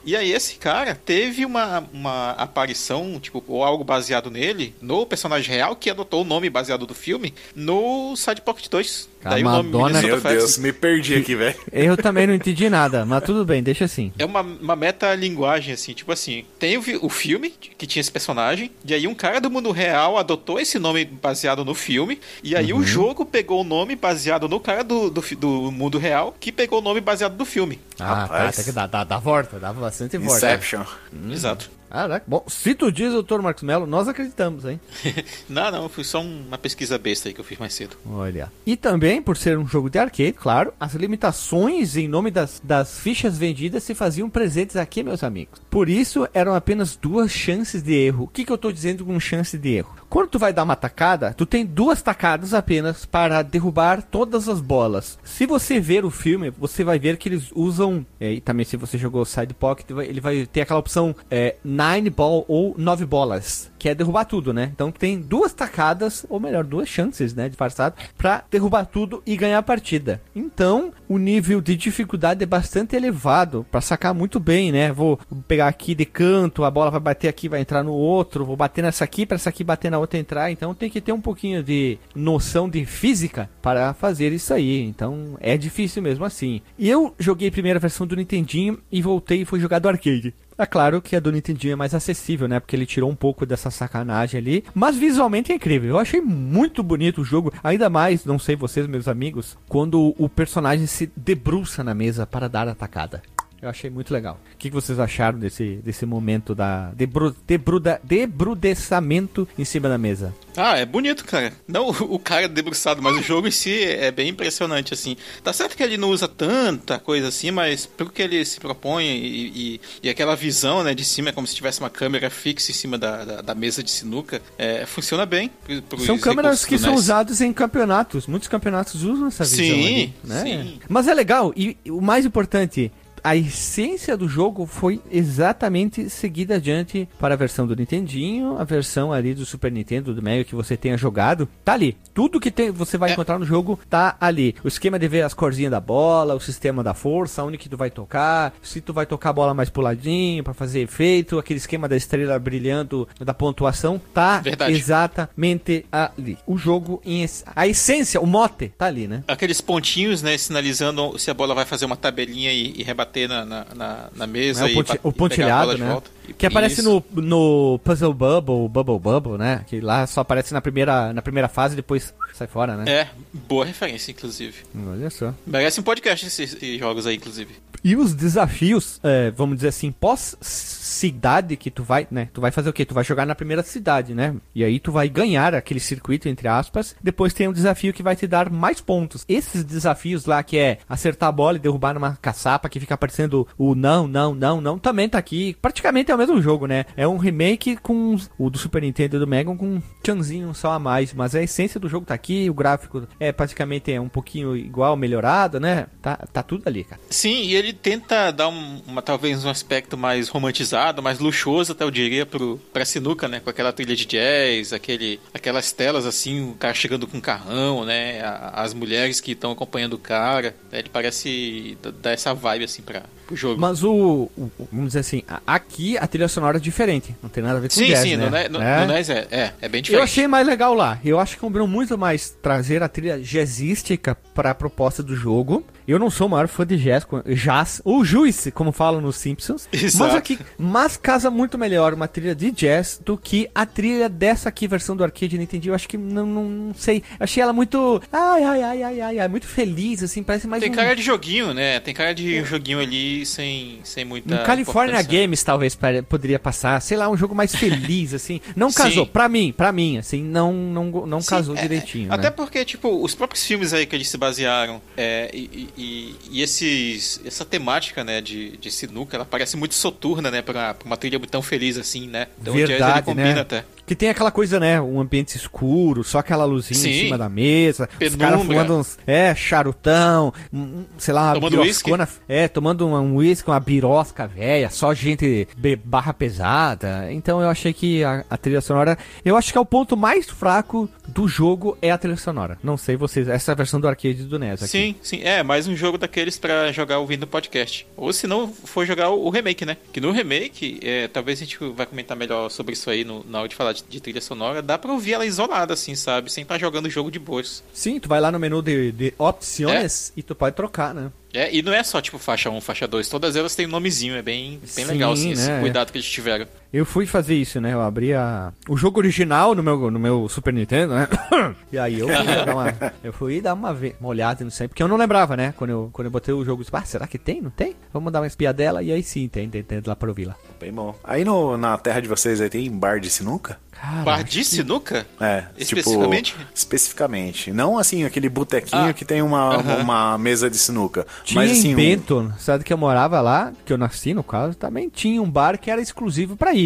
E 0.04 0.16
aí 0.16 0.32
esse 0.32 0.56
cara 0.56 0.94
teve 0.94 1.44
uma, 1.44 1.80
uma 1.92 2.30
aparição, 2.32 3.20
tipo, 3.20 3.42
ou 3.46 3.62
algo 3.62 3.84
baseado 3.84 4.30
nele, 4.30 4.74
no 4.80 5.06
personagem 5.06 5.54
real, 5.54 5.76
que 5.76 5.90
adotou 5.90 6.22
o 6.22 6.24
nome 6.24 6.50
baseado 6.50 6.86
do 6.86 6.94
filme, 6.94 7.32
no 7.54 8.16
Side 8.16 8.40
Pocket 8.40 8.68
2. 8.68 9.08
A 9.24 9.30
Daí 9.30 9.42
o 9.42 9.44
nome 9.44 9.70
Madonna- 9.70 10.02
Meu. 10.02 10.20
Deus, 10.20 10.58
me 10.58 10.72
perdi 10.72 11.14
aqui, 11.16 11.34
velho. 11.36 11.56
Eu 11.72 11.96
também 11.96 12.26
não 12.26 12.34
entendi 12.34 12.68
nada, 12.68 13.04
mas 13.06 13.22
tudo 13.24 13.44
bem, 13.44 13.62
deixa 13.62 13.84
assim. 13.86 14.12
É 14.18 14.24
uma, 14.24 14.40
uma 14.42 14.76
metalinguagem, 14.76 15.72
assim, 15.74 15.92
tipo 15.92 16.12
assim, 16.12 16.44
tem 16.58 16.76
o, 16.76 16.82
o 17.02 17.08
filme 17.08 17.50
que 17.50 17.86
tinha 17.86 18.00
esse 18.00 18.10
personagem, 18.12 18.70
e 18.84 18.92
aí 18.94 19.06
um 19.06 19.14
cara 19.14 19.40
do 19.40 19.50
mundo 19.50 19.70
real 19.70 20.18
adotou 20.18 20.58
esse 20.60 20.78
nome 20.78 21.04
baseado 21.04 21.64
no 21.64 21.74
filme, 21.74 22.20
e 22.42 22.54
aí 22.54 22.72
Uhum. 22.72 22.80
o 22.80 22.84
jogo 22.84 23.24
pegou 23.24 23.60
o 23.60 23.64
nome 23.64 23.94
baseado 23.96 24.48
no 24.48 24.58
cara 24.60 24.82
do, 24.84 25.10
do, 25.10 25.22
do 25.36 25.70
mundo 25.72 25.98
real, 25.98 26.34
que 26.38 26.50
pegou 26.52 26.80
o 26.80 26.82
nome 26.82 27.00
baseado 27.00 27.36
do 27.36 27.44
filme. 27.44 27.78
Ah, 27.98 28.04
tá, 28.04 28.14
Rapaz. 28.14 28.56
tem 28.56 28.64
que 28.64 28.72
dar, 28.72 28.86
dá, 28.86 29.04
dá 29.04 29.18
volta, 29.18 29.58
dá 29.58 29.72
bastante 29.72 30.18
volta. 30.18 30.36
Inception. 30.36 30.82
Exato. 31.30 31.70
Caraca, 31.94 32.24
bom, 32.26 32.42
se 32.48 32.74
tu 32.74 32.90
diz, 32.90 33.12
doutor 33.12 33.40
Marcos 33.40 33.62
Melo, 33.62 33.86
nós 33.86 34.08
acreditamos, 34.08 34.64
hein? 34.64 34.80
não, 35.48 35.70
não, 35.70 35.88
foi 35.88 36.02
só 36.02 36.20
uma 36.20 36.58
pesquisa 36.58 36.98
besta 36.98 37.28
aí 37.28 37.32
que 37.32 37.40
eu 37.40 37.44
fiz 37.44 37.56
mais 37.56 37.72
cedo. 37.72 37.96
Olha. 38.04 38.50
E 38.66 38.76
também, 38.76 39.22
por 39.22 39.36
ser 39.36 39.56
um 39.56 39.64
jogo 39.64 39.88
de 39.88 39.96
arcade, 39.96 40.32
claro, 40.32 40.74
as 40.80 40.94
limitações 40.94 41.96
em 41.96 42.08
nome 42.08 42.32
das, 42.32 42.60
das 42.64 42.98
fichas 42.98 43.38
vendidas 43.38 43.84
se 43.84 43.94
faziam 43.94 44.28
presentes 44.28 44.74
aqui, 44.74 45.04
meus 45.04 45.22
amigos. 45.22 45.62
Por 45.70 45.88
isso, 45.88 46.26
eram 46.34 46.56
apenas 46.56 46.96
duas 46.96 47.30
chances 47.30 47.80
de 47.80 47.94
erro. 47.94 48.24
O 48.24 48.28
que, 48.28 48.44
que 48.44 48.50
eu 48.50 48.58
tô 48.58 48.72
dizendo 48.72 49.04
com 49.04 49.20
chance 49.20 49.56
de 49.56 49.74
erro? 49.74 49.94
Quando 50.14 50.28
tu 50.28 50.38
vai 50.38 50.52
dar 50.52 50.62
uma 50.62 50.76
tacada, 50.76 51.34
tu 51.36 51.44
tem 51.44 51.66
duas 51.66 52.00
tacadas 52.00 52.54
apenas 52.54 53.04
para 53.04 53.42
derrubar 53.42 54.00
todas 54.00 54.48
as 54.48 54.60
bolas. 54.60 55.18
Se 55.24 55.44
você 55.44 55.80
ver 55.80 56.04
o 56.04 56.10
filme, 56.10 56.50
você 56.50 56.84
vai 56.84 57.00
ver 57.00 57.16
que 57.16 57.28
eles 57.28 57.50
usam, 57.52 58.06
é, 58.20 58.34
e 58.34 58.40
também 58.40 58.64
se 58.64 58.76
você 58.76 58.96
jogou 58.96 59.24
Side 59.24 59.54
Pocket, 59.54 59.90
ele 59.90 60.20
vai 60.20 60.46
ter 60.46 60.60
aquela 60.60 60.78
opção 60.78 61.16
é, 61.28 61.56
Nine 61.64 62.10
Ball 62.10 62.44
ou 62.46 62.76
nove 62.78 63.04
bolas, 63.04 63.72
que 63.76 63.88
é 63.88 63.94
derrubar 63.94 64.24
tudo, 64.24 64.52
né? 64.52 64.70
Então 64.72 64.92
tem 64.92 65.18
duas 65.18 65.52
tacadas, 65.52 66.24
ou 66.28 66.38
melhor, 66.38 66.62
duas 66.62 66.88
chances, 66.88 67.34
né, 67.34 67.48
disfarçado, 67.48 67.96
pra 68.16 68.44
derrubar 68.48 68.86
tudo 68.86 69.20
e 69.26 69.36
ganhar 69.36 69.58
a 69.58 69.64
partida. 69.64 70.22
Então, 70.32 70.92
o 71.08 71.18
nível 71.18 71.60
de 71.60 71.74
dificuldade 71.74 72.40
é 72.40 72.46
bastante 72.46 72.94
elevado 72.94 73.66
pra 73.68 73.80
sacar 73.80 74.14
muito 74.14 74.38
bem, 74.38 74.70
né? 74.70 74.92
Vou 74.92 75.18
pegar 75.48 75.66
aqui 75.66 75.92
de 75.92 76.04
canto, 76.04 76.62
a 76.62 76.70
bola 76.70 76.92
vai 76.92 77.00
bater 77.00 77.26
aqui, 77.26 77.48
vai 77.48 77.60
entrar 77.60 77.82
no 77.82 77.92
outro, 77.92 78.44
vou 78.44 78.56
bater 78.56 78.80
nessa 78.80 79.02
aqui 79.02 79.26
pra 79.26 79.34
essa 79.34 79.48
aqui 79.48 79.64
bater 79.64 79.90
na 79.90 79.98
outra 79.98 80.03
entrar. 80.12 80.50
Então 80.50 80.74
tem 80.74 80.90
que 80.90 81.00
ter 81.00 81.12
um 81.12 81.20
pouquinho 81.20 81.62
de 81.62 81.98
noção 82.14 82.68
de 82.68 82.84
física 82.84 83.48
para 83.62 83.94
fazer 83.94 84.32
isso 84.32 84.52
aí. 84.52 84.82
Então 84.82 85.36
é 85.40 85.56
difícil 85.56 86.02
mesmo 86.02 86.24
assim. 86.24 86.60
E 86.78 86.88
eu 86.88 87.14
joguei 87.18 87.48
a 87.48 87.52
primeira 87.52 87.78
versão 87.78 88.06
do 88.06 88.16
Nintendinho 88.16 88.78
e 88.90 89.00
voltei 89.02 89.42
e 89.42 89.44
fui 89.44 89.60
jogar 89.60 89.78
do 89.78 89.88
arcade. 89.88 90.34
É 90.56 90.64
claro 90.64 91.02
que 91.02 91.16
a 91.16 91.20
do 91.20 91.32
Nintendinho 91.32 91.72
é 91.72 91.76
mais 91.76 91.94
acessível, 91.94 92.46
né? 92.46 92.60
Porque 92.60 92.76
ele 92.76 92.86
tirou 92.86 93.10
um 93.10 93.16
pouco 93.16 93.44
dessa 93.44 93.70
sacanagem 93.70 94.38
ali. 94.38 94.64
Mas 94.72 94.96
visualmente 94.96 95.50
é 95.50 95.56
incrível. 95.56 95.90
Eu 95.90 95.98
achei 95.98 96.20
muito 96.20 96.82
bonito 96.82 97.22
o 97.22 97.24
jogo. 97.24 97.52
Ainda 97.62 97.90
mais, 97.90 98.24
não 98.24 98.38
sei 98.38 98.54
vocês, 98.54 98.86
meus 98.86 99.08
amigos, 99.08 99.58
quando 99.68 100.14
o 100.16 100.28
personagem 100.28 100.86
se 100.86 101.10
debruça 101.16 101.82
na 101.82 101.92
mesa 101.92 102.24
para 102.24 102.48
dar 102.48 102.68
a 102.68 102.72
atacada. 102.72 103.20
Eu 103.64 103.70
achei 103.70 103.88
muito 103.88 104.12
legal. 104.12 104.38
O 104.52 104.56
que, 104.58 104.68
que 104.68 104.74
vocês 104.74 104.98
acharam 104.98 105.38
desse, 105.38 105.76
desse 105.76 106.04
momento 106.04 106.54
da 106.54 106.90
debru, 106.90 107.34
debruda, 107.46 107.98
debrudeçamento 108.04 109.48
em 109.58 109.64
cima 109.64 109.88
da 109.88 109.96
mesa? 109.98 110.34
Ah, 110.56 110.76
é 110.78 110.84
bonito, 110.86 111.24
cara. 111.24 111.52
Não 111.66 111.88
o 111.88 112.18
cara 112.18 112.46
debruçado, 112.48 113.02
mas 113.02 113.16
o 113.16 113.22
jogo 113.22 113.48
em 113.48 113.50
si 113.50 113.82
é 113.82 114.10
bem 114.10 114.28
impressionante, 114.28 114.94
assim. 114.94 115.16
Tá 115.42 115.52
certo 115.52 115.76
que 115.76 115.82
ele 115.82 115.96
não 115.96 116.10
usa 116.10 116.28
tanta 116.28 116.98
coisa 116.98 117.28
assim, 117.28 117.50
mas 117.50 117.86
pelo 117.86 118.10
que 118.10 118.22
ele 118.22 118.44
se 118.44 118.60
propõe 118.60 119.04
e, 119.06 119.46
e, 119.74 119.80
e 120.02 120.08
aquela 120.10 120.36
visão, 120.36 120.84
né, 120.84 120.94
de 120.94 121.04
cima, 121.04 121.30
é 121.30 121.32
como 121.32 121.46
se 121.46 121.54
tivesse 121.54 121.80
uma 121.80 121.90
câmera 121.90 122.30
fixa 122.30 122.70
em 122.70 122.74
cima 122.74 122.96
da, 122.98 123.24
da, 123.24 123.40
da 123.42 123.54
mesa 123.54 123.82
de 123.82 123.90
sinuca, 123.90 124.40
é, 124.58 124.86
funciona 124.86 125.26
bem. 125.26 125.50
pro- 125.88 126.00
São 126.00 126.18
câmeras 126.18 126.64
que 126.64 126.78
são 126.78 126.94
usadas 126.94 127.40
em 127.40 127.52
campeonatos. 127.52 128.26
Muitos 128.26 128.48
campeonatos 128.48 129.02
usam 129.02 129.28
essa 129.28 129.44
visão. 129.44 129.64
Sim, 129.64 129.72
ali, 129.86 130.14
né? 130.22 130.42
sim. 130.42 130.78
Mas 130.88 131.08
é 131.08 131.14
legal. 131.14 131.52
E 131.56 131.76
o 131.88 132.00
mais 132.00 132.24
importante, 132.26 132.92
a 133.24 133.34
essência 133.34 134.16
do 134.16 134.28
jogo 134.28 134.66
foi 134.66 135.00
exatamente 135.10 136.10
seguida 136.10 136.56
adiante 136.56 137.08
para 137.18 137.34
a 137.34 137.36
versão 137.36 137.66
do 137.66 137.74
Nintendinho, 137.74 138.58
a 138.58 138.64
versão 138.64 139.12
ali 139.12 139.32
do 139.34 139.46
Super 139.46 139.72
Nintendo, 139.72 140.12
do 140.14 140.22
Mega 140.22 140.44
que 140.44 140.54
você 140.54 140.76
tenha 140.76 140.96
jogado. 140.96 141.48
Tá 141.64 141.72
ali. 141.72 141.96
Tudo 142.12 142.38
que 142.38 142.50
tem, 142.50 142.70
você 142.70 142.98
vai 142.98 143.10
É. 143.10 143.12
encontrar 143.14 143.38
no 143.38 143.44
jogo 143.46 143.78
tá 143.88 144.16
ali. 144.20 144.54
O 144.62 144.68
esquema 144.68 144.98
de 144.98 145.08
ver 145.08 145.22
as 145.22 145.32
corzinhas 145.32 145.70
da 145.70 145.80
bola, 145.80 146.34
o 146.34 146.40
sistema 146.40 146.82
da 146.84 146.92
força, 146.92 147.42
onde 147.42 147.56
que 147.56 147.68
tu 147.68 147.76
vai 147.76 147.90
tocar, 147.90 148.52
se 148.62 148.80
tu 148.80 148.92
vai 148.92 149.06
tocar 149.06 149.30
a 149.30 149.32
bola 149.32 149.54
mais 149.54 149.70
puladinho 149.70 150.44
para 150.44 150.52
fazer 150.54 150.80
efeito, 150.80 151.38
aquele 151.38 151.58
esquema 151.58 151.88
da 151.88 151.96
estrela 151.96 152.38
brilhando, 152.38 153.08
da 153.18 153.32
pontuação, 153.32 154.00
tá 154.12 154.40
Verdade. 154.40 154.72
exatamente 154.74 155.86
ali. 155.90 156.36
O 156.46 156.56
jogo 156.58 157.00
em 157.04 157.24
a 157.56 157.66
essência, 157.66 158.20
o 158.20 158.26
mote 158.26 158.68
tá 158.76 158.86
ali, 158.86 159.06
né? 159.08 159.24
Aqueles 159.26 159.60
pontinhos, 159.60 160.20
né, 160.22 160.36
sinalizando 160.36 161.18
se 161.18 161.30
a 161.30 161.34
bola 161.34 161.54
vai 161.54 161.64
fazer 161.64 161.86
uma 161.86 161.96
tabelinha 161.96 162.52
e, 162.52 162.74
e 162.76 162.82
rebater 162.82 163.13
na, 163.28 163.44
na, 163.44 163.66
na- 163.74 164.08
na 164.14 164.26
mesa 164.26 164.62
É, 164.62 164.64
o, 164.64 164.68
e, 164.68 164.74
ponti- 164.74 165.00
o 165.02 165.12
pontilhado, 165.12 165.78
né? 165.78 166.00
Que 166.38 166.46
aparece 166.46 166.80
isso. 166.80 167.04
no, 167.12 167.22
no 167.22 167.78
Puzzle 167.84 168.12
Bubble, 168.14 168.68
Bubble 168.68 168.98
Bubble, 168.98 169.38
né? 169.38 169.64
Que 169.66 169.80
lá 169.80 170.06
só 170.06 170.20
aparece 170.22 170.52
na 170.54 170.60
primeira, 170.60 171.12
na 171.12 171.20
primeira 171.22 171.48
fase 171.48 171.74
e 171.74 171.76
depois 171.76 172.14
sai 172.32 172.46
fora, 172.46 172.76
né? 172.76 172.90
É, 172.90 173.08
boa 173.32 173.64
referência, 173.64 174.10
inclusive. 174.10 174.54
Olha 174.90 175.10
só. 175.10 175.32
Merece 175.46 175.80
um 175.80 175.84
podcast 175.84 176.26
esses 176.26 176.78
jogos 176.78 177.06
aí, 177.06 177.16
inclusive. 177.16 177.54
E 177.84 177.94
os 177.96 178.14
desafios, 178.14 178.98
é, 179.04 179.30
vamos 179.30 179.56
dizer 179.56 179.68
assim, 179.68 179.92
pós-cidade 179.92 181.54
que 181.54 181.70
tu 181.70 181.84
vai, 181.84 182.08
né? 182.10 182.30
Tu 182.32 182.40
vai 182.40 182.50
fazer 182.50 182.70
o 182.70 182.72
quê? 182.72 182.82
Tu 182.82 182.94
vai 182.94 183.04
jogar 183.04 183.26
na 183.26 183.34
primeira 183.34 183.62
cidade, 183.62 184.14
né? 184.14 184.34
E 184.54 184.64
aí 184.64 184.80
tu 184.80 184.90
vai 184.90 185.06
ganhar 185.06 185.54
aquele 185.54 185.78
circuito, 185.78 186.26
entre 186.26 186.48
aspas. 186.48 186.96
Depois 187.02 187.34
tem 187.34 187.46
um 187.46 187.52
desafio 187.52 187.92
que 187.92 188.02
vai 188.02 188.16
te 188.16 188.26
dar 188.26 188.48
mais 188.48 188.80
pontos. 188.80 189.22
Esses 189.28 189.62
desafios 189.62 190.24
lá, 190.24 190.42
que 190.42 190.56
é 190.56 190.78
acertar 190.88 191.28
a 191.28 191.32
bola 191.32 191.58
e 191.58 191.60
derrubar 191.60 191.92
numa 191.92 192.16
caçapa, 192.16 192.70
que 192.70 192.80
fica 192.80 192.94
aparecendo 192.94 193.46
o 193.58 193.74
não, 193.74 194.08
não, 194.08 194.34
não, 194.34 194.62
não, 194.62 194.78
também 194.78 195.06
tá 195.06 195.18
aqui. 195.18 195.54
Praticamente 195.60 196.10
é 196.10 196.14
o 196.14 196.18
mesmo 196.18 196.40
jogo, 196.40 196.66
né? 196.66 196.86
É 196.96 197.06
um 197.06 197.18
remake 197.18 197.76
com 197.76 198.16
o 198.38 198.48
do 198.48 198.56
Super 198.56 198.80
Nintendo 198.80 199.16
e 199.16 199.20
do 199.20 199.26
Mega 199.26 199.54
com 199.54 199.66
um 199.66 199.82
tchanzinho 200.02 200.54
só 200.54 200.72
a 200.72 200.78
mais. 200.78 201.12
Mas 201.12 201.34
a 201.34 201.42
essência 201.42 201.78
do 201.78 201.90
jogo 201.90 202.06
tá 202.06 202.14
aqui, 202.14 202.48
o 202.48 202.54
gráfico 202.54 203.06
é 203.20 203.30
praticamente 203.30 203.92
é 203.92 204.00
um 204.00 204.08
pouquinho 204.08 204.56
igual, 204.56 204.96
melhorado, 204.96 205.60
né? 205.60 205.86
Tá, 206.00 206.16
tá 206.32 206.42
tudo 206.42 206.62
ali, 206.66 206.82
cara. 206.82 207.02
Sim, 207.10 207.42
e 207.42 207.54
ele 207.54 207.73
tenta 207.74 208.30
dar 208.30 208.48
um, 208.48 208.80
uma, 208.86 209.02
talvez 209.02 209.44
um 209.44 209.50
aspecto 209.50 209.96
mais 209.96 210.28
romantizado, 210.28 211.02
mais 211.02 211.18
luxuoso, 211.18 211.72
até 211.72 211.84
eu 211.84 211.90
diria, 211.90 212.24
pro, 212.24 212.60
pra 212.72 212.84
sinuca, 212.84 213.28
né? 213.28 213.40
Com 213.40 213.50
aquela 213.50 213.72
trilha 213.72 213.94
de 213.96 214.06
jazz, 214.06 214.72
aquele, 214.72 215.20
aquelas 215.32 215.72
telas 215.72 216.06
assim, 216.06 216.50
o 216.50 216.54
cara 216.54 216.74
chegando 216.74 217.06
com 217.06 217.18
um 217.18 217.20
carrão, 217.20 217.84
né? 217.84 218.20
a- 218.22 218.62
as 218.62 218.72
mulheres 218.74 219.20
que 219.20 219.32
estão 219.32 219.50
acompanhando 219.52 219.94
o 219.94 219.98
cara. 219.98 220.54
né, 220.72 220.78
Ele 220.78 220.88
parece 220.92 221.76
dar 222.02 222.12
essa 222.12 222.32
vibe 222.34 222.64
assim 222.64 222.82
pra, 222.82 223.02
pro 223.26 223.36
jogo. 223.36 223.60
Mas 223.60 223.82
o, 223.82 224.30
o- 224.36 224.50
Vamos 224.72 224.88
dizer 224.88 225.00
assim, 225.00 225.22
aqui 225.46 225.96
a 225.98 226.06
trilha 226.06 226.28
sonora 226.28 226.56
é 226.58 226.60
diferente. 226.60 227.14
Não 227.22 227.28
tem 227.28 227.42
nada 227.42 227.58
a 227.58 227.60
ver 227.60 227.68
com 227.68 227.74
sim, 227.74 227.86
jazz, 227.86 228.00
sim, 228.00 228.16
né? 228.16 228.24
no, 228.26 228.30
Ne- 228.30 228.48
no, 228.48 228.62
É. 228.62 228.86
no 228.86 228.92
NES 228.92 229.10
é, 229.10 229.26
é, 229.30 229.52
é 229.60 229.68
bem 229.68 229.82
diferente. 229.82 229.92
Eu 229.94 230.02
achei 230.02 230.26
mais 230.28 230.46
legal 230.46 230.74
lá. 230.74 230.98
Eu 231.04 231.18
acho 231.18 231.34
que 231.34 231.40
combinou 231.40 231.66
muito 231.66 231.96
mais 231.98 232.30
trazer 232.42 232.82
a 232.82 232.88
trilha 232.88 233.18
jazzística 233.20 234.14
para 234.34 234.50
a 234.50 234.54
proposta 234.54 235.02
do 235.02 235.14
jogo. 235.14 235.64
Eu 235.86 235.98
não 235.98 236.10
sou 236.10 236.26
o 236.26 236.30
maior 236.30 236.48
fã 236.48 236.66
de 236.66 236.76
jazz, 236.76 237.06
jazz 237.26 237.82
ou 237.84 238.04
juice, 238.04 238.50
como 238.50 238.72
falam 238.72 239.00
nos 239.00 239.16
Simpsons. 239.16 239.68
Exato. 239.72 240.04
Mas 240.04 240.14
aqui, 240.14 240.38
mas 240.58 240.96
casa 240.96 241.30
muito 241.30 241.58
melhor 241.58 241.92
uma 241.92 242.08
trilha 242.08 242.34
de 242.34 242.50
jazz 242.50 243.00
do 243.04 243.18
que 243.18 243.48
a 243.54 243.66
trilha 243.66 244.08
dessa 244.08 244.48
aqui 244.48 244.66
versão 244.66 244.96
do 244.96 245.04
arcade 245.04 245.36
Nintendo. 245.36 245.68
Eu 245.68 245.74
acho 245.74 245.88
que 245.88 245.98
não, 245.98 246.26
não, 246.26 246.44
não 246.44 246.74
sei. 246.74 247.02
Achei 247.20 247.42
ela 247.42 247.52
muito, 247.52 248.02
ai, 248.10 248.42
ai, 248.42 248.62
ai, 248.62 248.82
ai, 248.82 249.00
ai, 249.00 249.18
ai, 249.18 249.28
muito 249.28 249.46
feliz 249.46 250.02
assim, 250.02 250.22
parece 250.22 250.46
mais 250.46 250.62
Tem 250.62 250.72
um 250.72 250.74
cara 250.74 250.96
de 250.96 251.02
joguinho, 251.02 251.52
né? 251.52 251.80
Tem 251.80 251.92
cara 251.92 252.14
de 252.14 252.42
joguinho 252.44 252.80
ali 252.80 253.26
sem, 253.26 253.80
sem 253.84 254.04
muita. 254.04 254.34
Um 254.34 254.44
California. 254.44 255.02
Games 255.02 255.42
talvez 255.42 255.76
poderia 256.08 256.38
passar, 256.38 256.80
sei 256.80 256.96
lá, 256.96 257.10
um 257.10 257.16
jogo 257.16 257.34
mais 257.34 257.54
feliz 257.54 258.14
assim. 258.14 258.40
Não 258.56 258.70
Sim. 258.70 258.76
casou, 258.76 259.06
pra 259.06 259.28
mim, 259.28 259.52
pra 259.54 259.70
mim, 259.70 259.98
assim, 259.98 260.22
não 260.22 260.52
não 260.52 261.06
não 261.06 261.20
Sim, 261.20 261.28
casou 261.28 261.56
é, 261.56 261.62
direitinho, 261.62 262.12
Até 262.12 262.24
né? 262.24 262.30
porque, 262.30 262.64
tipo, 262.64 263.02
os 263.02 263.14
próprios 263.14 263.44
filmes 263.44 263.72
aí 263.72 263.84
que 263.84 263.94
eles 263.94 264.08
se 264.08 264.16
basearam 264.16 264.80
é, 264.96 265.30
e, 265.32 265.68
e- 265.76 266.14
e 266.30 266.42
esses, 266.42 267.20
essa 267.24 267.44
temática, 267.44 268.02
né, 268.04 268.20
de, 268.20 268.56
de 268.56 268.70
sinuca, 268.70 269.16
ela 269.16 269.24
parece 269.24 269.56
muito 269.56 269.74
soturna, 269.74 270.30
né, 270.30 270.42
pra, 270.42 270.74
pra 270.74 270.86
uma 270.86 270.96
trilha 270.96 271.18
tão 271.30 271.42
feliz 271.42 271.76
assim, 271.76 272.06
né? 272.08 272.28
Então 272.40 272.54
o 272.54 272.56
jazz 272.56 272.70
ele 272.70 272.78
Verdade, 272.78 273.04
combina 273.06 273.34
né? 273.34 273.40
até. 273.40 273.64
Que 273.86 273.94
tem 273.94 274.08
aquela 274.08 274.30
coisa, 274.30 274.58
né? 274.58 274.80
Um 274.80 275.00
ambiente 275.00 275.36
escuro, 275.36 276.02
só 276.02 276.18
aquela 276.18 276.44
luzinha 276.44 276.78
em 276.78 276.82
Sim. 276.82 277.04
cima 277.04 277.18
da 277.18 277.28
mesa. 277.28 277.88
Os 277.92 278.14
caras 278.16 278.16
Penumbra. 278.16 278.44
fumando 278.44 278.80
uns. 278.80 278.98
É, 279.06 279.34
charutão, 279.34 280.32
um, 280.52 280.84
sei 280.96 281.12
lá, 281.12 281.28
uma 281.28 281.34
Tomando 281.34 281.60
biroscona. 281.60 282.08
É, 282.28 282.48
tomando 282.48 282.86
um 282.86 283.16
uísque, 283.16 283.50
uma 283.50 283.60
birosca 283.60 284.26
velha, 284.26 284.70
só 284.70 284.94
gente 284.94 285.46
barra 285.84 286.14
pesada. 286.14 287.12
Então 287.12 287.40
eu 287.40 287.48
achei 287.48 287.72
que 287.72 288.02
a, 288.02 288.24
a 288.30 288.36
trilha 288.36 288.60
sonora. 288.60 288.96
Eu 289.24 289.36
acho 289.36 289.52
que 289.52 289.58
é 289.58 289.60
o 289.60 289.66
ponto 289.66 289.96
mais 289.96 290.26
fraco 290.30 290.88
do 291.06 291.28
jogo 291.28 291.76
é 291.82 291.90
a 291.90 291.98
trilha 291.98 292.16
sonora. 292.16 292.58
Não 292.62 292.76
sei 292.76 292.96
vocês, 292.96 293.28
essa 293.28 293.50
é 293.50 293.52
a 293.52 293.56
versão 293.56 293.80
do 293.80 293.86
arcade 293.86 294.24
do 294.24 294.38
NES 294.38 294.62
aqui. 294.62 294.70
Sim, 294.70 294.94
sim. 295.02 295.20
É, 295.22 295.42
mais 295.42 295.68
um 295.68 295.76
jogo 295.76 295.98
daqueles 295.98 296.38
pra 296.38 296.72
jogar 296.72 296.98
ouvindo 296.98 297.26
podcast. 297.26 297.86
Ou 297.96 298.12
se 298.12 298.26
não, 298.26 298.48
for 298.48 298.86
jogar 298.86 299.10
o, 299.10 299.26
o 299.26 299.30
remake, 299.30 299.66
né? 299.66 299.76
Que 299.92 300.00
no 300.00 300.10
remake, 300.10 300.80
é, 300.82 301.08
talvez 301.08 301.40
a 301.40 301.44
gente 301.44 301.58
vai 301.72 301.84
comentar 301.84 302.16
melhor 302.16 302.48
sobre 302.50 302.72
isso 302.72 302.88
aí 302.88 303.04
no, 303.04 303.24
na 303.28 303.40
hora 303.40 303.48
de 303.48 303.54
falar 303.54 303.73
de, 303.74 303.84
de 303.88 304.00
trilha 304.00 304.20
sonora. 304.20 304.62
Dá 304.62 304.78
pra 304.78 304.92
ouvir 304.92 305.14
ela 305.14 305.26
isolada, 305.26 305.74
assim, 305.74 305.94
sabe? 305.94 306.30
Sem 306.32 306.42
estar 306.42 306.58
jogando 306.58 306.86
o 306.86 306.90
jogo 306.90 307.10
de 307.10 307.18
boas. 307.18 307.62
Sim, 307.72 307.98
tu 308.00 308.08
vai 308.08 308.20
lá 308.20 308.30
no 308.30 308.38
menu 308.38 308.62
de, 308.62 308.92
de 308.92 309.14
opções 309.18 310.12
e 310.16 310.22
tu 310.22 310.34
pode 310.34 310.56
trocar, 310.56 310.94
né? 310.94 311.10
É, 311.32 311.52
e 311.52 311.62
não 311.62 311.72
é 311.72 311.82
só 311.82 312.00
tipo 312.00 312.16
faixa 312.16 312.48
1, 312.48 312.60
faixa 312.60 312.86
2, 312.86 313.08
todas 313.08 313.34
elas 313.34 313.56
têm 313.56 313.66
um 313.66 313.70
nomezinho, 313.70 314.14
é 314.14 314.22
bem, 314.22 314.60
bem 314.76 314.84
Sim, 314.84 314.84
legal 314.84 315.12
assim, 315.12 315.32
esse 315.32 315.50
né? 315.50 315.60
cuidado 315.60 315.90
que 315.90 315.98
eles 315.98 316.08
tiveram. 316.08 316.46
Eu 316.76 316.84
fui 316.84 317.06
fazer 317.06 317.34
isso, 317.36 317.60
né? 317.60 317.72
Eu 317.72 317.80
abri 317.80 318.12
a... 318.12 318.52
o 318.68 318.76
jogo 318.76 318.98
original 318.98 319.54
no 319.54 319.62
meu, 319.62 319.90
no 319.92 319.98
meu 320.00 320.28
Super 320.28 320.52
Nintendo, 320.52 320.94
né? 320.94 321.06
E 321.72 321.78
aí 321.78 321.98
eu 322.00 322.08
fui 322.08 322.24
dar 322.24 322.54
uma, 322.54 322.74
eu 323.04 323.12
fui 323.12 323.40
dar 323.40 323.54
uma, 323.54 323.72
ve- 323.72 323.94
uma 324.00 324.08
olhada 324.08 324.44
nisso 324.44 324.60
aí, 324.62 324.68
porque 324.68 324.82
eu 324.82 324.88
não 324.88 324.96
lembrava, 324.96 325.36
né? 325.36 325.54
Quando 325.56 325.70
eu, 325.70 325.90
quando 325.92 326.06
eu 326.06 326.10
botei 326.10 326.34
o 326.34 326.44
jogo, 326.44 326.60
eu 326.62 326.64
disse, 326.64 326.76
ah, 326.76 326.84
será 326.84 327.06
que 327.06 327.18
tem? 327.18 327.40
Não 327.40 327.50
tem? 327.50 327.76
Vamos 327.92 328.12
dar 328.12 328.20
uma 328.20 328.26
espiadela 328.26 328.82
e 328.82 328.90
aí 328.92 329.02
sim, 329.02 329.28
tem, 329.28 329.48
tem, 329.48 329.62
tem 329.62 329.80
lá 329.86 329.94
pra 329.94 330.08
ouvir 330.08 330.24
lá. 330.26 330.34
Bem 330.60 330.72
bom. 330.72 330.94
Aí 331.04 331.24
no, 331.24 331.56
na 331.56 331.76
terra 331.78 332.00
de 332.00 332.08
vocês 332.08 332.40
aí 332.40 332.48
tem 332.50 332.70
bar 332.70 332.98
de 332.98 333.08
sinuca? 333.10 333.58
Cara, 333.72 334.02
Bar 334.04 334.22
de 334.22 334.44
sinuca? 334.44 335.04
É, 335.20 335.44
Especificamente? 335.58 336.32
Tipo, 336.32 336.44
especificamente. 336.54 337.52
Não 337.52 337.76
assim, 337.76 338.04
aquele 338.04 338.28
botequinho 338.28 338.88
Ah, 338.90 338.92
que 338.92 339.04
tem 339.04 339.20
uma, 339.20 339.56
aham. 339.56 339.78
uma 339.82 340.16
mesa 340.16 340.48
de 340.48 340.56
sinuca. 340.56 341.04
Tinha 341.24 341.40
mas 341.42 341.50
assim, 341.50 341.70
em 341.70 341.72
um- 341.72 341.76
Bento, 341.76 342.32
cidade 342.38 342.62
que 342.62 342.72
eu 342.72 342.78
morava 342.78 343.20
lá, 343.20 343.52
que 343.66 343.72
eu 343.72 343.76
nasci 343.78 344.14
no 344.14 344.22
caso, 344.22 344.56
também 344.56 344.88
tinha 344.88 345.20
um 345.20 345.28
bar 345.28 345.58
que 345.58 345.70
era 345.72 345.80
exclusivo 345.82 346.36
pra 346.36 346.54
isso. 346.54 346.63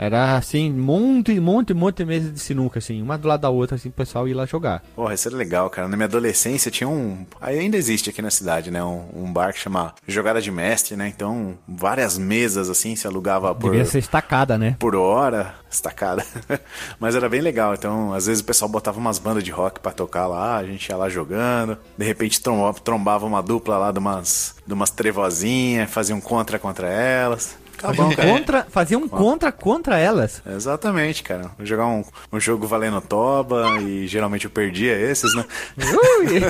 Era 0.00 0.34
assim, 0.34 0.72
monte, 0.72 1.38
monte, 1.38 1.74
monte 1.74 1.98
de 1.98 2.04
mesa 2.06 2.30
de 2.30 2.40
sinuca, 2.40 2.78
assim, 2.78 3.02
uma 3.02 3.18
do 3.18 3.28
lado 3.28 3.40
da 3.40 3.50
outra, 3.50 3.76
assim, 3.76 3.90
o 3.90 3.92
pessoal 3.92 4.26
ia 4.26 4.34
lá 4.34 4.46
jogar. 4.46 4.82
Porra, 4.96 5.12
isso 5.12 5.28
era 5.28 5.36
legal, 5.36 5.68
cara. 5.68 5.86
Na 5.88 5.94
minha 5.94 6.06
adolescência 6.06 6.70
tinha 6.70 6.88
um. 6.88 7.26
aí 7.38 7.58
Ainda 7.58 7.76
existe 7.76 8.08
aqui 8.08 8.22
na 8.22 8.30
cidade, 8.30 8.70
né? 8.70 8.82
Um, 8.82 9.04
um 9.14 9.30
bar 9.30 9.52
que 9.52 9.58
chama 9.58 9.94
Jogada 10.08 10.40
de 10.40 10.50
Mestre, 10.50 10.96
né? 10.96 11.12
Então, 11.14 11.58
várias 11.68 12.16
mesas 12.16 12.70
assim 12.70 12.96
se 12.96 13.06
alugava 13.06 13.54
por, 13.54 13.72
Devia 13.72 13.84
ser 13.84 13.98
estacada, 13.98 14.56
né? 14.56 14.74
por 14.78 14.96
hora, 14.96 15.54
estacada. 15.70 16.24
Mas 16.98 17.14
era 17.14 17.28
bem 17.28 17.42
legal. 17.42 17.74
Então, 17.74 18.14
às 18.14 18.24
vezes 18.24 18.40
o 18.40 18.46
pessoal 18.46 18.70
botava 18.70 18.98
umas 18.98 19.18
bandas 19.18 19.44
de 19.44 19.50
rock 19.50 19.80
pra 19.80 19.92
tocar 19.92 20.26
lá, 20.26 20.56
a 20.56 20.64
gente 20.64 20.88
ia 20.88 20.96
lá 20.96 21.10
jogando. 21.10 21.76
De 21.98 22.06
repente 22.06 22.40
trombava, 22.40 22.80
trombava 22.80 23.26
uma 23.26 23.42
dupla 23.42 23.76
lá 23.76 23.92
de 23.92 23.98
umas, 23.98 24.54
de 24.66 24.72
umas 24.72 24.88
trevozinhas, 24.88 25.90
fazia 25.90 26.16
um 26.16 26.22
contra 26.22 26.58
contra 26.58 26.88
elas. 26.88 27.60
Fazia 27.80 28.04
um 28.04 28.14
contra, 28.14 28.66
fazia 28.70 28.98
um 28.98 29.08
contra 29.08 29.50
contra 29.52 29.98
elas. 29.98 30.42
Exatamente, 30.46 31.22
cara. 31.22 31.50
Vou 31.56 31.66
jogar 31.66 31.86
um, 31.86 32.04
um 32.32 32.38
jogo 32.40 32.66
valendo 32.66 33.00
toba 33.00 33.80
e 33.80 34.06
geralmente 34.06 34.44
eu 34.44 34.50
perdia 34.50 34.92
esses, 34.96 35.34
né? 35.34 35.44
Ui! 35.78 36.40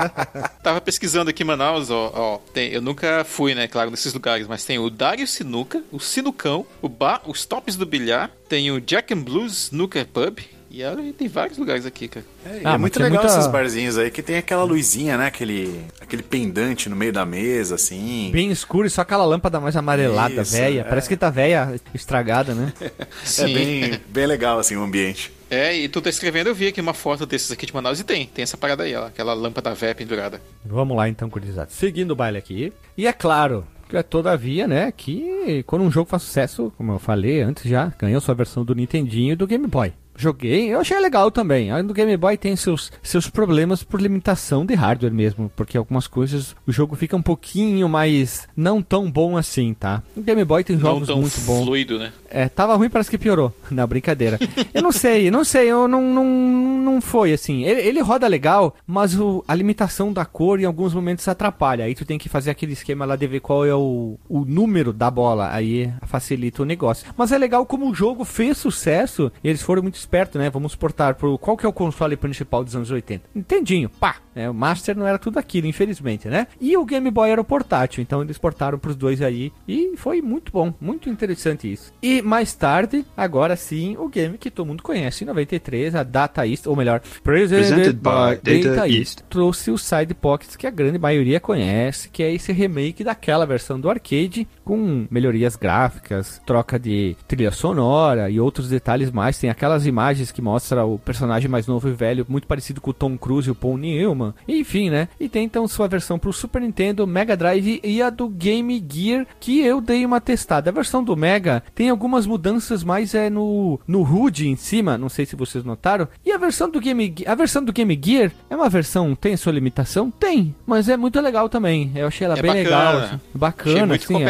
Tava 0.62 0.80
pesquisando 0.80 1.30
aqui 1.30 1.42
em 1.42 1.46
Manaus, 1.46 1.90
ó, 1.90 2.12
ó, 2.14 2.38
tem- 2.52 2.72
eu 2.72 2.80
nunca 2.80 3.24
fui, 3.24 3.54
né, 3.54 3.66
claro, 3.68 3.90
nesses 3.90 4.12
lugares, 4.14 4.46
mas 4.46 4.64
tem 4.64 4.78
o 4.78 4.90
Dario 4.90 5.26
Sinuca, 5.26 5.82
o 5.90 5.98
Sinucão, 6.00 6.66
o 6.82 6.88
bar, 6.88 7.22
os 7.26 7.44
tops 7.44 7.76
do 7.76 7.86
bilhar, 7.86 8.30
tem 8.48 8.70
o 8.70 8.80
Jack 8.80 9.12
and 9.14 9.18
Blues 9.22 9.64
Snooker 9.64 10.06
Pub, 10.06 10.38
E 10.72 10.82
ela 10.82 10.96
tem 11.18 11.26
vários 11.26 11.58
lugares 11.58 11.84
aqui, 11.84 12.06
cara. 12.06 12.24
É, 12.46 12.58
e 12.58 12.62
Ah, 12.64 12.74
é 12.74 12.78
muito 12.78 12.96
legal 13.02 13.22
muita- 13.24 13.26
esses 13.38 13.50
barzinhos 13.50 13.98
aí 13.98 14.08
que 14.08 14.22
tem 14.22 14.36
aquela 14.36 14.62
luzinha, 14.62 15.18
né? 15.18 15.26
Aquele, 15.26 15.84
aquele 16.00 16.22
pendante 16.22 16.88
no 16.88 16.94
meio 16.94 17.12
da 17.12 17.26
mesa, 17.26 17.74
assim. 17.74 18.30
Bem 18.32 18.52
escuro 18.52 18.86
e 18.86 18.90
só 18.90 19.00
aquela 19.00 19.24
lâmpada 19.24 19.58
mais 19.58 19.74
amarelada, 19.74 20.42
Isso, 20.42 20.52
velha. 20.52 20.80
é. 20.82 20.84
Parece 20.84 21.08
que 21.08 21.16
tá 21.16 21.28
velha, 21.28 21.74
estragada, 21.92 22.54
né? 22.54 22.72
É 23.00 23.06
Sim. 23.24 23.52
bem, 23.52 24.00
bem 24.08 24.26
legal, 24.26 24.60
assim, 24.60 24.76
o 24.76 24.82
ambiente. 24.82 25.32
É, 25.50 25.76
e 25.76 25.88
tu 25.88 26.00
tá 26.00 26.08
escrevendo, 26.08 26.46
eu 26.46 26.54
vi 26.54 26.68
aqui 26.68 26.80
uma 26.80 26.94
foto 26.94 27.26
desses 27.26 27.50
aqui 27.50 27.66
de 27.66 27.74
Manaus 27.74 27.98
e 27.98 28.04
tem. 28.04 28.26
Tem 28.26 28.44
essa 28.44 28.56
parada 28.56 28.84
aí, 28.84 28.94
ó, 28.94 29.06
aquela 29.06 29.34
lâmpada 29.34 29.74
véia 29.74 29.94
pendurada. 29.96 30.40
Vamos 30.64 30.96
lá 30.96 31.08
então, 31.08 31.28
curiosidade. 31.28 31.72
Seguindo 31.72 32.12
o 32.12 32.16
baile 32.16 32.38
aqui. 32.38 32.72
E 32.96 33.08
é 33.08 33.12
claro, 33.12 33.66
que 33.88 33.96
é 33.96 34.02
todavia, 34.04 34.68
né, 34.68 34.92
que 34.96 35.64
quando 35.66 35.82
um 35.82 35.90
jogo 35.90 36.08
faz 36.08 36.22
sucesso, 36.22 36.72
como 36.78 36.92
eu 36.92 36.98
falei 37.00 37.40
antes 37.42 37.68
já, 37.68 37.92
ganhou 37.98 38.20
sua 38.20 38.36
versão 38.36 38.64
do 38.64 38.72
Nintendinho 38.76 39.32
e 39.32 39.36
do 39.36 39.48
Game 39.48 39.66
Boy. 39.66 39.92
Joguei, 40.20 40.68
eu 40.68 40.80
achei 40.80 40.98
legal 41.00 41.30
também. 41.30 41.70
A 41.70 41.80
do 41.80 41.94
Game 41.94 42.14
Boy 42.16 42.36
tem 42.36 42.54
seus, 42.54 42.92
seus 43.02 43.28
problemas 43.28 43.82
por 43.82 44.00
limitação 44.00 44.66
de 44.66 44.74
hardware 44.74 45.12
mesmo, 45.12 45.50
porque 45.56 45.78
algumas 45.78 46.06
coisas 46.06 46.54
o 46.66 46.72
jogo 46.72 46.94
fica 46.94 47.16
um 47.16 47.22
pouquinho 47.22 47.88
mais 47.88 48.46
não 48.54 48.82
tão 48.82 49.10
bom 49.10 49.36
assim, 49.38 49.72
tá? 49.72 50.02
O 50.14 50.20
Game 50.20 50.44
Boy 50.44 50.62
tem 50.62 50.78
jogos 50.78 51.08
não 51.08 51.14
tão 51.14 51.22
muito 51.22 51.40
bons. 51.40 51.64
fluido, 51.64 51.98
né? 51.98 52.12
É, 52.28 52.48
tava 52.48 52.76
ruim, 52.76 52.90
parece 52.90 53.10
que 53.10 53.18
piorou. 53.18 53.52
Não, 53.70 53.86
brincadeira. 53.86 54.38
Eu 54.74 54.82
não 54.82 54.92
sei, 54.92 55.30
não 55.30 55.42
sei, 55.44 55.68
eu 55.68 55.88
não, 55.88 56.02
não, 56.12 56.24
não 56.24 57.00
foi 57.00 57.32
assim. 57.32 57.64
Ele, 57.64 57.80
ele 57.80 58.00
roda 58.00 58.26
legal, 58.26 58.74
mas 58.86 59.18
o, 59.18 59.44
a 59.48 59.54
limitação 59.54 60.12
da 60.12 60.24
cor 60.24 60.60
em 60.60 60.64
alguns 60.64 60.92
momentos 60.92 61.26
atrapalha. 61.26 61.84
Aí 61.84 61.94
tu 61.94 62.04
tem 62.04 62.18
que 62.18 62.28
fazer 62.28 62.50
aquele 62.50 62.72
esquema 62.72 63.04
lá 63.04 63.16
de 63.16 63.26
ver 63.26 63.40
qual 63.40 63.64
é 63.64 63.74
o, 63.74 64.18
o 64.28 64.44
número 64.44 64.92
da 64.92 65.10
bola. 65.10 65.50
Aí 65.52 65.92
facilita 66.06 66.62
o 66.62 66.64
negócio. 66.64 67.06
Mas 67.16 67.32
é 67.32 67.38
legal 67.38 67.64
como 67.64 67.88
o 67.90 67.94
jogo 67.94 68.24
fez 68.24 68.58
sucesso. 68.58 69.30
E 69.42 69.48
eles 69.48 69.62
foram 69.62 69.82
muito 69.82 69.96
espertos, 70.10 70.40
né? 70.40 70.50
Vamos 70.50 70.74
portar 70.74 71.14
pro. 71.14 71.38
Qual 71.38 71.56
que 71.56 71.64
é 71.64 71.68
o 71.68 71.72
console 71.72 72.16
principal 72.16 72.64
dos 72.64 72.74
anos 72.74 72.90
80? 72.90 73.30
Entendinho, 73.34 73.88
pá. 73.88 74.16
É, 74.40 74.48
o 74.48 74.54
Master 74.54 74.96
não 74.96 75.06
era 75.06 75.18
tudo 75.18 75.38
aquilo, 75.38 75.66
infelizmente, 75.66 76.28
né? 76.28 76.46
E 76.60 76.76
o 76.76 76.84
Game 76.84 77.10
Boy 77.10 77.30
era 77.30 77.40
o 77.40 77.44
portátil, 77.44 78.02
então 78.02 78.22
eles 78.22 78.38
portaram 78.38 78.78
pros 78.78 78.96
dois 78.96 79.20
aí. 79.20 79.52
E 79.68 79.94
foi 79.96 80.22
muito 80.22 80.50
bom, 80.50 80.72
muito 80.80 81.10
interessante 81.10 81.70
isso. 81.70 81.92
E 82.02 82.22
mais 82.22 82.54
tarde, 82.54 83.04
agora 83.16 83.54
sim, 83.56 83.96
o 83.98 84.08
game 84.08 84.38
que 84.38 84.50
todo 84.50 84.66
mundo 84.66 84.82
conhece, 84.82 85.24
em 85.24 85.26
93, 85.26 85.94
a 85.94 86.02
Data 86.02 86.46
East, 86.46 86.66
ou 86.66 86.74
melhor, 86.74 87.00
Presented, 87.22 87.68
Presented 87.68 87.92
by 87.98 88.40
Data, 88.42 88.74
Data 88.76 88.88
East, 88.88 89.20
trouxe 89.28 89.70
o 89.70 89.78
Side 89.78 90.14
Pockets 90.14 90.56
que 90.56 90.66
a 90.66 90.70
grande 90.70 90.98
maioria 90.98 91.38
conhece, 91.38 92.08
que 92.08 92.22
é 92.22 92.32
esse 92.32 92.52
remake 92.52 93.04
daquela 93.04 93.44
versão 93.44 93.78
do 93.78 93.90
arcade, 93.90 94.48
com 94.64 95.06
melhorias 95.10 95.56
gráficas, 95.56 96.40
troca 96.46 96.78
de 96.78 97.16
trilha 97.28 97.50
sonora 97.50 98.30
e 98.30 98.40
outros 98.40 98.68
detalhes 98.68 99.10
mais. 99.10 99.38
Tem 99.38 99.50
aquelas 99.50 99.86
imagens 99.86 100.32
que 100.32 100.40
mostram 100.40 100.94
o 100.94 100.98
personagem 100.98 101.50
mais 101.50 101.66
novo 101.66 101.88
e 101.88 101.92
velho, 101.92 102.26
muito 102.28 102.46
parecido 102.46 102.80
com 102.80 102.90
o 102.90 102.94
Tom 102.94 103.18
Cruise 103.18 103.48
e 103.48 103.52
o 103.52 103.54
Paul 103.54 103.76
Newman. 103.76 104.29
Enfim, 104.48 104.90
né? 104.90 105.08
E 105.18 105.28
tem 105.28 105.44
então 105.44 105.66
sua 105.66 105.88
versão 105.88 106.18
pro 106.18 106.32
Super 106.32 106.60
Nintendo, 106.62 107.06
Mega 107.06 107.36
Drive 107.36 107.80
e 107.82 108.02
a 108.02 108.10
do 108.10 108.28
Game 108.28 108.84
Gear, 108.88 109.26
que 109.38 109.60
eu 109.60 109.80
dei 109.80 110.04
uma 110.04 110.20
testada. 110.20 110.70
A 110.70 110.72
versão 110.72 111.02
do 111.02 111.16
Mega 111.16 111.62
tem 111.74 111.88
algumas 111.90 112.26
mudanças 112.26 112.84
mais 112.84 113.14
é 113.14 113.28
no, 113.30 113.80
no 113.86 114.02
HUD 114.02 114.48
em 114.48 114.56
cima, 114.56 114.96
não 114.98 115.08
sei 115.08 115.26
se 115.26 115.36
vocês 115.36 115.64
notaram. 115.64 116.08
E 116.24 116.32
a 116.32 116.38
versão 116.38 116.70
do 116.70 116.80
Game 116.80 117.14
a 117.26 117.34
versão 117.34 117.64
do 117.64 117.72
Game 117.72 118.00
Gear 118.02 118.32
é 118.48 118.56
uma 118.56 118.68
versão 118.68 119.14
tem 119.14 119.36
sua 119.36 119.52
limitação? 119.52 120.10
Tem, 120.10 120.54
mas 120.66 120.88
é 120.88 120.96
muito 120.96 121.20
legal 121.20 121.48
também. 121.48 121.90
Eu 121.94 122.06
achei 122.06 122.24
ela 122.24 122.38
É 122.38 122.42
bem 122.42 122.50
bacana. 122.50 122.64
legal, 122.64 122.96
assim. 122.98 123.06
Achei 123.14 123.20
bacana, 123.34 123.86
muito 123.86 124.04
assim, 124.04 124.22
é. 124.22 124.26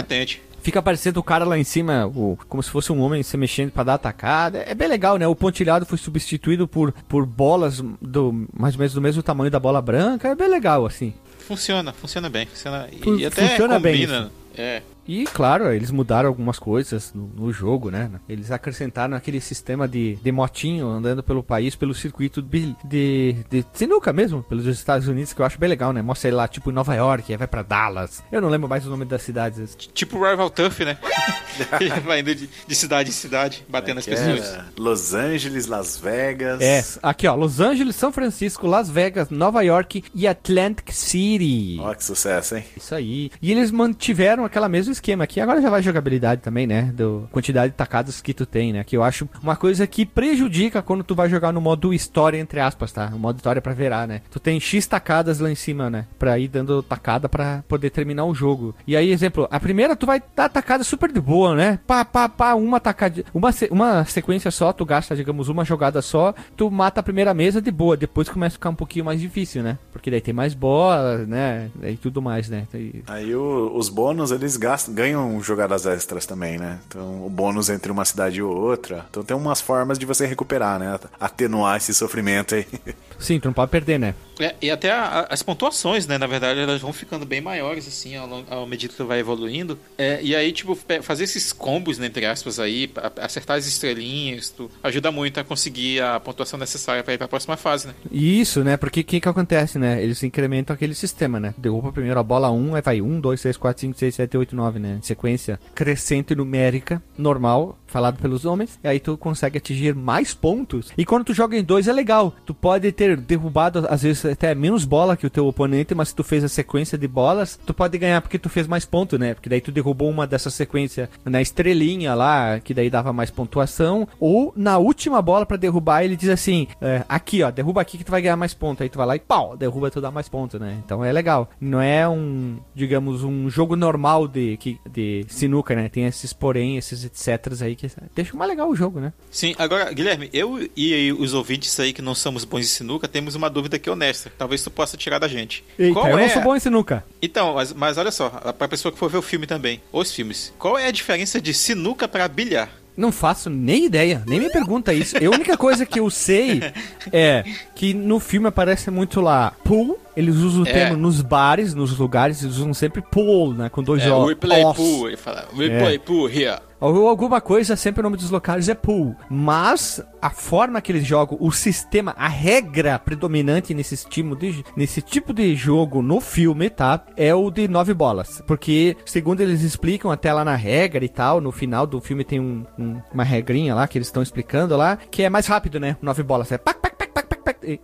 Fica 0.63 0.83
parecendo 0.83 1.21
o 1.21 1.23
cara 1.23 1.45
lá 1.45 1.59
em 1.59 1.65
cima, 1.65 2.07
o, 2.07 2.39
como 2.49 2.63
se 2.63 2.71
fosse 2.71 2.93
um 2.93 3.01
homem 3.01 3.23
se 3.23 3.37
mexendo 3.37 3.71
pra 3.71 3.83
dar 3.83 3.95
atacada. 3.95 4.59
É 4.67 4.75
bem 4.75 4.89
legal, 4.89 5.17
né? 5.17 5.27
O 5.27 5.35
pontilhado 5.35 5.87
foi 5.87 5.99
substituído 5.99 6.69
por, 6.69 6.93
por 7.09 7.25
bolas 7.27 7.81
do 8.01 8.47
mais 8.53 8.75
ou 8.75 8.79
menos 8.81 8.95
do 8.95 9.01
mesmo 9.01 9.23
tamanho 9.23 9.51
da 9.51 9.59
bola 9.61 9.81
branca. 9.81 10.29
É 10.29 10.35
bem 10.35 10.49
legal, 10.49 10.85
assim. 10.87 11.15
Funciona, 11.39 11.93
funciona 11.93 12.29
bem. 12.29 12.47
Funciona, 12.47 12.89
Fu- 13.03 13.17
e 13.19 13.27
até 13.27 13.49
funciona 13.49 13.79
bem 13.79 13.95
combina. 14.07 14.31
É. 14.57 14.83
E 15.07 15.25
claro, 15.25 15.73
eles 15.73 15.91
mudaram 15.91 16.29
algumas 16.29 16.59
coisas 16.59 17.13
no, 17.15 17.27
no 17.35 17.53
jogo, 17.53 17.91
né? 17.91 18.11
Eles 18.29 18.51
acrescentaram 18.51 19.17
aquele 19.17 19.41
sistema 19.41 19.87
de, 19.89 20.17
de 20.17 20.33
motinho 20.33 20.89
andando 20.89 21.23
pelo 21.23 21.43
país, 21.43 21.75
pelo 21.75 21.95
circuito 21.95 22.41
de, 22.43 22.75
de, 22.85 23.37
de 23.51 23.65
sinuca 23.73 24.13
mesmo, 24.13 24.43
pelos 24.43 24.67
Estados 24.67 25.09
Unidos, 25.09 25.33
que 25.33 25.41
eu 25.41 25.47
acho 25.47 25.59
bem 25.59 25.69
legal, 25.69 25.93
né? 25.93 26.03
Mostra 26.03 26.29
ele 26.29 26.37
lá, 26.37 26.47
tipo, 26.49 26.71
em 26.71 26.75
Nova 26.75 26.95
York, 26.95 27.33
aí 27.33 27.37
vai 27.37 27.49
pra 27.49 27.63
Dallas. 27.63 28.23
Eu 28.31 28.41
não 28.41 28.49
lembro 28.49 28.69
mais 28.69 28.87
o 28.87 28.91
nome 28.91 29.05
das 29.05 29.23
cidades. 29.23 29.75
Tipo 29.93 30.23
Rival 30.25 30.51
Turf, 30.51 30.81
né? 30.85 30.99
Ele 31.81 31.91
vai 32.01 32.21
indo 32.21 32.35
de, 32.35 32.49
de 32.67 32.75
cidade 32.75 33.11
em 33.11 33.13
cidade, 33.13 33.65
batendo 33.69 33.99
as 33.99 34.05
Que 34.05 34.13
pessoas. 34.13 34.49
era 34.55 34.67
Los 34.79 35.13
Angeles, 35.13 35.67
Las 35.67 35.99
Vegas. 35.99 36.61
É, 36.61 36.83
aqui 37.03 37.27
ó, 37.27 37.35
Los 37.35 37.61
Angeles, 37.61 37.97
São 37.97 38.11
Francisco, 38.13 38.67
Las 38.67 38.89
Vegas, 38.89 39.29
Nova 39.31 39.61
York 39.63 40.05
e 40.15 40.27
Atlantic 40.27 40.91
City. 40.93 41.77
Ó, 41.81 41.93
que 41.95 42.05
sucesso, 42.05 42.57
hein? 42.57 42.65
Isso 42.77 42.95
aí. 42.95 43.31
E 43.43 43.51
eles 43.53 43.71
mantiveram 43.71 44.45
aquela 44.45 44.69
mesmo 44.91 44.93
esquema 44.93 45.25
aqui. 45.25 45.41
Agora 45.41 45.63
já 45.63 45.71
vai 45.71 45.83
jogabilidade 45.83 46.41
também, 46.43 46.67
né? 46.67 46.91
Do 46.95 47.29
quantidade 47.33 47.73
de 47.73 47.77
tacadas 47.77 48.21
que 48.21 48.35
tu 48.35 48.45
tem, 48.45 48.73
né? 48.73 48.85
Que 48.85 48.97
eu 48.97 49.03
acho 49.03 49.29
uma 49.43 49.57
coisa 49.57 49.87
que 49.87 50.05
prejudica 50.05 50.83
quando 50.83 51.05
tu 51.05 51.15
vai 51.15 51.29
jogar 51.29 51.53
no 51.53 51.61
modo 51.61 51.95
história, 51.95 52.39
entre 52.39 52.61
aspas, 52.61 52.93
tá? 52.93 53.11
O 53.15 53.19
modo 53.19 53.37
história 53.37 53.63
pra 53.63 53.73
virar, 53.73 54.07
né? 54.07 54.21
Tu 54.31 54.41
tem 54.41 54.59
X 54.61 54.87
tacadas 54.87 55.39
lá 55.39 55.51
em 55.51 55.55
cima, 55.55 55.89
né? 55.89 56.07
Pra 56.19 56.39
ir 56.39 56.49
dando 56.49 56.83
tacada 56.83 57.29
pra 57.29 57.63
poder 57.69 57.91
terminar 57.91 58.25
o 58.25 58.35
jogo. 58.35 58.75
E 58.87 58.97
aí, 58.97 59.11
exemplo, 59.11 59.47
a 59.51 59.61
primeira 59.61 59.95
tu 59.97 60.07
vai 60.07 60.23
dar 60.35 60.49
tacada 60.49 60.83
super 60.85 61.11
de 61.13 61.21
boa, 61.21 61.55
né? 61.55 61.79
Pá, 61.87 62.05
pá, 62.05 62.29
pá, 62.29 62.55
uma 62.55 62.81
tacada. 62.81 63.25
Uma, 63.33 63.53
se- 63.53 63.69
uma 63.71 64.05
sequência 64.05 64.51
só, 64.51 64.73
tu 64.73 64.85
gasta, 64.85 65.15
digamos, 65.17 65.49
uma 65.49 65.65
jogada 65.65 66.03
só, 66.03 66.35
tu 66.57 66.71
mata 66.71 67.01
a 67.01 67.03
primeira 67.03 67.33
mesa 67.33 67.61
de 67.63 67.71
boa. 67.71 67.97
Depois 67.97 68.29
começa 68.29 68.55
a 68.55 68.59
ficar 68.59 68.71
um 68.71 68.75
pouquinho 68.75 69.05
mais 69.05 69.21
difícil, 69.21 69.63
né? 69.63 69.79
Porque 69.93 70.11
daí 70.11 70.21
tem 70.21 70.35
mais 70.35 70.55
bolas, 70.55 71.27
né? 71.29 71.71
E 71.83 71.97
tudo 71.97 72.21
mais, 72.21 72.49
né? 72.49 72.67
E- 72.75 73.03
Aí 73.07 73.35
o- 73.35 73.73
os 73.75 73.89
bônus, 73.89 74.31
eles 74.33 74.57
gastam, 74.57 74.80
ganham 74.89 75.41
jogadas 75.43 75.87
extras 75.87 76.27
também, 76.27 76.59
né? 76.59 76.79
Então, 76.89 77.25
o 77.27 77.31
bônus 77.31 77.69
entre 77.71 77.91
uma 77.93 78.05
cidade 78.05 78.39
e 78.39 78.43
outra. 78.43 79.07
Então 79.11 79.23
tem 79.23 79.37
umas 79.37 79.61
formas 79.61 79.99
de 79.99 80.07
você 80.07 80.27
recuperar, 80.27 80.79
né? 80.79 80.99
Atenuar 81.19 81.77
esse 81.77 81.93
sofrimento 81.95 82.55
aí. 82.55 82.67
Sim, 83.19 83.39
tu 83.39 83.47
não 83.47 83.53
pode 83.53 83.71
perder, 83.71 83.99
né? 83.99 84.15
É, 84.39 84.55
e 84.63 84.71
até 84.71 84.91
a- 84.91 85.05
a- 85.05 85.27
as 85.35 85.43
pontuações, 85.43 86.07
né? 86.07 86.17
Na 86.17 86.27
verdade, 86.27 86.59
elas 86.61 86.81
vão 86.81 86.93
ficando 86.95 87.27
bem 87.27 87.43
maiores, 87.43 87.87
assim, 87.87 88.17
ao, 88.17 88.43
ao 88.49 88.67
medida 88.67 88.91
que 88.93 88.97
tu 88.97 89.05
vai 89.07 89.19
evoluindo. 89.21 89.79
É, 89.99 90.19
e 90.23 90.35
aí, 90.35 90.51
tipo, 90.53 90.79
fazer 91.03 91.25
esses 91.25 91.53
combos, 91.53 91.99
né, 91.99 92.07
entre 92.07 92.25
aspas, 92.25 92.59
aí, 92.59 92.91
acertar 93.21 93.59
as 93.59 93.67
estrelinhas, 93.67 94.49
tu 94.49 94.71
ajuda 94.83 95.11
muito 95.11 95.39
a 95.39 95.45
conseguir 95.45 96.01
a 96.01 96.19
pontuação 96.19 96.59
necessária 96.59 97.03
pra 97.05 97.13
ir 97.13 97.19
pra 97.19 97.29
próxima 97.29 97.57
fase, 97.59 97.89
né? 97.89 97.95
Isso, 98.11 98.65
né? 98.65 98.79
Porque 98.79 99.01
o 99.01 99.05
que 99.05 99.21
que 99.21 99.29
acontece, 99.29 99.79
né? 99.79 100.03
Eles 100.03 100.23
incrementam 100.23 100.73
aquele 100.73 100.95
sistema, 100.95 101.39
né? 101.39 101.53
Derruba 101.59 101.93
primeiro 101.93 102.19
a 102.19 102.23
bola 102.23 102.51
1, 102.51 102.75
aí 102.77 102.83
vai 102.83 103.01
1, 103.03 103.21
2, 103.21 103.43
3, 103.43 103.57
4, 103.59 103.81
5, 103.83 103.99
6, 103.99 104.15
7, 104.15 104.37
8, 104.39 104.57
9, 104.57 104.70
né? 104.79 104.99
Sequência 105.03 105.59
crescente 105.75 106.35
numérica, 106.35 107.03
normal, 107.17 107.79
falado 107.91 108.19
pelos 108.21 108.45
homens. 108.45 108.79
E 108.83 108.89
aí 108.89 109.01
tu 109.01 109.17
consegue 109.17 109.59
atingir 109.59 109.95
mais 109.95 110.33
pontos. 110.33 110.93
E 110.97 111.05
quando 111.05 111.25
tu 111.25 111.35
joga 111.35 111.57
em 111.57 111.63
dois 111.63 111.89
é 111.89 111.93
legal. 111.93 112.33
Tu 112.47 112.55
pode 112.55 112.91
ter 112.93 113.17
derrubado, 113.17 113.87
às 113.89 114.03
vezes, 114.03 114.25
até 114.25 114.55
menos 114.55 114.85
bola 114.85 115.17
que 115.17 115.27
o 115.27 115.31
teu 115.31 115.47
oponente, 115.47 115.95
mas 115.95 116.09
se 116.09 116.15
tu 116.15 116.25
fez 116.25 116.45
a 116.45 116.49
sequência 116.49 116.97
de 116.97 117.09
bolas, 117.09 117.59
tu 117.67 117.75
pode 117.75 117.99
ganhar 117.99 118.21
porque 118.21 118.39
tu 118.39 118.49
fez 118.49 118.67
mais 118.67 118.85
pontos, 118.85 119.19
né? 119.19 119.35
Porque 119.35 119.49
daí 119.49 119.61
tu 119.61 119.73
derrubou 119.73 120.09
uma 120.09 120.27
dessa 120.27 120.51
sequência 120.51 121.11
na 121.25 121.43
estrelinha 121.43 122.15
lá, 122.15 122.61
que 122.61 122.73
daí 122.73 122.89
dava 122.89 123.13
mais 123.13 123.31
pontuação. 123.31 124.07
Ou 124.19 124.53
na 124.57 124.79
última 124.79 125.21
bola 125.21 125.45
pra 125.45 125.57
derrubar, 125.57 126.05
ele 126.05 126.17
diz 126.17 126.29
assim: 126.29 126.67
é, 126.81 127.05
aqui, 127.09 127.43
ó, 127.43 127.51
derruba 127.51 127.81
aqui 127.81 127.99
que 127.99 128.05
tu 128.05 128.11
vai 128.11 128.23
ganhar 128.23 128.37
mais 128.37 128.55
pontos. 128.55 128.83
Aí 128.83 128.89
tu 128.89 128.99
vai 128.99 129.07
lá 129.07 129.17
e 129.17 129.21
pau, 129.21 129.57
derruba 129.57 129.91
tu 129.91 130.01
dá 130.01 130.11
mais 130.11 130.29
pontos, 130.29 130.61
né? 130.61 130.79
Então 130.85 131.05
é 131.05 131.13
legal. 131.13 131.51
Não 131.61 131.81
é 131.81 132.09
um, 132.09 132.59
digamos, 132.75 133.25
um 133.25 133.51
jogo 133.51 133.75
normal 133.77 134.29
de, 134.29 134.59
de 134.91 135.25
sinuca, 135.29 135.75
né? 135.75 135.89
Tem 135.89 136.05
esses 136.07 136.33
porém, 136.33 136.77
esses 136.77 137.05
etc 137.05 137.51
aí 137.63 137.75
que 137.81 137.91
deixa 138.15 138.37
mais 138.37 138.51
legal 138.51 138.69
o 138.69 138.77
jogo, 138.77 139.01
né? 139.01 139.13
Sim, 139.31 139.55
agora, 139.59 139.93
Guilherme, 139.93 140.29
eu 140.33 140.69
e 140.77 141.13
os 141.13 141.33
ouvintes 141.35 141.79
aí 141.81 141.93
que 141.93 142.03
não 142.03 142.15
somos 142.15 142.45
bons 142.45 142.61
em 142.61 142.63
sinuca, 142.65 143.09
temos 143.09 143.35
uma 143.35 143.49
dúvida 143.49 143.77
aqui 143.77 143.89
honesta. 143.89 144.31
Talvez 144.37 144.63
tu 144.63 144.71
possa 144.71 144.97
tirar 144.97 145.19
da 145.19 145.29
gente. 145.29 145.65
Eita, 145.79 145.95
Qual 145.95 146.09
eu 146.09 146.19
é... 146.19 146.23
não 146.23 146.29
sou 146.29 146.43
bom 146.43 146.55
em 146.57 146.61
sinuca. 146.61 147.05
Então, 147.23 147.55
mas, 147.55 147.73
mas 147.73 147.99
olha 147.99 148.11
só, 148.11 148.29
pra 148.29 148.69
pessoa 148.69 148.93
que 148.93 148.99
for 148.99 149.11
ver 149.11 149.19
o 149.19 149.23
filme 149.23 149.47
também, 149.47 149.81
os 149.93 150.13
filmes, 150.13 150.53
qual 150.59 150.79
é 150.79 150.87
a 150.87 150.91
diferença 150.91 151.41
de 151.41 151.55
sinuca 151.55 152.07
pra 152.07 152.29
bilhar? 152.29 152.69
Não 152.97 153.11
faço 153.13 153.49
nem 153.49 153.87
ideia, 153.87 154.23
nem 154.27 154.39
me 154.41 154.51
pergunta 154.51 154.93
isso. 154.93 155.17
A 155.17 155.21
única 155.31 155.57
coisa 155.57 155.87
que 155.87 156.01
eu 156.01 156.11
sei 156.11 156.61
é 157.13 157.45
que 157.75 157.95
no 157.95 158.21
filme 158.21 158.49
aparece 158.49 158.91
muito 158.91 159.21
lá 159.23 159.53
pool 159.65 159.99
Eles 160.15 160.37
usam 160.37 160.65
o 160.65 160.69
É. 160.69 160.73
termo 160.73 160.97
nos 160.99 161.23
bares, 161.23 161.73
nos 161.73 161.97
lugares, 161.97 162.43
eles 162.43 162.57
usam 162.57 162.75
sempre 162.75 163.01
pool, 163.01 163.55
né? 163.55 163.71
Com 163.71 163.83
dois 163.83 164.03
É, 164.03 164.11
Ó. 164.11 164.27
we 164.27 164.35
play 164.35 164.63
Os. 164.65 164.77
pool, 164.77 165.07
ele 165.09 165.17
fala, 165.17 165.49
we 165.57 165.67
É. 165.67 165.79
play 165.79 165.99
pool 165.99 166.29
here. 166.29 166.59
Ou 166.81 167.09
alguma 167.09 167.41
coisa, 167.41 167.77
sempre 167.77 168.01
o 168.01 168.03
nome 168.05 168.17
dos 168.17 168.31
locais 168.31 168.69
é 168.69 168.75
pool. 168.75 169.15
Mas 169.29 170.03
a 170.21 170.31
forma 170.31 170.81
que 170.81 170.91
eles 170.93 171.07
jogam, 171.07 171.37
o 171.41 171.51
sistema, 171.53 172.15
a 172.17 172.29
regra 172.29 172.99
predominante 172.99 173.75
nesse, 173.75 173.97
de, 174.39 174.65
nesse 174.77 175.03
tipo 175.03 175.33
de 175.33 175.55
jogo 175.55 176.01
no 176.03 176.21
filme, 176.21 176.71
tá? 176.71 177.05
É 177.17 177.35
o 177.35 177.51
de 177.51 177.69
nove 177.69 177.93
bolas. 177.95 178.43
Porque, 178.47 178.97
segundo 179.05 179.41
eles 179.41 179.63
explicam 179.63 180.11
até 180.11 180.33
lá 180.33 180.45
na 180.45 180.57
regra 180.57 181.05
e 181.05 181.09
tal, 181.09 181.41
no 181.41 181.53
final 181.53 181.87
do 181.87 182.01
filme 182.01 182.25
tem 182.25 182.41
um- 182.41 182.65
um- 182.79 183.01
uma 183.13 183.25
regrinha 183.25 183.75
lá 183.75 183.87
que 183.87 183.99
eles 183.99 184.09
estão 184.09 184.23
explicando 184.23 184.77
lá, 184.77 184.97
que 185.11 185.23
é 185.23 185.31
mais 185.31 185.47
rápido, 185.47 185.79
né? 185.79 185.97
Nove 186.01 186.23
bolas. 186.23 186.51
É 186.53 186.59
pac, 186.59 186.81
pac, 186.81 186.97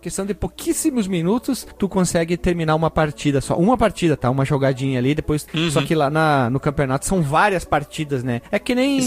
questão 0.01 0.25
de 0.25 0.33
pouquíssimos 0.33 1.07
minutos, 1.07 1.67
tu 1.77 1.87
consegue 1.89 2.37
terminar 2.37 2.75
uma 2.75 2.89
partida 2.89 3.41
só. 3.41 3.55
Uma 3.55 3.77
partida, 3.77 4.15
tá? 4.17 4.29
Uma 4.29 4.45
jogadinha 4.45 4.99
ali, 4.99 5.13
depois. 5.15 5.47
Só 5.71 5.81
que 5.81 5.93
lá 5.95 6.09
na- 6.09 6.49
no 6.49 6.59
campeonato 6.59 7.05
são 7.05 7.21
várias 7.21 7.63
partidas, 7.65 8.23
né? 8.23 8.41
É 8.51 8.59
que 8.59 8.73
nem 8.75 8.99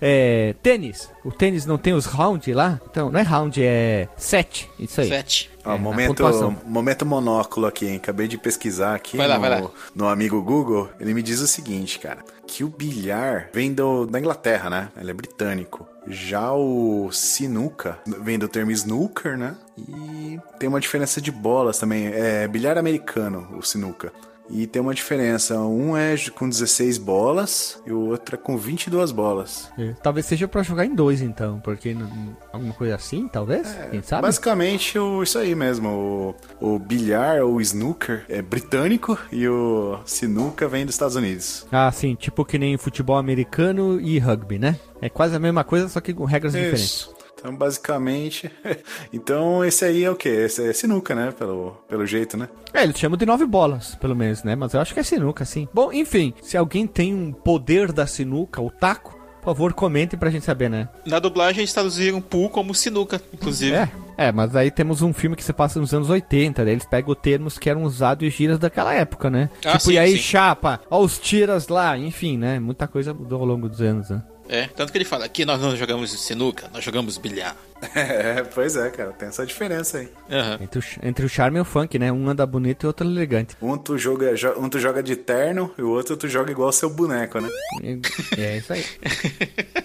é, 0.00 0.54
tênis. 0.62 1.10
O 1.24 1.30
tênis 1.30 1.66
não 1.66 1.76
tem 1.78 1.92
os 1.92 2.06
round 2.06 2.52
lá? 2.54 2.80
Então, 2.90 3.10
não 3.10 3.20
é 3.20 3.22
round, 3.22 3.62
é 3.62 4.08
set. 4.16 4.68
Isso 4.78 5.00
aí. 5.00 5.08
Sete. 5.08 5.50
Ó, 5.64 5.74
É, 5.74 5.78
momento, 5.78 6.22
momento 6.66 7.04
monóculo 7.04 7.66
aqui, 7.66 7.86
hein? 7.86 7.96
Acabei 7.96 8.26
de 8.26 8.38
pesquisar 8.38 8.94
aqui 8.94 9.16
Vai 9.18 9.28
lá, 9.28 9.34
no, 9.34 9.40
vai 9.42 9.50
lá. 9.60 9.70
no 9.94 10.08
amigo 10.08 10.40
Google. 10.42 10.88
Ele 10.98 11.12
me 11.12 11.22
diz 11.22 11.40
o 11.40 11.46
seguinte, 11.46 11.98
cara. 11.98 12.18
Que 12.50 12.64
o 12.64 12.68
bilhar 12.68 13.48
vem 13.54 13.72
do, 13.72 14.06
da 14.06 14.18
Inglaterra, 14.18 14.68
né? 14.68 14.88
Ele 15.00 15.12
é 15.12 15.14
britânico. 15.14 15.86
Já 16.08 16.52
o 16.52 17.08
sinuca 17.12 17.96
vem 18.04 18.40
do 18.40 18.48
termo 18.48 18.72
snooker, 18.72 19.38
né? 19.38 19.56
E 19.78 20.36
tem 20.58 20.68
uma 20.68 20.80
diferença 20.80 21.20
de 21.20 21.30
bolas 21.30 21.78
também. 21.78 22.08
É 22.08 22.48
bilhar 22.48 22.76
americano, 22.76 23.48
o 23.56 23.62
sinuca. 23.62 24.12
E 24.50 24.66
tem 24.66 24.82
uma 24.82 24.94
diferença. 24.94 25.58
Um 25.60 25.96
é 25.96 26.16
com 26.34 26.48
16 26.48 26.98
bolas 26.98 27.80
e 27.86 27.92
o 27.92 28.08
outro 28.08 28.34
é 28.34 28.38
com 28.38 28.56
22 28.56 29.12
bolas. 29.12 29.70
É, 29.78 29.94
Talvez 30.02 30.26
seja 30.26 30.48
pra 30.48 30.62
jogar 30.62 30.84
em 30.84 30.94
dois, 30.94 31.20
então. 31.22 31.60
Porque 31.60 31.96
alguma 32.52 32.74
coisa 32.74 32.94
assim, 32.94 33.28
talvez? 33.28 33.68
Quem 33.90 34.02
sabe? 34.02 34.22
Basicamente, 34.22 34.98
o, 34.98 35.22
isso 35.22 35.38
aí 35.38 35.54
mesmo. 35.54 36.34
O, 36.60 36.74
o 36.74 36.78
bilhar 36.78 37.42
ou 37.42 37.60
snooker 37.60 38.24
é 38.28 38.42
britânico 38.42 39.18
e 39.30 39.46
o 39.48 39.98
sinuca 40.04 40.68
vem 40.68 40.84
dos 40.84 40.94
Estados 40.94 41.16
Unidos. 41.16 41.66
Ah, 41.70 41.90
sim. 41.92 42.14
Tipo 42.14 42.44
que 42.44 42.58
nem 42.58 42.76
futebol 42.76 43.16
americano 43.16 44.00
e 44.00 44.18
rugby, 44.18 44.58
né? 44.58 44.78
É 45.00 45.08
quase 45.08 45.34
a 45.34 45.38
mesma 45.38 45.64
coisa, 45.64 45.88
só 45.88 46.00
que 46.00 46.12
com 46.12 46.24
regras 46.24 46.52
diferentes. 46.52 47.08
Então, 47.40 47.56
basicamente. 47.56 48.50
então, 49.12 49.64
esse 49.64 49.84
aí 49.84 50.04
é 50.04 50.10
o 50.10 50.14
quê? 50.14 50.28
Esse 50.28 50.68
é 50.68 50.72
sinuca, 50.72 51.14
né? 51.14 51.32
Pelo, 51.32 51.72
pelo 51.88 52.06
jeito, 52.06 52.36
né? 52.36 52.48
É, 52.72 52.84
eles 52.84 52.98
chamam 52.98 53.16
de 53.16 53.26
nove 53.26 53.46
bolas, 53.46 53.94
pelo 53.94 54.14
menos, 54.14 54.44
né? 54.44 54.54
Mas 54.54 54.74
eu 54.74 54.80
acho 54.80 54.92
que 54.92 55.00
é 55.00 55.02
sinuca, 55.02 55.44
sim. 55.44 55.66
Bom, 55.72 55.92
enfim, 55.92 56.34
se 56.42 56.56
alguém 56.56 56.86
tem 56.86 57.14
um 57.14 57.32
poder 57.32 57.92
da 57.92 58.06
sinuca, 58.06 58.60
o 58.60 58.70
taco, 58.70 59.18
por 59.40 59.46
favor, 59.46 59.72
comente 59.72 60.18
pra 60.18 60.30
gente 60.30 60.44
saber, 60.44 60.68
né? 60.68 60.88
Na 61.06 61.18
dublagem 61.18 61.60
eles 61.60 61.72
traduziram 61.72 62.20
pool 62.20 62.50
como 62.50 62.74
sinuca, 62.74 63.20
inclusive. 63.32 63.74
É, 63.74 63.88
é, 64.18 64.30
mas 64.30 64.54
aí 64.54 64.70
temos 64.70 65.00
um 65.00 65.14
filme 65.14 65.34
que 65.34 65.42
se 65.42 65.52
passa 65.52 65.80
nos 65.80 65.94
anos 65.94 66.10
80, 66.10 66.62
daí 66.62 66.74
eles 66.74 66.84
pegam 66.84 67.14
termos 67.14 67.58
que 67.58 67.70
eram 67.70 67.84
usados 67.84 68.26
e 68.26 68.30
giras 68.30 68.58
daquela 68.58 68.92
época, 68.92 69.30
né? 69.30 69.48
Ah, 69.64 69.72
tipo, 69.72 69.84
sim, 69.84 69.92
e 69.94 69.98
aí, 69.98 70.12
sim. 70.12 70.18
chapa, 70.18 70.80
ó 70.90 71.00
os 71.00 71.18
tiras 71.18 71.68
lá, 71.68 71.96
enfim, 71.96 72.36
né? 72.36 72.60
Muita 72.60 72.86
coisa 72.86 73.14
mudou 73.14 73.40
ao 73.40 73.46
longo 73.46 73.66
dos 73.66 73.80
anos, 73.80 74.10
né? 74.10 74.22
É, 74.52 74.66
tanto 74.66 74.90
que 74.90 74.98
ele 74.98 75.04
fala, 75.04 75.24
aqui 75.24 75.44
nós 75.44 75.60
não 75.60 75.76
jogamos 75.76 76.10
sinuca, 76.10 76.68
nós 76.72 76.82
jogamos 76.82 77.16
bilhar. 77.16 77.56
É, 77.94 78.42
pois 78.54 78.76
é, 78.76 78.90
cara. 78.90 79.10
Tem 79.12 79.28
essa 79.28 79.44
diferença 79.46 79.98
aí. 79.98 80.08
Aham. 80.30 80.58
Entre 80.60 80.78
o, 80.78 80.82
entre 81.02 81.24
o 81.26 81.28
charme 81.28 81.58
e 81.58 81.60
o 81.60 81.64
funk, 81.64 81.98
né? 81.98 82.12
Um 82.12 82.28
anda 82.28 82.44
bonito 82.46 82.84
e 82.84 82.86
o 82.86 82.88
outro 82.88 83.06
elegante. 83.06 83.56
Um 83.60 83.76
tu, 83.76 83.96
joga, 83.98 84.34
jo- 84.34 84.54
um 84.58 84.68
tu 84.68 84.78
joga 84.78 85.02
de 85.02 85.16
terno 85.16 85.72
e 85.78 85.82
o 85.82 85.88
outro 85.90 86.16
tu 86.16 86.28
joga 86.28 86.50
igual 86.50 86.70
seu 86.72 86.90
boneco, 86.90 87.40
né? 87.40 87.48
É 88.36 88.58
isso 88.58 88.72
aí. 88.72 88.84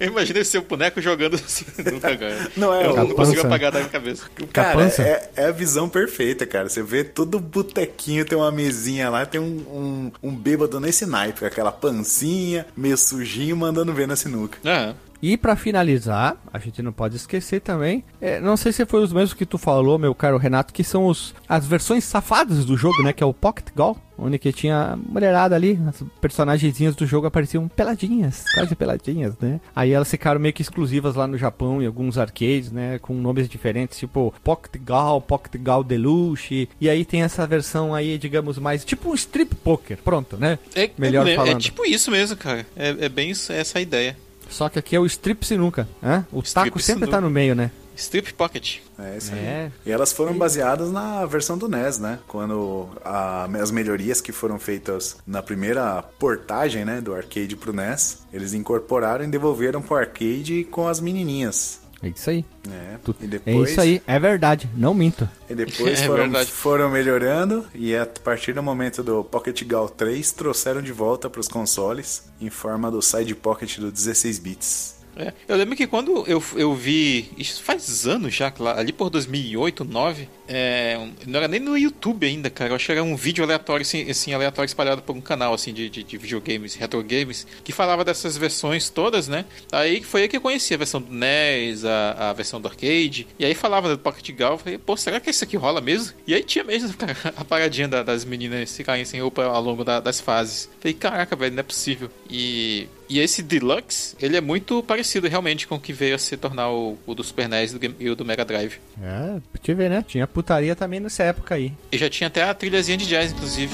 Eu 0.00 0.08
imaginei 0.08 0.44
seu 0.44 0.62
boneco 0.62 1.00
jogando 1.00 1.38
sinuca, 1.48 2.16
cara. 2.16 2.50
Não 2.56 2.74
é, 2.74 2.84
Eu 2.86 2.92
o- 2.92 2.96
não 2.96 3.06
consigo 3.10 3.36
Capança. 3.36 3.46
apagar 3.46 3.72
da 3.72 3.78
minha 3.78 3.90
cabeça. 3.90 4.24
Cara, 4.52 4.82
é, 4.98 5.30
é 5.36 5.44
a 5.46 5.52
visão 5.52 5.88
perfeita, 5.88 6.44
cara. 6.46 6.68
Você 6.68 6.82
vê 6.82 7.04
todo 7.04 7.38
botequinho, 7.38 8.24
tem 8.24 8.36
uma 8.36 8.50
mesinha 8.50 9.08
lá, 9.08 9.24
tem 9.24 9.40
um, 9.40 9.44
um, 9.44 10.30
um 10.30 10.34
bêbado 10.34 10.80
nesse 10.80 11.06
naipe, 11.06 11.44
aquela 11.44 11.70
pancinha, 11.70 12.66
meio 12.76 12.96
sujinho, 12.96 13.56
mandando 13.56 13.92
ver 13.92 14.08
na 14.08 14.16
sinuca. 14.16 14.58
Aham. 14.64 14.96
E 15.24 15.38
pra 15.38 15.56
finalizar, 15.56 16.36
a 16.52 16.58
gente 16.58 16.82
não 16.82 16.92
pode 16.92 17.16
esquecer 17.16 17.58
também, 17.58 18.04
é, 18.20 18.38
não 18.40 18.58
sei 18.58 18.72
se 18.72 18.84
foi 18.84 19.02
os 19.02 19.10
mesmos 19.10 19.32
que 19.32 19.46
tu 19.46 19.56
falou, 19.56 19.98
meu 19.98 20.14
caro 20.14 20.36
Renato, 20.36 20.70
que 20.70 20.84
são 20.84 21.06
os, 21.06 21.34
as 21.48 21.66
versões 21.66 22.04
safadas 22.04 22.66
do 22.66 22.76
jogo, 22.76 23.02
né? 23.02 23.10
Que 23.10 23.22
é 23.22 23.26
o 23.26 23.32
Pocket 23.32 23.68
Gol, 23.74 23.96
onde 24.18 24.38
que 24.38 24.52
tinha 24.52 24.98
mulherada 25.08 25.54
ali, 25.54 25.80
as 25.88 26.04
personagenzinhas 26.20 26.94
do 26.94 27.06
jogo 27.06 27.26
apareciam 27.26 27.66
peladinhas, 27.68 28.44
quase 28.52 28.76
peladinhas, 28.76 29.34
né? 29.40 29.62
Aí 29.74 29.92
elas 29.92 30.10
ficaram 30.10 30.38
meio 30.38 30.52
que 30.52 30.60
exclusivas 30.60 31.14
lá 31.14 31.26
no 31.26 31.38
Japão 31.38 31.82
e 31.82 31.86
alguns 31.86 32.18
arcades, 32.18 32.70
né? 32.70 32.98
Com 32.98 33.14
nomes 33.14 33.48
diferentes, 33.48 33.98
tipo 33.98 34.34
Pocket 34.44 34.78
Gol, 34.84 35.22
Pocket 35.22 35.58
Gol 35.58 35.82
Deluxe. 35.82 36.68
E 36.78 36.86
aí 36.86 37.02
tem 37.02 37.22
essa 37.22 37.46
versão 37.46 37.94
aí, 37.94 38.18
digamos, 38.18 38.58
mais 38.58 38.84
tipo 38.84 39.08
um 39.08 39.14
strip 39.14 39.54
poker, 39.54 39.96
pronto, 40.04 40.36
né? 40.36 40.58
É, 40.74 40.90
Melhor 40.98 41.26
é, 41.26 41.32
é 41.32 41.36
falando. 41.36 41.60
tipo 41.60 41.86
isso 41.86 42.10
mesmo, 42.10 42.36
cara. 42.36 42.66
É, 42.76 43.06
é 43.06 43.08
bem 43.08 43.30
essa 43.30 43.78
a 43.78 43.80
ideia. 43.80 44.14
Só 44.48 44.68
que 44.68 44.78
aqui 44.78 44.94
é 44.96 45.00
o 45.00 45.06
strip 45.06 45.44
sinuca, 45.46 45.88
né? 46.02 46.24
O 46.32 46.40
Strip 46.40 46.66
taco 46.70 46.78
sempre 46.80 47.00
sinuca. 47.06 47.16
tá 47.16 47.20
no 47.20 47.30
meio, 47.30 47.54
né? 47.54 47.70
Strip 47.96 48.34
Pocket. 48.34 48.78
É 48.98 49.16
isso 49.16 49.32
É. 49.32 49.66
aí. 49.66 49.72
E 49.86 49.92
elas 49.92 50.12
foram 50.12 50.36
baseadas 50.36 50.90
na 50.90 51.24
versão 51.26 51.56
do 51.56 51.68
NES, 51.68 51.98
né? 51.98 52.18
Quando 52.26 52.88
a- 53.04 53.48
as 53.62 53.70
melhorias 53.70 54.20
que 54.20 54.32
foram 54.32 54.58
feitas 54.58 55.16
na 55.24 55.40
primeira 55.42 56.02
portagem, 56.18 56.84
né, 56.84 57.00
do 57.00 57.14
arcade 57.14 57.54
pro 57.54 57.72
NES, 57.72 58.18
eles 58.32 58.52
incorporaram 58.52 59.24
e 59.24 59.28
devolveram 59.28 59.80
pro 59.80 59.94
arcade 59.96 60.64
com 60.70 60.88
as 60.88 60.98
menininhas. 60.98 61.80
É 62.04 62.08
isso 62.08 62.28
aí. 62.30 62.44
É, 62.70 62.96
Tu- 63.02 63.14
e 63.20 63.24
É 63.24 63.28
depois, 63.28 63.70
isso 63.70 63.80
aí, 63.80 64.02
é 64.06 64.18
verdade, 64.18 64.68
não 64.76 64.92
minto. 64.92 65.28
E 65.48 65.54
depois 65.54 66.00
É 66.02 66.06
foram, 66.06 66.32
foram 66.46 66.90
melhorando 66.90 67.66
e 67.74 67.96
a 67.96 68.04
partir 68.06 68.52
do 68.52 68.62
momento 68.62 69.02
do 69.02 69.24
Pocket 69.24 69.62
Gal 69.64 69.88
3 69.88 70.32
trouxeram 70.32 70.82
de 70.82 70.92
volta 70.92 71.30
para 71.30 71.40
os 71.40 71.48
consoles 71.48 72.24
em 72.40 72.50
forma 72.50 72.90
do 72.90 73.00
Side 73.00 73.34
Pocket 73.34 73.78
do 73.78 73.90
16 73.90 74.38
bits. 74.38 74.94
É, 75.16 75.32
eu 75.46 75.56
lembro 75.56 75.76
que 75.76 75.86
quando 75.86 76.24
eu, 76.26 76.42
eu 76.56 76.74
vi, 76.74 77.30
isso 77.38 77.62
faz 77.62 78.04
anos 78.04 78.34
já, 78.34 78.52
lá, 78.58 78.76
ali 78.78 78.92
por 78.92 79.08
2008, 79.10 79.84
2009, 79.84 80.28
é, 80.48 80.98
não 81.26 81.38
era 81.38 81.48
nem 81.48 81.60
no 81.60 81.76
YouTube 81.76 82.26
ainda, 82.26 82.50
cara. 82.50 82.70
Eu 82.70 82.76
acho 82.76 82.86
que 82.86 82.92
era 82.92 83.02
um 83.02 83.16
vídeo 83.16 83.42
aleatório, 83.44 83.82
assim, 83.82 84.08
assim, 84.10 84.32
aleatório 84.32 84.66
espalhado 84.66 85.02
por 85.02 85.14
um 85.16 85.20
canal 85.20 85.54
assim 85.54 85.72
de, 85.72 85.88
de, 85.88 86.02
de 86.02 86.16
videogames, 86.18 86.74
retro 86.74 87.02
games, 87.02 87.46
que 87.62 87.72
falava 87.72 88.04
dessas 88.04 88.36
versões 88.36 88.88
todas, 88.88 89.28
né? 89.28 89.44
Aí 89.72 90.02
foi 90.02 90.22
aí 90.22 90.28
que 90.28 90.36
eu 90.36 90.40
conheci 90.40 90.74
a 90.74 90.76
versão 90.76 91.00
do 91.00 91.12
NES, 91.12 91.84
a, 91.84 92.30
a 92.30 92.32
versão 92.32 92.60
do 92.60 92.68
arcade, 92.68 93.26
e 93.38 93.44
aí 93.44 93.54
falava 93.54 93.88
do 93.88 93.98
Pocket 93.98 94.30
Gal, 94.36 94.58
falei, 94.58 94.78
pô, 94.78 94.96
será 94.96 95.20
que 95.20 95.30
isso 95.30 95.44
aqui 95.44 95.56
rola 95.56 95.80
mesmo? 95.80 96.14
E 96.26 96.34
aí 96.34 96.42
tinha 96.42 96.64
mesmo 96.64 96.92
cara, 96.96 97.16
a 97.36 97.44
paradinha 97.44 97.88
da- 97.88 98.02
das 98.02 98.24
meninas 98.24 98.76
ficarem 98.76 99.04
sem 99.04 99.20
roupa 99.20 99.44
ao 99.44 99.62
longo 99.62 99.84
da- 99.84 100.00
das 100.00 100.20
fases. 100.20 100.68
Falei, 100.80 100.94
caraca, 100.94 101.34
velho, 101.36 101.52
não 101.54 101.60
é 101.60 101.62
possível. 101.62 102.10
E, 102.30 102.88
e 103.08 103.18
esse 103.20 103.42
Deluxe, 103.42 104.14
ele 104.20 104.36
é 104.36 104.40
muito 104.40 104.82
parecido 104.82 105.28
realmente 105.28 105.66
com 105.66 105.76
o 105.76 105.80
que 105.80 105.92
veio 105.92 106.14
a 106.14 106.18
se 106.18 106.36
tornar 106.36 106.70
o, 106.70 106.98
o 107.06 107.14
do 107.14 107.22
Super 107.22 107.48
NES 107.48 107.76
e 107.98 108.10
o 108.10 108.16
do 108.16 108.24
Mega 108.24 108.44
Drive. 108.44 108.74
É, 109.02 109.40
pra 109.62 109.74
ver, 109.74 109.90
né? 109.90 110.04
Tinha 110.06 110.26
putaria 110.34 110.74
também 110.74 110.98
nessa 110.98 111.22
época 111.22 111.54
aí. 111.54 111.72
E 111.92 111.96
já 111.96 112.10
tinha 112.10 112.26
até 112.26 112.42
a 112.42 112.52
trilhazinha 112.52 112.98
de 112.98 113.06
jazz, 113.06 113.32
inclusive. 113.32 113.72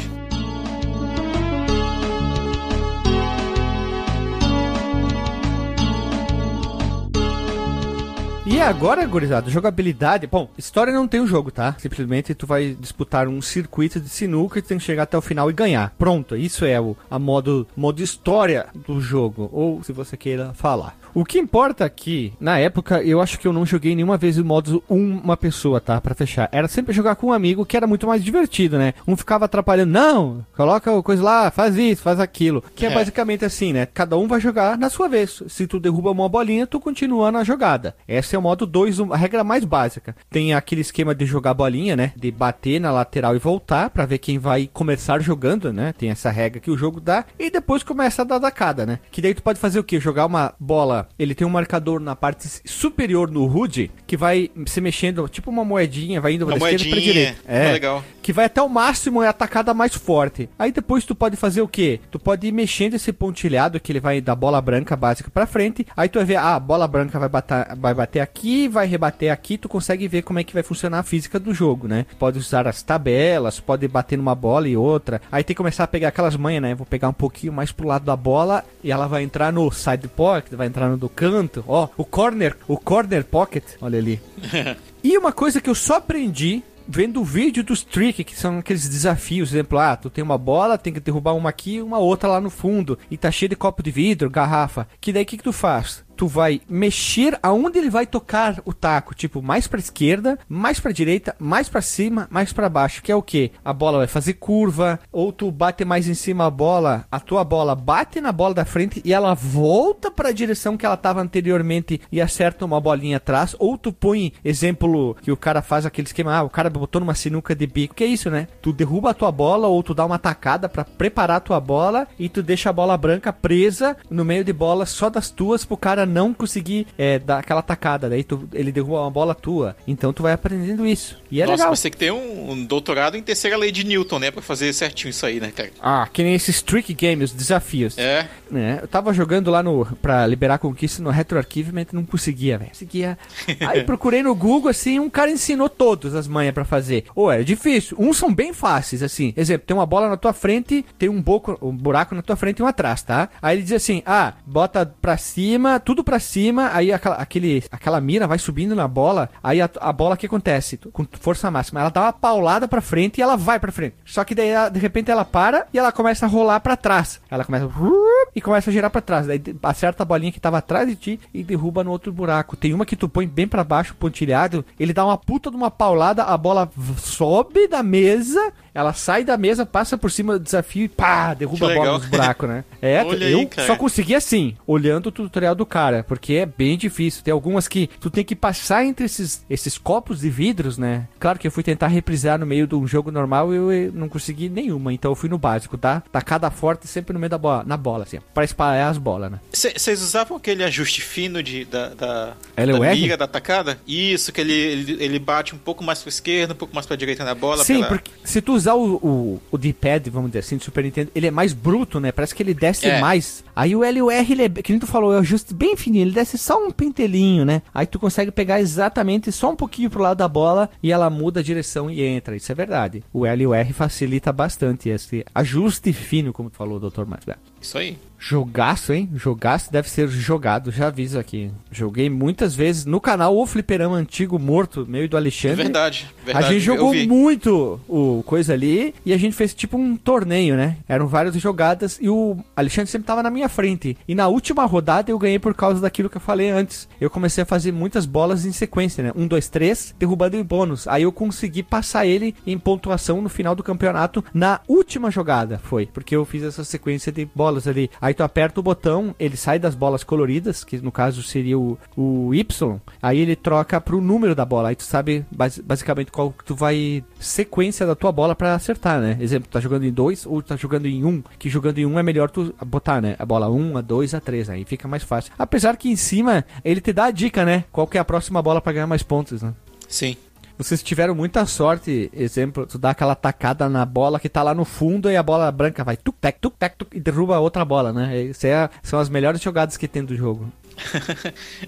E 8.50 8.58
agora, 8.58 9.06
gurizada, 9.06 9.48
jogabilidade. 9.48 10.26
Bom, 10.26 10.50
história 10.58 10.92
não 10.92 11.06
tem 11.06 11.20
o 11.20 11.26
jogo, 11.26 11.52
tá? 11.52 11.76
Simplesmente 11.78 12.34
tu 12.34 12.48
vai 12.48 12.76
disputar 12.78 13.28
um 13.28 13.40
circuito 13.40 14.00
de 14.00 14.08
sinuca 14.08 14.58
e 14.58 14.62
tu 14.62 14.66
tem 14.66 14.78
que 14.78 14.82
chegar 14.82 15.04
até 15.04 15.16
o 15.16 15.22
final 15.22 15.48
e 15.48 15.52
ganhar. 15.52 15.94
Pronto, 15.96 16.36
isso 16.36 16.64
é 16.64 16.80
o 16.80 16.96
a 17.08 17.16
modo, 17.16 17.64
modo 17.76 18.02
história 18.02 18.66
do 18.74 19.00
jogo. 19.00 19.48
Ou 19.52 19.84
se 19.84 19.92
você 19.92 20.16
queira 20.16 20.52
falar. 20.52 20.99
O 21.14 21.24
que 21.24 21.38
importa 21.38 21.84
aqui, 21.84 22.32
na 22.40 22.58
época, 22.58 23.02
eu 23.02 23.20
acho 23.20 23.38
que 23.38 23.46
eu 23.46 23.52
não 23.52 23.66
joguei 23.66 23.94
nenhuma 23.94 24.16
vez 24.16 24.38
o 24.38 24.44
modo 24.44 24.82
uma 24.88 25.36
pessoa, 25.36 25.80
tá? 25.80 26.00
Pra 26.00 26.14
fechar. 26.14 26.48
Era 26.52 26.68
sempre 26.68 26.92
jogar 26.92 27.16
com 27.16 27.28
um 27.28 27.32
amigo 27.32 27.64
que 27.66 27.76
era 27.76 27.86
muito 27.86 28.06
mais 28.06 28.22
divertido, 28.22 28.78
né? 28.78 28.94
Um 29.06 29.16
ficava 29.16 29.44
atrapalhando, 29.44 29.92
não, 29.92 30.44
coloca 30.56 30.92
o 30.92 31.02
coisa 31.02 31.22
lá, 31.22 31.50
faz 31.50 31.76
isso, 31.76 32.02
faz 32.02 32.20
aquilo. 32.20 32.62
Que 32.74 32.86
é, 32.86 32.90
É. 32.90 32.94
basicamente 32.94 33.44
assim, 33.44 33.72
né? 33.72 33.86
Cada 33.86 34.16
um 34.16 34.28
vai 34.28 34.40
jogar 34.40 34.78
na 34.78 34.88
sua 34.90 35.08
vez. 35.08 35.42
Se 35.48 35.66
tu 35.66 35.80
derruba 35.80 36.10
uma 36.10 36.28
bolinha, 36.28 36.66
tu 36.66 36.78
continua 36.80 37.30
na 37.32 37.42
jogada. 37.44 37.94
Esse 38.06 38.36
é 38.36 38.38
o 38.38 38.42
modo 38.42 38.66
2, 38.66 39.00
a 39.10 39.16
regra 39.16 39.42
mais 39.44 39.64
básica. 39.64 40.14
Tem 40.30 40.54
aquele 40.54 40.80
esquema 40.80 41.14
de 41.14 41.26
jogar 41.26 41.54
bolinha, 41.54 41.96
né? 41.96 42.12
De 42.16 42.30
bater 42.30 42.80
na 42.80 42.90
lateral 42.92 43.34
e 43.34 43.38
voltar 43.38 43.90
pra 43.90 44.06
ver 44.06 44.18
quem 44.18 44.38
vai 44.38 44.68
começar 44.72 45.20
jogando, 45.20 45.72
né? 45.72 45.92
Tem 45.96 46.10
essa 46.10 46.30
regra 46.30 46.60
que 46.60 46.70
o 46.70 46.76
jogo 46.76 47.00
dá. 47.00 47.24
E 47.38 47.50
depois 47.50 47.82
começa 47.82 48.22
a 48.22 48.24
dar 48.24 48.38
dacada, 48.38 48.86
né? 48.86 48.98
Que 49.10 49.20
daí 49.22 49.34
tu 49.34 49.42
pode 49.42 49.58
fazer 49.58 49.78
o 49.78 49.84
quê? 49.84 49.98
Jogar 49.98 50.26
uma 50.26 50.54
bola 50.58 50.99
ele 51.18 51.34
tem 51.34 51.46
um 51.46 51.50
marcador 51.50 52.00
na 52.00 52.14
parte 52.16 52.48
superior 52.64 53.30
no 53.30 53.44
HUD 53.46 53.90
que 54.06 54.16
vai 54.16 54.50
se 54.66 54.80
mexendo, 54.80 55.28
tipo 55.28 55.50
uma 55.50 55.64
moedinha, 55.64 56.20
vai 56.20 56.34
indo 56.34 56.44
Uma 56.44 56.52
da 56.52 56.56
esquerda 56.58 56.84
pra 56.84 56.90
moedinha, 56.90 57.12
direita. 57.12 57.40
é 57.46 57.72
legal. 57.72 58.04
Que 58.22 58.32
vai 58.32 58.44
até 58.46 58.60
o 58.62 58.68
máximo 58.68 59.22
e 59.22 59.26
a 59.26 59.30
atacada 59.30 59.72
mais 59.74 59.94
forte. 59.94 60.48
Aí 60.58 60.70
depois 60.72 61.04
tu 61.04 61.14
pode 61.14 61.36
fazer 61.36 61.62
o 61.62 61.68
quê? 61.68 62.00
Tu 62.10 62.18
pode 62.18 62.46
ir 62.46 62.52
mexendo 62.52 62.94
esse 62.94 63.12
pontilhado 63.12 63.80
que 63.80 63.90
ele 63.90 64.00
vai 64.00 64.20
da 64.20 64.34
bola 64.34 64.60
branca 64.60 64.94
básica 64.96 65.30
pra 65.30 65.46
frente. 65.46 65.86
Aí 65.96 66.08
tu 66.08 66.18
vai 66.18 66.24
ver, 66.26 66.36
ah, 66.36 66.54
a 66.56 66.60
bola 66.60 66.86
branca 66.86 67.18
vai 67.18 67.28
bater, 67.28 67.76
vai 67.76 67.94
bater 67.94 68.20
aqui, 68.20 68.68
vai 68.68 68.86
rebater 68.86 69.32
aqui. 69.32 69.56
Tu 69.56 69.68
consegue 69.68 70.06
ver 70.06 70.22
como 70.22 70.38
é 70.38 70.44
que 70.44 70.52
vai 70.54 70.62
funcionar 70.62 70.98
a 70.98 71.02
física 71.02 71.38
do 71.38 71.54
jogo, 71.54 71.88
né? 71.88 72.06
Pode 72.18 72.38
usar 72.38 72.66
as 72.68 72.82
tabelas, 72.82 73.58
pode 73.58 73.86
bater 73.88 74.16
numa 74.16 74.34
bola 74.34 74.68
e 74.68 74.76
outra. 74.76 75.20
Aí 75.32 75.42
tem 75.42 75.54
que 75.54 75.58
começar 75.58 75.84
a 75.84 75.88
pegar 75.88 76.08
aquelas 76.08 76.36
manhas, 76.36 76.62
né? 76.62 76.74
Vou 76.74 76.86
pegar 76.86 77.08
um 77.08 77.12
pouquinho 77.14 77.52
mais 77.52 77.72
pro 77.72 77.86
lado 77.86 78.04
da 78.04 78.16
bola 78.16 78.64
e 78.84 78.92
ela 78.92 79.06
vai 79.06 79.22
entrar 79.22 79.52
no 79.52 79.70
side 79.72 80.06
pocket, 80.08 80.52
vai 80.52 80.66
entrar 80.66 80.88
no 80.90 80.96
do 80.96 81.08
canto. 81.08 81.64
Ó, 81.66 81.88
o 81.96 82.04
corner, 82.04 82.56
o 82.68 82.76
corner 82.76 83.24
pocket, 83.24 83.64
olha 83.80 83.98
ali. 83.98 84.20
E 85.02 85.16
uma 85.16 85.32
coisa 85.32 85.62
que 85.62 85.70
eu 85.70 85.74
só 85.74 85.94
aprendi 85.94 86.62
vendo 86.86 87.20
o 87.20 87.24
vídeo 87.24 87.62
dos 87.62 87.84
trick, 87.84 88.24
que 88.24 88.36
são 88.36 88.58
aqueles 88.58 88.88
desafios, 88.88 89.50
exemplo, 89.50 89.78
ah, 89.78 89.96
tu 89.96 90.10
tem 90.10 90.24
uma 90.24 90.36
bola, 90.36 90.76
tem 90.76 90.92
que 90.92 90.98
derrubar 90.98 91.34
uma 91.34 91.48
aqui 91.48 91.76
e 91.76 91.82
uma 91.82 91.98
outra 91.98 92.28
lá 92.28 92.40
no 92.40 92.50
fundo, 92.50 92.98
e 93.08 93.16
tá 93.16 93.30
cheio 93.30 93.48
de 93.48 93.54
copo 93.54 93.82
de 93.82 93.92
vidro, 93.92 94.28
garrafa. 94.28 94.88
Que 95.00 95.12
daí 95.12 95.22
o 95.22 95.26
que, 95.26 95.36
que 95.36 95.44
tu 95.44 95.52
faz? 95.52 96.04
Tu 96.20 96.26
vai 96.26 96.60
mexer 96.68 97.38
aonde 97.42 97.78
ele 97.78 97.88
vai 97.88 98.06
tocar 98.06 98.60
o 98.66 98.74
taco, 98.74 99.14
tipo, 99.14 99.40
mais 99.40 99.66
pra 99.66 99.80
esquerda, 99.80 100.38
mais 100.46 100.78
pra 100.78 100.92
direita, 100.92 101.34
mais 101.38 101.66
pra 101.66 101.80
cima, 101.80 102.28
mais 102.30 102.52
pra 102.52 102.68
baixo, 102.68 103.02
que 103.02 103.10
é 103.10 103.16
o 103.16 103.22
que? 103.22 103.50
A 103.64 103.72
bola 103.72 103.96
vai 103.96 104.06
fazer 104.06 104.34
curva, 104.34 105.00
ou 105.10 105.32
tu 105.32 105.50
bate 105.50 105.82
mais 105.82 106.06
em 106.06 106.12
cima 106.12 106.44
a 106.44 106.50
bola, 106.50 107.06
a 107.10 107.18
tua 107.18 107.42
bola 107.42 107.74
bate 107.74 108.20
na 108.20 108.32
bola 108.32 108.52
da 108.52 108.66
frente 108.66 109.00
e 109.02 109.14
ela 109.14 109.32
volta 109.32 110.10
pra 110.10 110.30
direção 110.30 110.76
que 110.76 110.84
ela 110.84 110.94
tava 110.94 111.22
anteriormente 111.22 111.98
e 112.12 112.20
acerta 112.20 112.66
uma 112.66 112.82
bolinha 112.82 113.16
atrás, 113.16 113.56
ou 113.58 113.78
tu 113.78 113.90
põe, 113.90 114.34
exemplo, 114.44 115.16
que 115.22 115.32
o 115.32 115.38
cara 115.38 115.62
faz 115.62 115.86
aquele 115.86 116.06
esquema, 116.06 116.36
ah, 116.36 116.42
o 116.42 116.50
cara 116.50 116.68
botou 116.68 117.00
numa 117.00 117.14
sinuca 117.14 117.54
de 117.54 117.66
bico, 117.66 117.94
que 117.94 118.04
é 118.04 118.06
isso, 118.06 118.28
né? 118.28 118.46
Tu 118.60 118.74
derruba 118.74 119.12
a 119.12 119.14
tua 119.14 119.32
bola 119.32 119.68
ou 119.68 119.82
tu 119.82 119.94
dá 119.94 120.04
uma 120.04 120.18
tacada 120.18 120.68
pra 120.68 120.84
preparar 120.84 121.38
a 121.38 121.40
tua 121.40 121.60
bola 121.60 122.06
e 122.18 122.28
tu 122.28 122.42
deixa 122.42 122.68
a 122.68 122.74
bola 122.74 122.94
branca 122.98 123.32
presa 123.32 123.96
no 124.10 124.22
meio 124.22 124.44
de 124.44 124.52
bola 124.52 124.84
só 124.84 125.08
das 125.08 125.30
tuas 125.30 125.64
pro 125.64 125.78
cara 125.78 126.09
não 126.10 126.34
conseguir 126.34 126.86
é, 126.98 127.18
dar 127.18 127.38
aquela 127.38 127.62
tacada, 127.62 128.08
daí 128.08 128.24
tu, 128.24 128.48
ele 128.52 128.72
derruba 128.72 129.00
uma 129.02 129.10
bola 129.10 129.34
tua. 129.34 129.76
Então 129.86 130.12
tu 130.12 130.22
vai 130.22 130.32
aprendendo 130.32 130.86
isso. 130.86 131.18
E 131.30 131.40
é 131.40 131.46
Nossa, 131.46 131.62
legal. 131.62 131.76
você 131.76 131.82
tem 131.84 131.92
que 131.92 131.98
ter 131.98 132.12
um, 132.12 132.50
um 132.50 132.64
doutorado 132.64 133.16
em 133.16 133.22
terceira 133.22 133.56
lei 133.56 133.70
de 133.70 133.84
Newton, 133.84 134.18
né? 134.18 134.30
Pra 134.30 134.42
fazer 134.42 134.72
certinho 134.72 135.10
isso 135.10 135.24
aí, 135.24 135.40
né, 135.40 135.52
cara? 135.54 135.70
Ah, 135.80 136.08
que 136.12 136.22
nem 136.22 136.34
esses 136.34 136.60
trick 136.60 136.92
games, 136.92 137.30
os 137.30 137.36
desafios. 137.36 137.96
É. 137.96 138.28
né? 138.50 138.80
Eu 138.82 138.88
tava 138.88 139.12
jogando 139.14 139.50
lá 139.50 139.62
no 139.62 139.86
pra 140.02 140.26
liberar 140.26 140.54
a 140.54 140.58
conquista 140.58 141.02
no 141.02 141.10
retroarchivement, 141.10 141.86
não 141.92 142.04
conseguia, 142.04 142.58
velho. 142.58 142.70
Conseguia. 142.70 143.18
Aí 143.68 143.84
procurei 143.84 144.22
no 144.22 144.34
Google 144.34 144.70
assim, 144.70 144.98
um 144.98 145.08
cara 145.08 145.30
ensinou 145.30 145.68
todas 145.68 146.14
as 146.14 146.26
manhas 146.26 146.52
pra 146.52 146.64
fazer. 146.64 147.04
Ou 147.14 147.30
era 147.30 147.44
difícil. 147.44 147.96
Uns 147.98 148.16
são 148.16 148.32
bem 148.34 148.52
fáceis, 148.52 149.02
assim. 149.02 149.32
Exemplo, 149.36 149.66
tem 149.66 149.76
uma 149.76 149.86
bola 149.86 150.08
na 150.08 150.16
tua 150.16 150.32
frente, 150.32 150.84
tem 150.98 151.08
um, 151.08 151.20
boco, 151.22 151.56
um 151.62 151.76
buraco 151.76 152.14
na 152.14 152.22
tua 152.22 152.36
frente 152.36 152.58
e 152.58 152.62
um 152.62 152.66
atrás, 152.66 153.02
tá? 153.02 153.28
Aí 153.40 153.56
ele 153.56 153.62
diz 153.62 153.72
assim: 153.72 154.02
"Ah, 154.04 154.34
bota 154.44 154.86
pra 155.00 155.16
cima, 155.16 155.78
tudo 155.78 155.99
pra 156.04 156.18
cima, 156.18 156.70
aí 156.72 156.92
aquela, 156.92 157.16
aquele, 157.16 157.62
aquela 157.70 158.00
mira 158.00 158.26
vai 158.26 158.38
subindo 158.38 158.74
na 158.74 158.86
bola, 158.88 159.28
aí 159.42 159.60
a, 159.60 159.68
a 159.80 159.92
bola 159.92 160.16
que 160.16 160.26
acontece? 160.26 160.76
Com 160.92 161.06
força 161.20 161.50
máxima, 161.50 161.80
ela 161.80 161.90
dá 161.90 162.02
uma 162.02 162.12
paulada 162.12 162.66
pra 162.68 162.80
frente 162.80 163.18
e 163.18 163.22
ela 163.22 163.36
vai 163.36 163.58
pra 163.58 163.72
frente. 163.72 163.96
Só 164.04 164.24
que 164.24 164.34
daí 164.34 164.48
ela- 164.48 164.68
de 164.68 164.78
repente 164.78 165.10
ela 165.10 165.24
para 165.24 165.66
e 165.72 165.78
ela 165.78 165.92
começa 165.92 166.26
a 166.26 166.28
rolar 166.28 166.60
pra 166.60 166.76
trás. 166.76 167.20
Ela 167.30 167.44
começa 167.44 167.68
e 168.34 168.40
começa 168.40 168.70
a 168.70 168.72
girar 168.72 168.90
pra 168.90 169.00
trás. 169.00 169.26
Daí 169.26 169.42
acerta 169.62 170.02
a 170.02 170.06
bolinha 170.06 170.32
que 170.32 170.40
tava 170.40 170.58
atrás 170.58 170.88
de 170.88 170.96
ti 170.96 171.20
e 171.32 171.42
derruba 171.42 171.82
no 171.84 171.90
outro 171.90 172.12
buraco. 172.12 172.56
Tem 172.56 172.72
uma 172.74 172.86
que 172.86 172.96
tu 172.96 173.08
põe 173.08 173.26
bem 173.26 173.46
pra 173.48 173.64
baixo, 173.64 173.94
pontilhado, 173.94 174.64
ele 174.78 174.92
dá 174.92 175.04
uma 175.04 175.18
puta 175.18 175.50
de 175.50 175.56
uma 175.56 175.70
paulada, 175.70 176.24
a 176.24 176.36
bola 176.36 176.70
sobe 176.98 177.66
da 177.68 177.82
mesa, 177.82 178.52
ela 178.74 178.92
sai 178.92 179.24
da 179.24 179.36
mesa, 179.36 179.66
passa 179.66 179.98
por 179.98 180.10
cima 180.10 180.38
do 180.38 180.44
desafio 180.44 180.84
e 180.84 180.88
pá, 180.88 181.34
derruba 181.34 181.66
Que 181.66 181.72
a 181.72 181.76
bola 181.76 181.92
nos 181.98 182.06
buracos, 182.06 182.48
né? 182.48 182.64
É, 182.82 183.02
eu 183.02 183.10
aí, 183.10 183.48
só 183.66 183.76
consegui 183.76 184.14
assim, 184.14 184.56
olhando 184.66 185.08
o 185.08 185.12
tutorial 185.12 185.54
do 185.54 185.66
cara, 185.66 186.02
porque 186.02 186.34
é 186.34 186.46
bem 186.46 186.78
difícil. 186.78 187.22
Tem 187.22 187.30
algumas 187.32 187.68
que 187.68 187.90
tu 188.00 188.08
tem 188.08 188.24
que 188.24 188.34
passar 188.34 188.84
entre 188.86 189.04
esses, 189.04 189.44
esses 189.50 189.76
copos 189.76 190.20
de 190.20 190.30
vidros, 190.30 190.78
né? 190.78 191.06
Claro 191.18 191.38
que 191.38 191.46
eu 191.46 191.50
fui 191.50 191.62
tentar 191.62 191.88
reprisar 191.88 192.38
no 192.38 192.46
meio 192.46 192.66
de 192.66 192.74
um 192.74 192.86
jogo 192.86 193.10
normal 193.10 193.52
e 193.52 193.56
eu 193.56 193.70
eh, 193.70 193.90
não 193.92 194.08
consegui 194.08 194.48
nenhuma, 194.48 194.94
então 194.94 195.10
eu 195.10 195.14
fui 195.14 195.28
no 195.28 195.36
básico, 195.36 195.76
tá? 195.76 196.02
Tacada 196.10 196.50
forte 196.50 196.86
sempre 196.86 197.12
no 197.12 197.18
meio 197.18 197.28
da 197.28 197.36
bola, 197.36 197.64
na 197.66 197.76
bola, 197.76 198.04
assim, 198.04 198.18
pra 198.32 198.44
espalhar 198.44 198.90
as 198.90 198.96
bolas, 198.96 199.30
né? 199.30 199.40
Vocês 199.52 200.00
usavam 200.02 200.38
aquele 200.38 200.64
ajuste 200.64 201.02
fino 201.02 201.42
de, 201.42 201.66
da, 201.66 201.88
da, 201.88 202.34
da 202.56 202.94
mira, 202.94 203.16
da 203.16 203.26
tacada? 203.26 203.78
Isso, 203.86 204.32
que 204.32 204.40
ele, 204.40 204.52
ele, 204.54 205.04
ele 205.04 205.18
bate 205.18 205.54
um 205.54 205.58
pouco 205.58 205.84
mais 205.84 206.00
pra 206.00 206.08
esquerda, 206.08 206.54
um 206.54 206.56
pouco 206.56 206.74
mais 206.74 206.86
pra 206.86 206.96
direita 206.96 207.24
na 207.24 207.34
bola. 207.34 207.62
Sim, 207.62 207.74
pela- 207.76 207.88
porque 207.88 208.10
se 208.24 208.40
tu 208.40 208.59
usar 208.60 208.74
o, 208.74 208.94
o, 208.96 209.40
o 209.50 209.58
D-pad, 209.58 210.08
vamos 210.10 210.30
dizer 210.30 210.40
assim, 210.40 210.56
do 210.56 210.64
Super 210.64 210.84
Nintendo, 210.84 211.10
ele 211.14 211.26
é 211.26 211.30
mais 211.30 211.52
bruto, 211.52 211.98
né? 211.98 212.12
Parece 212.12 212.34
que 212.34 212.42
ele 212.42 212.54
desce 212.54 212.86
É. 212.86 213.00
mais. 213.00 213.42
Aí 213.60 213.76
o 213.76 213.80
LUR, 213.80 214.10
ele 214.10 214.44
é, 214.44 214.48
que 214.48 214.72
nem 214.72 214.80
tu 214.80 214.86
falou, 214.86 215.12
é 215.12 215.16
o 215.16 215.20
ajuste 215.20 215.52
bem 215.52 215.76
fininho, 215.76 216.04
ele 216.04 216.12
desce 216.12 216.38
só 216.38 216.56
um 216.56 216.70
pentelinho, 216.70 217.44
né? 217.44 217.60
Aí 217.74 217.84
tu 217.84 217.98
consegue 217.98 218.30
pegar 218.30 218.58
exatamente 218.58 219.30
só 219.30 219.50
um 219.50 219.54
pouquinho 219.54 219.90
pro 219.90 220.00
lado 220.00 220.16
da 220.16 220.26
bola 220.26 220.70
e 220.82 220.90
ela 220.90 221.10
muda 221.10 221.40
a 221.40 221.42
direção 221.42 221.90
e 221.90 222.00
entra. 222.02 222.34
Isso 222.34 222.50
é 222.50 222.54
verdade. 222.54 223.04
O 223.12 223.26
LUR 223.26 223.66
facilita 223.74 224.32
bastante 224.32 224.88
esse 224.88 225.26
ajuste 225.34 225.92
fino, 225.92 226.32
como 226.32 226.48
tu 226.48 226.56
falou, 226.56 226.80
Dr. 226.80 227.04
Matos. 227.04 227.34
Isso 227.60 227.76
aí. 227.76 227.98
Jogaço, 228.22 228.92
hein? 228.92 229.08
Jogaço 229.14 229.72
deve 229.72 229.88
ser 229.88 230.06
jogado, 230.08 230.70
já 230.70 230.88
aviso 230.88 231.18
aqui. 231.18 231.50
Joguei 231.72 232.10
muitas 232.10 232.54
vezes 232.54 232.84
no 232.84 233.00
canal 233.00 233.34
O 233.34 233.46
Fliperama 233.46 233.96
Antigo 233.96 234.38
Morto, 234.38 234.86
meio 234.86 235.08
do 235.08 235.16
Alexandre. 235.16 235.62
verdade, 235.62 236.06
verdade. 236.22 236.46
A 236.46 236.52
gente 236.52 236.60
jogou 236.60 236.94
muito 236.94 237.80
o 237.88 238.22
coisa 238.26 238.52
ali 238.52 238.94
e 239.06 239.14
a 239.14 239.16
gente 239.16 239.34
fez 239.34 239.54
tipo 239.54 239.78
um 239.78 239.96
torneio, 239.96 240.54
né? 240.54 240.76
Eram 240.86 241.06
várias 241.06 241.34
jogadas 241.36 241.98
e 242.00 242.10
o 242.10 242.36
Alexandre 242.54 242.90
sempre 242.90 243.06
tava 243.06 243.22
na 243.22 243.30
minha 243.30 243.48
frente. 243.50 243.96
E 244.08 244.14
na 244.14 244.28
última 244.28 244.64
rodada 244.64 245.10
eu 245.10 245.18
ganhei 245.18 245.38
por 245.38 245.54
causa 245.54 245.80
daquilo 245.80 246.08
que 246.08 246.16
eu 246.16 246.20
falei 246.20 246.48
antes. 246.48 246.88
Eu 246.98 247.10
comecei 247.10 247.42
a 247.42 247.46
fazer 247.46 247.72
muitas 247.72 248.06
bolas 248.06 248.46
em 248.46 248.52
sequência, 248.52 249.04
né? 249.04 249.12
Um, 249.14 249.26
dois, 249.26 249.48
três, 249.48 249.94
derrubando 249.98 250.36
em 250.36 250.42
bônus. 250.42 250.88
Aí 250.88 251.02
eu 251.02 251.12
consegui 251.12 251.62
passar 251.62 252.06
ele 252.06 252.34
em 252.46 252.58
pontuação 252.58 253.20
no 253.20 253.28
final 253.28 253.54
do 253.54 253.62
campeonato 253.62 254.24
na 254.32 254.60
última 254.66 255.10
jogada, 255.10 255.58
foi. 255.58 255.86
Porque 255.86 256.16
eu 256.16 256.24
fiz 256.24 256.42
essa 256.42 256.64
sequência 256.64 257.12
de 257.12 257.26
bolas 257.34 257.66
ali. 257.68 257.90
Aí 258.00 258.14
tu 258.14 258.22
aperta 258.22 258.60
o 258.60 258.62
botão, 258.62 259.14
ele 259.18 259.36
sai 259.36 259.58
das 259.58 259.74
bolas 259.74 260.02
coloridas, 260.04 260.64
que 260.64 260.78
no 260.78 260.92
caso 260.92 261.22
seria 261.22 261.58
o, 261.58 261.76
o 261.96 262.34
Y. 262.34 262.78
Aí 263.02 263.18
ele 263.18 263.36
troca 263.36 263.80
pro 263.80 264.00
número 264.00 264.34
da 264.34 264.44
bola. 264.44 264.70
Aí 264.70 264.76
tu 264.76 264.84
sabe 264.84 265.24
basi- 265.30 265.62
basicamente 265.62 266.12
qual 266.12 266.32
tu 266.44 266.54
vai 266.54 267.04
sequência 267.18 267.86
da 267.86 267.94
tua 267.94 268.12
bola 268.12 268.34
pra 268.34 268.54
acertar, 268.54 269.00
né? 269.00 269.16
Exemplo, 269.20 269.48
tá 269.50 269.60
jogando 269.60 269.84
em 269.84 269.92
dois 269.92 270.24
ou 270.26 270.40
tá 270.42 270.56
jogando 270.56 270.86
em 270.86 271.04
um, 271.04 271.22
que 271.38 271.48
jogando 271.48 271.78
em 271.78 271.86
um 271.86 271.98
é 271.98 272.02
melhor 272.02 272.30
tu 272.30 272.54
botar, 272.64 273.00
né? 273.00 273.16
Bola 273.30 273.48
1, 273.48 273.78
a 273.78 273.80
2, 273.80 274.14
a 274.14 274.20
3, 274.20 274.50
aí 274.50 274.64
fica 274.64 274.88
mais 274.88 275.04
fácil. 275.04 275.32
Apesar 275.38 275.76
que 275.76 275.88
em 275.88 275.94
cima 275.94 276.44
ele 276.64 276.80
te 276.80 276.92
dá 276.92 277.04
a 277.04 277.10
dica, 277.12 277.44
né? 277.44 277.62
Qual 277.70 277.86
que 277.86 277.96
é 277.96 278.00
a 278.00 278.04
próxima 278.04 278.42
bola 278.42 278.60
pra 278.60 278.72
ganhar 278.72 278.88
mais 278.88 279.04
pontos, 279.04 279.40
né? 279.40 279.54
Sim. 279.88 280.16
Vocês 280.58 280.82
tiveram 280.82 281.14
muita 281.14 281.46
sorte, 281.46 282.10
exemplo, 282.12 282.66
tu 282.66 282.76
dá 282.76 282.90
aquela 282.90 283.14
tacada 283.14 283.68
na 283.68 283.86
bola 283.86 284.18
que 284.18 284.28
tá 284.28 284.42
lá 284.42 284.52
no 284.52 284.64
fundo 284.64 285.08
e 285.08 285.16
a 285.16 285.22
bola 285.22 285.50
branca 285.52 285.84
vai 285.84 285.96
tuk 285.96 286.18
tac 286.20 286.40
tuk 286.40 286.56
tac 286.58 286.76
tuk 286.76 286.96
e 286.96 286.98
derruba 286.98 287.38
outra 287.38 287.64
bola, 287.64 287.92
né? 287.92 288.20
Isso 288.24 288.48
é, 288.48 288.68
são 288.82 288.98
as 288.98 289.08
melhores 289.08 289.40
jogadas 289.40 289.76
que 289.76 289.86
tem 289.86 290.04
do 290.04 290.16
jogo. 290.16 290.52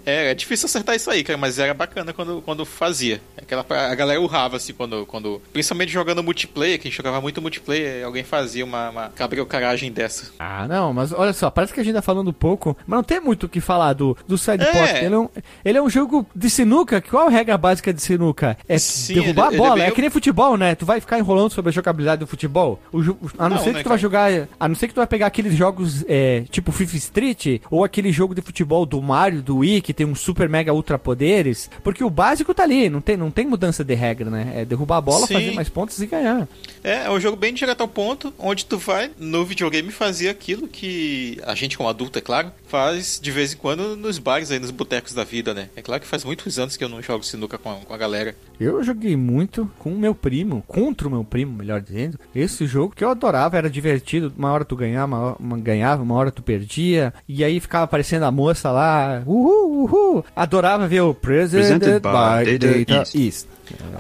É, 0.04 0.30
é 0.30 0.34
difícil 0.34 0.66
acertar 0.66 0.94
isso 0.96 1.10
aí, 1.10 1.22
cara, 1.22 1.36
mas 1.38 1.58
era 1.58 1.74
bacana 1.74 2.12
quando, 2.12 2.42
quando 2.42 2.64
fazia. 2.64 3.20
Aquela, 3.36 3.64
a 3.68 3.94
galera 3.94 4.20
urrava, 4.20 4.56
assim, 4.56 4.72
quando, 4.72 5.06
quando. 5.06 5.40
Principalmente 5.52 5.92
jogando 5.92 6.22
multiplayer, 6.22 6.78
que 6.78 6.88
a 6.88 6.90
gente 6.90 6.96
jogava 6.96 7.20
muito 7.20 7.40
multiplayer, 7.40 8.04
alguém 8.04 8.24
fazia 8.24 8.64
uma, 8.64 8.90
uma 8.90 9.08
cabriocaragem 9.10 9.90
dessa. 9.92 10.32
Ah, 10.38 10.66
não, 10.68 10.92
mas 10.92 11.12
olha 11.12 11.32
só, 11.32 11.50
parece 11.50 11.72
que 11.72 11.80
a 11.80 11.84
gente 11.84 11.94
tá 11.94 12.02
falando 12.02 12.32
pouco, 12.32 12.76
mas 12.86 12.96
não 12.96 13.04
tem 13.04 13.20
muito 13.20 13.44
o 13.46 13.48
que 13.48 13.60
falar 13.60 13.92
do, 13.92 14.16
do 14.26 14.36
Side 14.38 14.62
É. 14.64 14.72
Pocket. 14.72 15.02
Ele 15.02 15.14
é, 15.14 15.18
um, 15.18 15.28
ele 15.64 15.78
é 15.78 15.82
um 15.82 15.90
jogo 15.90 16.26
de 16.34 16.48
sinuca. 16.50 17.00
Qual 17.00 17.26
a 17.26 17.30
regra 17.30 17.56
básica 17.58 17.92
de 17.92 18.00
sinuca? 18.02 18.56
É 18.68 18.78
Sim, 18.78 19.14
derrubar 19.14 19.48
ele- 19.48 19.56
a 19.56 19.58
bola. 19.58 19.74
ele 19.74 19.80
é 19.80 19.82
É, 19.82 19.86
meio- 19.86 19.94
que 19.94 20.00
nem 20.00 20.10
futebol, 20.10 20.56
né? 20.56 20.74
Tu 20.74 20.86
vai 20.86 21.00
ficar 21.00 21.18
enrolando 21.18 21.50
sobre 21.52 21.70
a 21.70 21.72
jogabilidade 21.72 22.20
do 22.20 22.26
futebol. 22.26 22.80
O 22.92 23.00
a 23.38 23.48
não, 23.48 23.56
Não, 23.56 23.58
ser 23.64 23.72
né, 23.72 23.78
que 23.78 23.84
tu 23.84 23.88
vai 23.88 23.98
cara? 23.98 23.98
jogar. 23.98 24.48
A 24.58 24.68
não 24.68 24.74
ser 24.74 24.88
que 24.88 24.94
tu 24.94 24.98
vai 24.98 25.06
pegar 25.06 25.26
aqueles 25.26 25.54
jogos 25.54 26.04
é, 26.08 26.44
tipo 26.50 26.72
FIFA 26.72 26.96
Street 26.96 27.60
ou 27.70 27.84
aquele 27.84 28.12
jogo 28.12 28.34
de 28.34 28.40
futebol 28.40 28.86
do 28.86 29.01
Mario, 29.02 29.42
do 29.42 29.58
Wii, 29.58 29.80
que 29.80 29.92
tem 29.92 30.06
um 30.06 30.14
super 30.14 30.48
mega 30.48 30.72
ultra 30.72 30.98
poderes. 30.98 31.68
Porque 31.82 32.04
o 32.04 32.10
básico 32.10 32.54
tá 32.54 32.62
ali, 32.62 32.88
não 32.88 33.00
tem, 33.00 33.16
não 33.16 33.30
tem 33.30 33.46
mudança 33.46 33.84
de 33.84 33.94
regra, 33.94 34.30
né? 34.30 34.52
É 34.56 34.64
derrubar 34.64 34.98
a 34.98 35.00
bola, 35.00 35.26
Sim. 35.26 35.34
fazer 35.34 35.52
mais 35.52 35.68
pontos 35.68 36.00
e 36.00 36.06
ganhar. 36.06 36.48
É, 36.82 37.06
é 37.06 37.10
um 37.10 37.20
jogo 37.20 37.36
bem 37.36 37.52
direto 37.52 37.80
ao 37.80 37.88
ponto, 37.88 38.32
onde 38.38 38.64
tu 38.64 38.78
vai 38.78 39.10
no 39.18 39.44
videogame 39.44 39.90
fazer 39.90 40.28
aquilo 40.28 40.68
que 40.68 41.38
a 41.44 41.54
gente, 41.54 41.76
como 41.76 41.88
adulto, 41.88 42.18
é 42.18 42.22
claro, 42.22 42.52
faz 42.72 43.20
de 43.22 43.30
vez 43.30 43.52
em 43.52 43.56
quando 43.58 43.94
nos 43.98 44.18
bares 44.18 44.50
aí, 44.50 44.58
nos 44.58 44.70
botecos 44.70 45.12
da 45.12 45.24
vida, 45.24 45.52
né? 45.52 45.68
É 45.76 45.82
claro 45.82 46.00
que 46.00 46.08
faz 46.08 46.24
muitos 46.24 46.58
anos 46.58 46.74
que 46.74 46.82
eu 46.82 46.88
não 46.88 47.02
jogo 47.02 47.22
sinuca 47.22 47.58
com 47.58 47.70
a, 47.70 47.74
com 47.76 47.92
a 47.92 47.98
galera. 47.98 48.34
Eu 48.58 48.82
joguei 48.82 49.14
muito 49.14 49.70
com 49.78 49.90
o 49.92 49.98
meu 49.98 50.14
primo, 50.14 50.64
contra 50.66 51.06
o 51.06 51.10
meu 51.10 51.22
primo, 51.22 51.52
melhor 51.52 51.82
dizendo. 51.82 52.18
Esse 52.34 52.66
jogo 52.66 52.94
que 52.96 53.04
eu 53.04 53.10
adorava, 53.10 53.58
era 53.58 53.68
divertido. 53.68 54.32
Uma 54.38 54.50
hora 54.52 54.64
tu 54.64 54.74
ganhava, 54.74 55.06
uma, 55.06 55.18
hora- 55.20 55.36
uma- 55.38 55.58
ganhava, 55.58 56.02
uma 56.02 56.14
hora 56.14 56.30
tu 56.30 56.42
perdia. 56.42 57.12
E 57.28 57.44
aí 57.44 57.60
ficava 57.60 57.84
aparecendo 57.84 58.22
a 58.22 58.30
moça 58.30 58.70
lá, 58.70 59.22
uhul, 59.26 59.82
uhul. 59.84 60.24
Adorava 60.34 60.88
ver 60.88 61.02
o 61.02 61.12
Presented, 61.12 61.78
Presented 61.78 62.00
by, 62.00 62.52
by 62.52 62.58
Data, 62.58 62.78
Data 62.78 62.92
East. 63.02 63.14
East. 63.14 63.46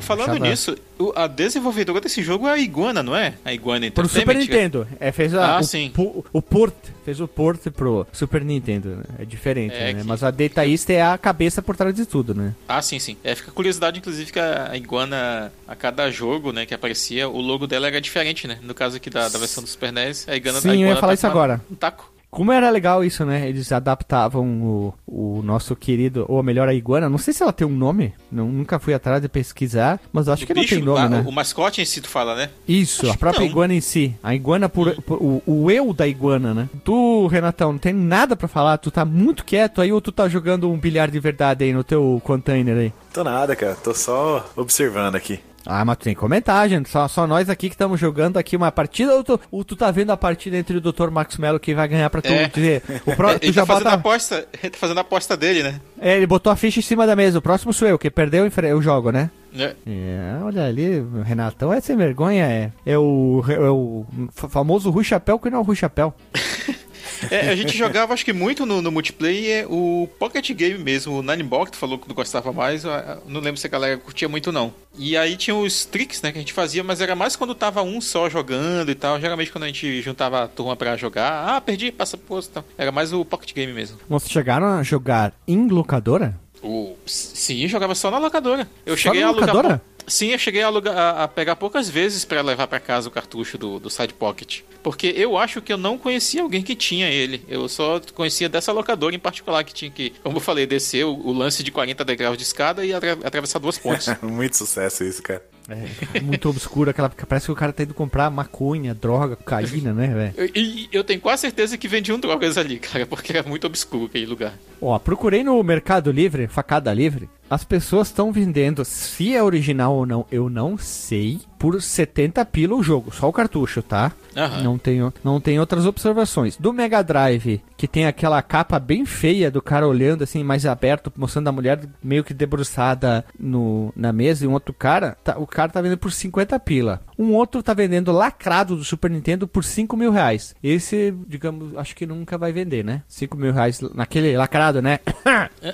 Falando 0.00 0.30
achava- 0.30 0.48
nisso, 0.48 0.76
o- 0.98 1.12
a 1.14 1.26
desenvolvedora 1.26 2.00
desse 2.00 2.22
jogo 2.22 2.46
é 2.48 2.52
a 2.52 2.58
Iguana, 2.58 3.02
não 3.02 3.14
é? 3.16 3.34
A 3.44 3.52
Iguana 3.52 3.90
Pro 3.90 4.08
Super. 4.08 4.36
Nintendo. 4.36 4.86
É, 5.00 5.10
fez 5.12 5.34
a, 5.34 5.56
Ah, 5.56 5.60
o, 5.60 5.64
sim. 5.64 5.90
pu- 5.94 6.24
o 6.32 6.40
port, 6.42 6.74
fez 7.04 7.20
o 7.20 7.26
port 7.28 7.60
pro 7.70 8.06
Super 8.12 8.44
Nintendo. 8.44 8.96
né? 8.96 9.04
É 9.20 9.24
diferente, 9.24 9.74
É 9.74 9.92
né? 9.92 10.00
que- 10.00 10.06
Mas 10.06 10.22
a 10.22 10.30
Data 10.30 10.66
East 10.66 10.88
é 10.90 11.02
a 11.02 11.16
cabeça 11.18 11.60
por 11.62 11.76
trás 11.76 11.94
de 11.94 12.04
tudo, 12.06 12.34
né? 12.34 12.54
Ah, 12.68 12.80
sim, 12.82 12.98
sim. 12.98 13.16
É, 13.24 13.34
fica 13.34 13.50
curiosidade, 13.50 13.98
inclusive, 13.98 14.30
que 14.32 14.38
a 14.38 14.76
Iguana, 14.76 15.52
a 15.66 15.74
cada 15.76 16.10
jogo, 16.10 16.52
né, 16.52 16.66
que 16.66 16.74
aparecia, 16.74 17.28
o 17.28 17.40
logo 17.40 17.66
dela 17.66 17.86
era 17.88 18.00
diferente, 18.00 18.46
né? 18.46 18.58
No 18.62 18.74
caso 18.74 18.96
aqui 18.96 19.08
da, 19.10 19.28
da 19.28 19.38
versão 19.38 19.62
do 19.62 19.68
Super 19.68 19.92
NES, 19.92 20.28
a 20.28 20.36
Iguana 20.36 20.60
Sim, 20.60 20.68
a 20.68 20.72
eu 20.72 20.76
ia 20.78 20.84
Iguana 20.84 21.00
falar 21.00 21.10
tá 21.12 21.14
isso 21.14 21.26
agora. 21.26 21.60
Um 21.70 21.74
taco. 21.74 22.11
Como 22.32 22.50
era 22.50 22.70
legal 22.70 23.04
isso, 23.04 23.26
né? 23.26 23.46
Eles 23.46 23.70
adaptavam 23.72 24.62
o, 24.62 24.94
o 25.06 25.42
nosso 25.42 25.76
querido, 25.76 26.24
ou 26.30 26.42
melhor, 26.42 26.66
a 26.66 26.72
iguana. 26.72 27.06
Não 27.06 27.18
sei 27.18 27.34
se 27.34 27.42
ela 27.42 27.52
tem 27.52 27.66
um 27.66 27.76
nome. 27.76 28.14
Não, 28.30 28.48
nunca 28.48 28.78
fui 28.78 28.94
atrás 28.94 29.20
de 29.20 29.28
pesquisar, 29.28 30.00
mas 30.10 30.26
eu 30.26 30.32
acho 30.32 30.44
O 30.44 30.46
que 30.46 30.54
não 30.54 30.64
tem 30.64 30.80
nome, 30.80 30.98
a- 31.00 31.08
né? 31.10 31.24
O 31.26 31.30
mascote 31.30 31.82
em 31.82 31.84
si, 31.84 32.00
tu 32.00 32.08
fala, 32.08 32.34
né? 32.34 32.48
Isso, 32.66 33.02
acho 33.02 33.14
a 33.14 33.18
própria 33.18 33.44
iguana 33.44 33.74
em 33.74 33.82
si. 33.82 34.16
A 34.22 34.34
iguana 34.34 34.66
por, 34.66 34.94
por- 35.02 35.22
o, 35.22 35.42
o 35.46 35.70
eu 35.70 35.92
da 35.92 36.08
iguana, 36.08 36.54
né? 36.54 36.70
Tu, 36.82 37.26
Renatão, 37.26 37.72
não 37.72 37.78
tem 37.78 37.92
nada 37.92 38.34
pra 38.34 38.48
falar. 38.48 38.78
Tu 38.78 38.90
tá 38.90 39.04
muito 39.04 39.44
quieto 39.44 39.82
aí 39.82 39.92
ou 39.92 40.00
tu 40.00 40.10
tá 40.10 40.26
jogando 40.26 40.70
um 40.70 40.78
bilhar 40.78 41.10
de 41.10 41.20
verdade 41.20 41.64
aí 41.64 41.72
no 41.74 41.84
teu 41.84 42.18
container 42.24 42.78
aí? 42.78 42.92
Tô 43.12 43.22
nada, 43.22 43.54
cara. 43.54 43.74
Tô 43.74 43.92
só 43.92 44.50
observando 44.56 45.16
aqui. 45.16 45.38
Ah, 45.64 45.84
mas 45.84 45.96
tu 45.98 46.04
tem 46.04 46.14
que 46.14 46.20
comentar, 46.20 46.68
gente. 46.68 46.88
Só, 46.88 47.06
só 47.06 47.26
nós 47.26 47.48
aqui 47.48 47.68
que 47.68 47.74
estamos 47.74 47.98
jogando 48.00 48.36
aqui 48.36 48.56
uma 48.56 48.72
partida 48.72 49.14
ou 49.14 49.22
tu, 49.22 49.40
ou 49.50 49.64
tu 49.64 49.76
tá 49.76 49.90
vendo 49.90 50.10
a 50.10 50.16
partida 50.16 50.56
entre 50.56 50.76
o 50.76 50.80
Dr. 50.80 51.08
Max 51.10 51.36
Mello 51.36 51.60
que 51.60 51.74
vai 51.74 51.86
ganhar 51.86 52.10
pra 52.10 52.20
tu 52.20 52.28
É. 52.32 52.48
dizer? 52.48 52.82
O 53.06 53.12
tu 53.38 53.44
ele 53.44 53.52
já 53.52 53.62
tá 53.62 53.66
fazendo 53.66 53.86
a 53.88 53.90
bota... 53.96 54.08
aposta, 54.08 54.48
ele 54.60 54.70
tá 54.70 54.78
fazendo 54.78 54.98
a 54.98 55.02
aposta 55.02 55.36
dele, 55.36 55.62
né? 55.62 55.80
É, 56.00 56.16
ele 56.16 56.26
botou 56.26 56.52
a 56.52 56.56
ficha 56.56 56.80
em 56.80 56.82
cima 56.82 57.06
da 57.06 57.14
mesa. 57.14 57.38
O 57.38 57.42
próximo 57.42 57.72
sou 57.72 57.86
eu, 57.86 57.98
que 57.98 58.10
perdeu 58.10 58.44
eu 58.68 58.82
jogo, 58.82 59.10
né? 59.12 59.30
É. 59.56 59.74
É, 59.86 60.38
olha 60.42 60.64
ali, 60.66 60.98
o 60.98 61.22
Renatão 61.22 61.72
é 61.72 61.80
sem 61.80 61.94
vergonha, 61.96 62.44
é, 62.46 62.72
é, 62.86 62.96
o, 62.98 63.44
é 63.48 63.58
o 63.70 64.06
fa- 64.32 64.48
famoso 64.48 64.90
Rui 64.90 65.04
Chapéu 65.04 65.38
que 65.38 65.50
não 65.50 65.58
é 65.58 65.60
o 65.60 65.64
Rui 65.64 65.76
Chapéu. 65.76 66.14
É, 67.30 67.50
a 67.50 67.56
gente 67.56 67.76
jogava, 67.76 68.12
acho 68.14 68.24
que 68.24 68.32
muito 68.32 68.66
no, 68.66 68.82
no 68.82 68.90
multiplayer, 68.90 69.70
o 69.70 70.08
Pocket 70.18 70.50
Game 70.52 70.78
mesmo, 70.78 71.18
o 71.18 71.22
Nineball, 71.22 71.66
que 71.66 71.72
tu 71.72 71.78
falou 71.78 71.98
que 71.98 72.12
gostava 72.12 72.52
mais, 72.52 72.84
não 73.26 73.40
lembro 73.40 73.56
se 73.56 73.66
a 73.66 73.70
galera 73.70 73.96
curtia 73.96 74.28
muito 74.28 74.52
não. 74.52 74.72
E 74.96 75.16
aí 75.16 75.36
tinha 75.36 75.56
os 75.56 75.84
tricks, 75.84 76.20
né, 76.22 76.32
que 76.32 76.38
a 76.38 76.40
gente 76.40 76.52
fazia, 76.52 76.82
mas 76.84 77.00
era 77.00 77.14
mais 77.14 77.36
quando 77.36 77.54
tava 77.54 77.82
um 77.82 78.00
só 78.00 78.28
jogando 78.28 78.90
e 78.90 78.94
tal. 78.94 79.20
Geralmente 79.20 79.50
quando 79.50 79.64
a 79.64 79.66
gente 79.66 80.02
juntava 80.02 80.44
a 80.44 80.48
turma 80.48 80.76
pra 80.76 80.96
jogar, 80.96 81.56
ah, 81.56 81.60
perdi, 81.60 81.90
passa 81.90 82.16
posto 82.16 82.50
e 82.50 82.52
tal. 82.54 82.64
Era 82.76 82.92
mais 82.92 83.12
o 83.12 83.24
Pocket 83.24 83.54
Game 83.54 83.72
mesmo. 83.72 83.98
Vocês 84.08 84.30
chegaram 84.30 84.66
a 84.66 84.82
jogar 84.82 85.32
em 85.46 85.68
locadora? 85.68 86.38
O... 86.62 86.94
Sim, 87.06 87.66
jogava 87.66 87.94
só 87.94 88.10
na 88.10 88.18
locadora. 88.18 88.68
Eu 88.86 88.96
Só 88.96 89.02
cheguei 89.04 89.22
na 89.22 89.26
a 89.26 89.30
alugar. 89.30 89.80
Sim, 90.12 90.28
eu 90.32 90.38
cheguei 90.38 90.62
a, 90.62 90.66
alugar- 90.66 90.96
a- 90.96 91.24
a 91.24 91.28
pegar 91.28 91.56
poucas 91.56 91.88
vezes 91.88 92.22
pra 92.24 92.42
levar 92.42 92.66
pra 92.66 92.78
casa 92.78 93.08
o 93.08 93.10
cartucho 93.10 93.56
do, 93.56 93.78
do 93.80 93.88
Side 93.88 94.12
Pocket. 94.12 94.60
Porque 94.82 95.06
eu 95.16 95.38
acho 95.38 95.62
que 95.62 95.72
eu 95.72 95.78
não 95.78 95.96
conhecia 95.96 96.42
alguém 96.42 96.60
que 96.62 96.74
tinha 96.74 97.08
ele. 97.08 97.42
Eu 97.48 97.66
só 97.68 97.98
conhecia 98.14 98.48
dessa 98.48 98.72
locadora 98.72 99.14
em 99.14 99.18
particular 99.18 99.64
que 99.64 99.72
tinha 99.72 99.90
que, 99.90 100.10
como 100.22 100.36
eu 100.36 100.40
falei, 100.40 100.66
descer 100.66 101.04
o, 101.06 101.14
o 101.14 101.32
lance 101.32 101.62
de 101.62 101.70
40 101.70 102.04
degraus 102.04 102.36
de 102.36 102.42
escada 102.42 102.84
e 102.84 102.92
atra- 102.92 103.18
atravessar 103.24 103.58
duas 103.58 103.78
pontes. 103.78 104.08
Muito 104.20 104.56
sucesso 104.56 105.02
isso, 105.04 105.22
cara. 105.22 105.42
É, 105.68 106.20
muito 106.20 106.48
obscuro, 106.48 106.90
aquela, 106.90 107.08
parece 107.08 107.46
que 107.46 107.52
o 107.52 107.54
cara 107.54 107.72
tá 107.72 107.84
indo 107.84 107.94
comprar 107.94 108.28
maconha, 108.28 108.92
droga, 108.92 109.36
cocaína, 109.36 109.92
né, 109.92 110.08
velho? 110.08 110.34
Eu- 110.36 110.50
E 110.60 110.88
eu 110.90 111.04
tenho 111.04 111.20
quase 111.20 111.42
certeza 111.42 111.78
que 111.78 111.86
vendiam 111.86 112.18
drogas 112.18 112.58
ali, 112.58 112.80
cara, 112.80 113.06
porque 113.06 113.32
era 113.36 113.48
muito 113.48 113.64
obscuro 113.68 114.06
aquele 114.06 114.26
lugar. 114.26 114.54
Ó, 114.80 114.98
procurei 114.98 115.44
no 115.44 115.62
Mercado 115.62 116.10
Livre, 116.10 116.48
facada 116.48 116.92
livre, 116.92 117.30
as 117.52 117.64
pessoas 117.64 118.08
estão 118.08 118.32
vendendo, 118.32 118.82
se 118.82 119.34
é 119.36 119.42
original 119.42 119.94
ou 119.94 120.06
não, 120.06 120.24
eu 120.32 120.48
não 120.48 120.78
sei, 120.78 121.38
por 121.58 121.80
70 121.82 122.42
pila 122.46 122.74
o 122.74 122.82
jogo, 122.82 123.14
só 123.14 123.28
o 123.28 123.32
cartucho, 123.32 123.82
tá? 123.82 124.10
Aham. 124.34 124.62
Não 124.62 124.78
tenho, 124.78 125.12
não 125.22 125.38
tem 125.38 125.60
outras 125.60 125.84
observações. 125.84 126.56
Do 126.56 126.72
Mega 126.72 127.02
Drive, 127.02 127.60
que 127.76 127.86
tem 127.86 128.06
aquela 128.06 128.40
capa 128.40 128.78
bem 128.78 129.04
feia 129.04 129.50
do 129.50 129.60
cara 129.60 129.86
olhando 129.86 130.24
assim, 130.24 130.42
mais 130.42 130.64
aberto, 130.64 131.12
mostrando 131.14 131.48
a 131.48 131.52
mulher 131.52 131.80
meio 132.02 132.24
que 132.24 132.32
debruçada 132.32 133.22
no, 133.38 133.92
na 133.94 134.14
mesa, 134.14 134.46
e 134.46 134.48
um 134.48 134.52
outro 134.54 134.72
cara, 134.72 135.14
tá- 135.22 135.36
o 135.36 135.46
cara 135.46 135.70
tá 135.70 135.82
vendendo 135.82 135.98
por 135.98 136.10
50 136.10 136.58
pila. 136.58 137.02
Um 137.18 137.34
outro 137.34 137.62
tá 137.62 137.74
vendendo 137.74 138.12
lacrado 138.12 138.76
do 138.76 138.82
Super 138.82 139.10
Nintendo 139.10 139.46
por 139.46 139.62
5 139.62 139.94
mil 139.94 140.10
reais. 140.10 140.54
Esse, 140.62 141.14
digamos, 141.28 141.76
acho 141.76 141.94
que 141.94 142.06
nunca 142.06 142.38
vai 142.38 142.50
vender, 142.50 142.82
né? 142.82 143.02
5 143.06 143.36
mil 143.36 143.52
reais 143.52 143.78
naquele 143.94 144.34
lacrado, 144.38 144.80
né? 144.80 145.00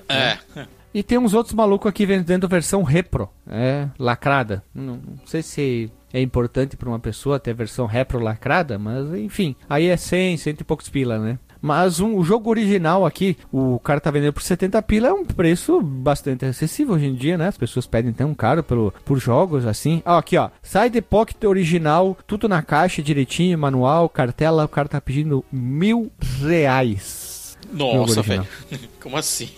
É. 0.08 0.38
E 0.98 1.02
tem 1.04 1.16
uns 1.16 1.32
outros 1.32 1.54
malucos 1.54 1.88
aqui 1.88 2.04
vendendo 2.04 2.48
versão 2.48 2.82
repro, 2.82 3.28
é, 3.48 3.86
lacrada. 3.96 4.64
Não, 4.74 4.94
não 4.96 5.18
sei 5.24 5.42
se 5.44 5.92
é 6.12 6.20
importante 6.20 6.76
pra 6.76 6.88
uma 6.88 6.98
pessoa 6.98 7.38
ter 7.38 7.54
versão 7.54 7.86
repro 7.86 8.18
lacrada, 8.18 8.80
mas 8.80 9.08
enfim. 9.14 9.54
Aí 9.70 9.86
é 9.86 9.96
100, 9.96 10.38
100 10.38 10.56
e 10.58 10.64
poucos 10.64 10.88
pila, 10.88 11.16
né? 11.20 11.38
Mas 11.62 12.00
um- 12.00 12.16
o 12.16 12.24
jogo 12.24 12.50
original 12.50 13.06
aqui, 13.06 13.36
o 13.52 13.78
cara 13.78 14.00
tá 14.00 14.10
vendendo 14.10 14.32
por 14.32 14.42
70 14.42 14.82
pila, 14.82 15.06
é 15.08 15.12
um 15.12 15.24
preço 15.24 15.80
bastante 15.80 16.44
acessível 16.44 16.96
hoje 16.96 17.06
em 17.06 17.14
dia, 17.14 17.38
né? 17.38 17.46
As 17.46 17.56
pessoas 17.58 17.86
pedem 17.86 18.12
tão 18.12 18.34
caro 18.34 18.64
pelo, 18.64 18.92
por 19.04 19.18
jogos 19.20 19.66
assim. 19.66 20.02
Ah, 20.04 20.18
aqui 20.18 20.36
ó, 20.36 20.50
Side 20.62 21.00
Pocket 21.02 21.44
original, 21.44 22.16
tudo 22.26 22.48
na 22.48 22.60
caixa 22.60 23.00
direitinho, 23.02 23.56
manual, 23.56 24.08
cartela, 24.08 24.64
o 24.64 24.68
cara 24.68 24.88
tá 24.88 25.00
pedindo 25.00 25.44
mil 25.52 26.10
reais. 26.40 27.27
Nossa, 27.72 28.14
Jogo 28.14 28.22
velho. 28.22 28.46
Como 29.00 29.16
assim? 29.16 29.48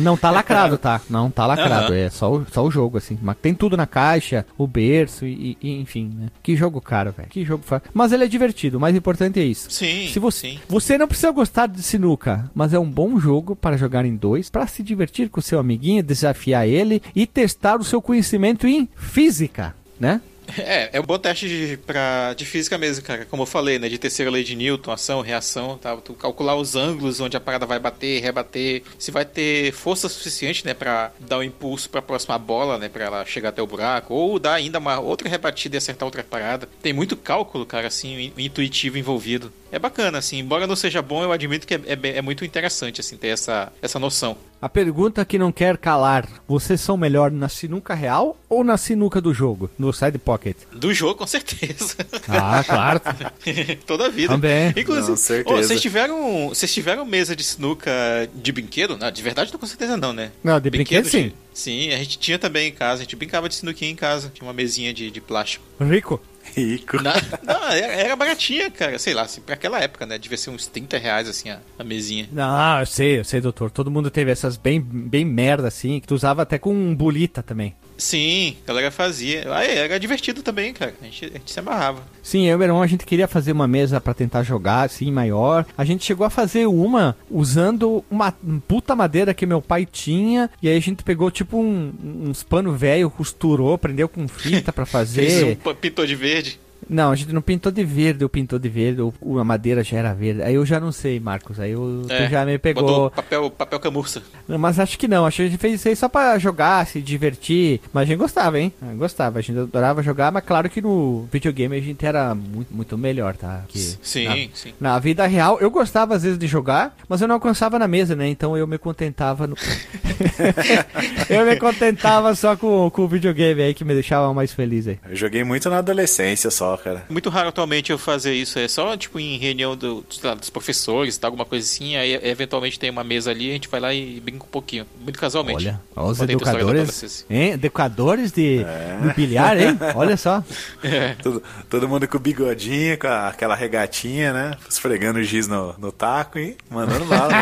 Não 0.00 0.16
tá 0.16 0.30
lacrado, 0.30 0.76
tá? 0.78 1.00
Não 1.08 1.30
tá 1.30 1.46
lacrado, 1.46 1.92
Aham. 1.92 1.96
é 1.96 2.10
só 2.10 2.32
o, 2.32 2.46
só 2.50 2.64
o 2.64 2.70
jogo, 2.70 2.98
assim. 2.98 3.18
Mas 3.22 3.36
tem 3.40 3.54
tudo 3.54 3.76
na 3.76 3.86
caixa, 3.86 4.44
o 4.56 4.66
berço 4.66 5.26
e, 5.26 5.56
e- 5.62 5.78
enfim, 5.80 6.10
né? 6.18 6.28
Que 6.42 6.56
jogo 6.56 6.80
caro, 6.80 7.12
velho. 7.12 7.28
Que 7.28 7.44
jogo. 7.44 7.62
Mas 7.94 8.12
ele 8.12 8.24
é 8.24 8.26
divertido, 8.28 8.78
o 8.78 8.80
mais 8.80 8.96
importante 8.96 9.38
é 9.38 9.44
isso. 9.44 9.70
Sim, 9.70 10.08
Se 10.08 10.18
você, 10.18 10.50
sim. 10.52 10.60
você 10.68 10.96
não 10.98 11.06
precisa 11.06 11.30
gostar 11.30 11.66
de 11.68 11.82
sinuca, 11.82 12.50
mas 12.54 12.72
é 12.72 12.78
um 12.78 12.90
bom 12.90 13.18
jogo 13.20 13.54
para 13.54 13.76
jogar 13.76 14.04
em 14.04 14.16
dois, 14.16 14.48
para 14.50 14.66
se 14.66 14.82
divertir 14.82 15.28
com 15.28 15.40
o 15.40 15.42
seu 15.42 15.58
amiguinho, 15.58 16.02
desafiar 16.02 16.66
ele 16.66 17.02
e 17.14 17.26
testar 17.26 17.78
o 17.80 17.84
seu 17.84 18.00
conhecimento 18.02 18.66
em 18.66 18.88
física, 18.96 19.74
né? 20.00 20.20
É, 20.56 20.90
é 20.94 21.00
um 21.00 21.04
bom 21.04 21.18
teste 21.18 21.46
de, 21.48 21.76
pra, 21.76 22.32
de 22.34 22.44
física 22.44 22.78
mesmo, 22.78 23.04
cara. 23.04 23.24
Como 23.26 23.42
eu 23.42 23.46
falei, 23.46 23.78
né? 23.78 23.88
De 23.88 23.98
terceira 23.98 24.30
lei 24.30 24.42
de 24.42 24.56
Newton, 24.56 24.90
ação, 24.90 25.20
reação, 25.20 25.76
tá? 25.76 25.96
Tu 25.96 26.14
calcular 26.14 26.56
os 26.56 26.74
ângulos 26.74 27.20
onde 27.20 27.36
a 27.36 27.40
parada 27.40 27.66
vai 27.66 27.78
bater, 27.78 28.22
rebater, 28.22 28.82
se 28.98 29.10
vai 29.10 29.24
ter 29.24 29.72
força 29.72 30.08
suficiente, 30.08 30.64
né? 30.64 30.72
Pra 30.74 31.12
dar 31.20 31.38
um 31.38 31.42
impulso 31.42 31.90
pra 31.90 32.00
próxima 32.00 32.38
bola, 32.38 32.78
né? 32.78 32.88
Pra 32.88 33.04
ela 33.04 33.24
chegar 33.26 33.50
até 33.50 33.60
o 33.62 33.66
buraco, 33.66 34.14
ou 34.14 34.38
dar 34.38 34.54
ainda 34.54 34.78
uma 34.78 34.98
outra 34.98 35.28
rebatida 35.28 35.76
e 35.76 35.78
acertar 35.78 36.06
outra 36.06 36.24
parada. 36.24 36.68
Tem 36.82 36.92
muito 36.92 37.16
cálculo, 37.16 37.66
cara, 37.66 37.86
assim, 37.88 38.18
in- 38.18 38.32
intuitivo 38.44 38.96
envolvido. 38.98 39.52
É 39.70 39.78
bacana, 39.78 40.18
assim. 40.18 40.38
Embora 40.38 40.66
não 40.66 40.76
seja 40.76 41.02
bom, 41.02 41.22
eu 41.22 41.30
admito 41.30 41.66
que 41.66 41.74
é, 41.74 41.80
é 41.86 41.98
é 42.18 42.22
muito 42.22 42.42
interessante, 42.44 43.00
assim, 43.02 43.16
ter 43.18 43.28
essa, 43.28 43.70
essa 43.82 43.98
noção. 43.98 44.36
A 44.60 44.68
pergunta 44.68 45.24
que 45.24 45.38
não 45.38 45.52
quer 45.52 45.76
calar: 45.76 46.28
vocês 46.46 46.80
são 46.80 46.96
melhor 46.96 47.30
na 47.30 47.48
sinuca 47.48 47.94
real 47.94 48.36
ou 48.48 48.64
na 48.64 48.76
sinuca 48.76 49.20
do 49.20 49.32
jogo, 49.32 49.70
no 49.78 49.92
Side 49.92 50.18
Pocket? 50.18 50.56
Do 50.72 50.92
jogo, 50.92 51.14
com 51.14 51.26
certeza. 51.26 51.94
Ah, 52.28 52.62
claro. 52.64 53.00
Toda 53.86 54.06
a 54.06 54.08
vida. 54.08 54.34
Também. 54.34 54.70
Inclusive, 54.76 55.10
Não, 55.10 55.16
certeza. 55.16 55.56
Ô, 55.56 55.62
vocês 55.62 55.80
tiveram. 55.80 56.48
Vocês 56.48 56.72
tiveram 56.74 57.04
mesa 57.04 57.36
de 57.36 57.44
sinuca 57.44 57.90
de 58.34 58.50
brinquedo? 58.50 58.96
Não, 58.96 59.10
de 59.10 59.22
verdade 59.22 59.52
não 59.52 59.60
com 59.60 59.66
certeza 59.66 59.96
não, 59.96 60.12
né? 60.12 60.32
Não, 60.42 60.58
de 60.60 60.70
brinquedo, 60.70 61.08
sim. 61.08 61.32
Sim, 61.54 61.92
a 61.92 61.96
gente 61.96 62.18
tinha 62.18 62.38
também 62.38 62.68
em 62.68 62.72
casa, 62.72 63.00
a 63.00 63.04
gente 63.04 63.16
brincava 63.16 63.48
de 63.48 63.54
sinuquinha 63.56 63.90
em 63.90 63.96
casa, 63.96 64.30
tinha 64.32 64.46
uma 64.46 64.52
mesinha 64.52 64.92
de, 64.92 65.10
de 65.10 65.20
plástico. 65.20 65.64
Rico. 65.80 66.20
Rico. 66.54 67.00
Na- 67.02 67.14
não, 67.42 67.68
era, 67.70 67.92
era 67.92 68.16
baratinha, 68.16 68.70
cara, 68.70 68.98
sei 68.98 69.14
lá, 69.14 69.22
assim, 69.22 69.40
pra 69.40 69.54
aquela 69.54 69.80
época, 69.80 70.06
né? 70.06 70.18
Devia 70.18 70.36
ser 70.38 70.50
uns 70.50 70.66
30 70.66 70.98
reais, 70.98 71.28
assim, 71.28 71.50
a, 71.50 71.58
a 71.78 71.84
mesinha. 71.84 72.28
Não, 72.32 72.80
eu 72.80 72.86
sei, 72.86 73.18
eu 73.20 73.24
sei, 73.24 73.40
doutor. 73.40 73.70
Todo 73.70 73.90
mundo 73.90 74.10
teve 74.10 74.30
essas 74.30 74.56
bem, 74.56 74.80
bem 74.80 75.24
merda, 75.24 75.68
assim, 75.68 76.00
que 76.00 76.06
tu 76.06 76.14
usava 76.14 76.42
até 76.42 76.58
com 76.58 76.94
bolita 76.94 77.42
também. 77.42 77.74
Sim, 77.98 78.56
a 78.64 78.68
galera 78.68 78.90
fazia. 78.92 79.52
Aí 79.54 79.76
era 79.76 79.98
divertido 79.98 80.40
também, 80.42 80.72
cara. 80.72 80.94
A 81.02 81.04
gente, 81.04 81.24
a 81.24 81.28
gente 81.30 81.50
se 81.50 81.58
amarrava. 81.58 82.02
Sim, 82.22 82.46
eu 82.46 82.54
e 82.54 82.58
meu 82.58 82.66
irmão, 82.68 82.80
a 82.80 82.86
gente 82.86 83.04
queria 83.04 83.26
fazer 83.26 83.50
uma 83.50 83.66
mesa 83.66 84.00
pra 84.00 84.14
tentar 84.14 84.44
jogar, 84.44 84.82
assim, 84.86 85.10
maior. 85.10 85.66
A 85.76 85.84
gente 85.84 86.04
chegou 86.04 86.24
a 86.24 86.30
fazer 86.30 86.66
uma 86.66 87.16
usando 87.28 88.04
uma 88.10 88.32
um 88.46 88.60
puta 88.60 88.94
madeira 88.94 89.34
que 89.34 89.44
meu 89.44 89.60
pai 89.60 89.84
tinha. 89.84 90.48
E 90.62 90.68
aí 90.68 90.76
a 90.76 90.80
gente 90.80 91.02
pegou, 91.02 91.28
tipo, 91.30 91.58
um- 91.58 91.92
uns 92.28 92.44
pano 92.44 92.72
velho, 92.72 93.10
costurou, 93.10 93.76
prendeu 93.76 94.08
com 94.08 94.28
fita 94.28 94.72
pra 94.72 94.86
Fez 94.86 94.94
um 94.94 95.16
fazer. 95.16 95.56
p- 95.56 95.74
pintor 95.74 96.06
de 96.06 96.14
verde. 96.14 96.60
Não, 96.88 97.10
a 97.10 97.14
gente 97.16 97.32
não 97.32 97.42
pintou 97.42 97.70
de 97.72 97.84
verde, 97.84 98.24
ou 98.24 98.28
pintou 98.30 98.58
de 98.58 98.68
verde, 98.68 99.00
ou 99.00 99.38
a 99.38 99.44
madeira 99.44 99.82
já 99.82 99.96
era 99.98 100.12
verde. 100.14 100.42
Aí 100.42 100.54
eu 100.54 100.64
já 100.66 100.78
não 100.80 100.92
sei, 100.92 101.18
Marcos. 101.20 101.58
Aí 101.60 101.72
eu, 101.72 102.02
tu 102.08 102.30
já 102.30 102.44
me 102.44 102.58
Botou 102.58 102.60
pegou. 102.60 103.10
papel, 103.10 103.50
papel 103.50 103.80
camurça. 103.80 104.22
Não, 104.46 104.58
Mas 104.58 104.78
acho 104.78 104.98
que 104.98 105.06
não, 105.08 105.26
acho 105.26 105.36
que 105.36 105.42
a 105.42 105.48
gente 105.48 105.58
fez 105.58 105.74
isso 105.74 105.88
aí 105.88 105.96
só 105.96 106.08
pra 106.08 106.38
jogar, 106.38 106.86
se 106.86 107.00
divertir. 107.00 107.80
Mas 107.92 108.02
a 108.02 108.06
gente 108.06 108.18
gostava, 108.18 108.58
hein? 108.58 108.72
Gostava, 108.96 109.38
a 109.38 109.42
gente 109.42 109.58
adorava 109.58 110.02
jogar, 110.02 110.30
mas 110.32 110.44
claro 110.44 110.68
que 110.70 110.80
no 110.80 111.28
videogame 111.32 111.76
a 111.76 111.80
gente 111.80 112.04
era 112.04 112.34
muito, 112.34 112.72
muito 112.74 112.96
melhor, 112.98 113.36
tá? 113.36 113.62
Que 113.68 113.78
Sim, 113.78 114.24
na, 114.24 114.34
sim. 114.54 114.72
na 114.80 114.98
vida 114.98 115.26
real, 115.26 115.58
eu 115.60 115.70
gostava 115.70 116.14
às 116.14 116.22
vezes 116.22 116.38
de 116.38 116.46
jogar, 116.46 116.96
mas 117.08 117.20
eu 117.20 117.28
não 117.28 117.34
alcançava 117.36 117.78
na 117.78 117.86
mesa, 117.88 118.14
né? 118.16 118.28
Então 118.28 118.56
eu 118.56 118.66
me 118.66 118.78
contentava 118.78 119.46
no. 119.46 119.56
eu 121.28 121.44
me 121.46 121.56
contentava 121.56 122.34
só 122.34 122.56
com, 122.56 122.90
com 122.90 123.02
o 123.02 123.08
videogame 123.08 123.62
aí 123.62 123.74
que 123.74 123.84
me 123.84 123.94
deixava 123.94 124.32
mais 124.32 124.52
feliz 124.52 124.86
aí. 124.86 124.98
Eu 125.08 125.16
joguei 125.16 125.44
muito 125.44 125.68
na 125.70 125.78
adolescência 125.78 126.50
só, 126.50 126.67
cara. 126.76 127.04
Muito 127.08 127.30
raro 127.30 127.48
atualmente 127.48 127.90
eu 127.92 127.98
fazer 127.98 128.34
isso. 128.34 128.58
É 128.58 128.68
só, 128.68 128.96
tipo, 128.96 129.18
em 129.18 129.38
reunião 129.38 129.76
do- 129.76 130.04
lá, 130.22 130.34
dos 130.34 130.50
professores, 130.50 131.16
tá? 131.16 131.26
Alguma 131.28 131.44
coisa 131.44 131.64
assim. 131.64 131.96
Aí, 131.96 132.14
eventualmente, 132.22 132.78
tem 132.78 132.90
uma 132.90 133.04
mesa 133.04 133.30
ali, 133.30 133.48
a 133.50 133.52
gente 133.52 133.68
vai 133.68 133.80
lá 133.80 133.94
e 133.94 134.20
brinca 134.20 134.44
um 134.44 134.48
pouquinho. 134.48 134.84
Muito 135.00 135.18
casualmente. 135.18 135.66
Olha, 135.68 135.80
ó, 135.96 136.08
os 136.10 136.20
educadores, 136.20 137.24
hein? 137.30 137.52
Educadores 137.52 138.32
de, 138.32 138.58
de 138.58 139.14
bilhar, 139.14 139.56
hein? 139.58 139.78
Olha 139.94 140.16
só. 140.16 140.42
Todo, 141.22 141.42
todo 141.70 141.88
mundo 141.88 142.06
com 142.08 142.18
bigodinho, 142.18 142.98
com 142.98 143.06
a- 143.06 143.28
aquela 143.28 143.54
regatinha, 143.54 144.32
né? 144.32 144.56
Esfregando 144.68 145.18
o 145.18 145.22
giz 145.22 145.46
no, 145.46 145.74
no 145.78 145.92
taco 145.92 146.38
e 146.38 146.56
mandando 146.70 147.04
bala. 147.04 147.32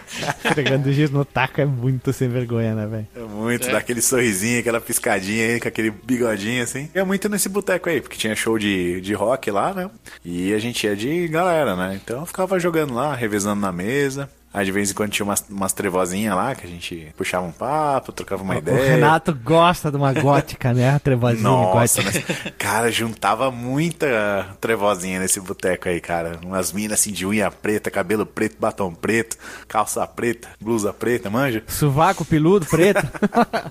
Pegando 0.54 0.92
giz 0.92 1.10
no 1.10 1.24
taco 1.24 1.60
é 1.60 1.64
muito 1.64 2.12
sem 2.12 2.28
vergonha, 2.28 2.74
né, 2.74 2.86
velho? 2.86 3.08
É 3.16 3.20
muito, 3.20 3.70
daquele 3.70 4.00
sorrisinho, 4.02 4.60
aquela 4.60 4.80
piscadinha 4.80 5.46
aí, 5.54 5.60
com 5.60 5.68
aquele 5.68 5.90
bigodinho 5.90 6.62
assim. 6.62 6.88
É 6.94 7.02
muito 7.02 7.28
nesse 7.28 7.48
boteco 7.48 7.88
aí, 7.88 8.00
porque 8.00 8.16
tinha 8.16 8.34
show 8.36 8.58
de, 8.58 8.69
de 9.00 9.12
rock 9.14 9.50
lá, 9.50 9.72
né? 9.72 9.90
E 10.24 10.52
a 10.52 10.58
gente 10.58 10.86
ia 10.86 10.96
de 10.96 11.28
galera, 11.28 11.76
né? 11.76 12.00
Então 12.02 12.20
eu 12.20 12.26
ficava 12.26 12.58
jogando 12.58 12.94
lá, 12.94 13.14
revezando 13.14 13.60
na 13.60 13.72
mesa. 13.72 14.30
Aí 14.52 14.64
de 14.64 14.72
vez 14.72 14.90
em 14.90 14.94
quando 14.94 15.10
tinha 15.12 15.24
umas, 15.24 15.44
umas 15.48 15.72
trevozinhas 15.72 16.34
lá, 16.34 16.54
que 16.56 16.66
a 16.66 16.68
gente 16.68 17.12
puxava 17.16 17.46
um 17.46 17.52
papo, 17.52 18.10
trocava 18.10 18.42
uma 18.42 18.54
O 18.54 18.58
ideia. 18.58 18.94
Renato 18.96 19.32
gosta 19.32 19.90
de 19.90 19.96
uma 19.96 20.12
gótica, 20.12 20.72
né? 20.72 20.90
A 20.90 20.98
trevozinha 20.98 21.42
Nossa, 21.48 22.02
gótica. 22.02 22.24
mas, 22.44 22.52
cara, 22.58 22.90
juntava 22.90 23.50
muita 23.50 24.48
trevozinha 24.60 25.20
nesse 25.20 25.40
boteco 25.40 25.88
aí, 25.88 26.00
cara. 26.00 26.38
Umas 26.44 26.72
minas 26.72 26.98
assim 27.00 27.12
de 27.12 27.24
unha 27.24 27.48
preta, 27.50 27.90
cabelo 27.92 28.26
preto, 28.26 28.56
batom 28.58 28.92
preto, 28.92 29.36
calça 29.68 30.04
preta, 30.06 30.48
blusa 30.60 30.92
preta, 30.92 31.30
manja? 31.30 31.62
Sovaco 31.68 32.24
peludo, 32.24 32.66
preto. 32.66 33.06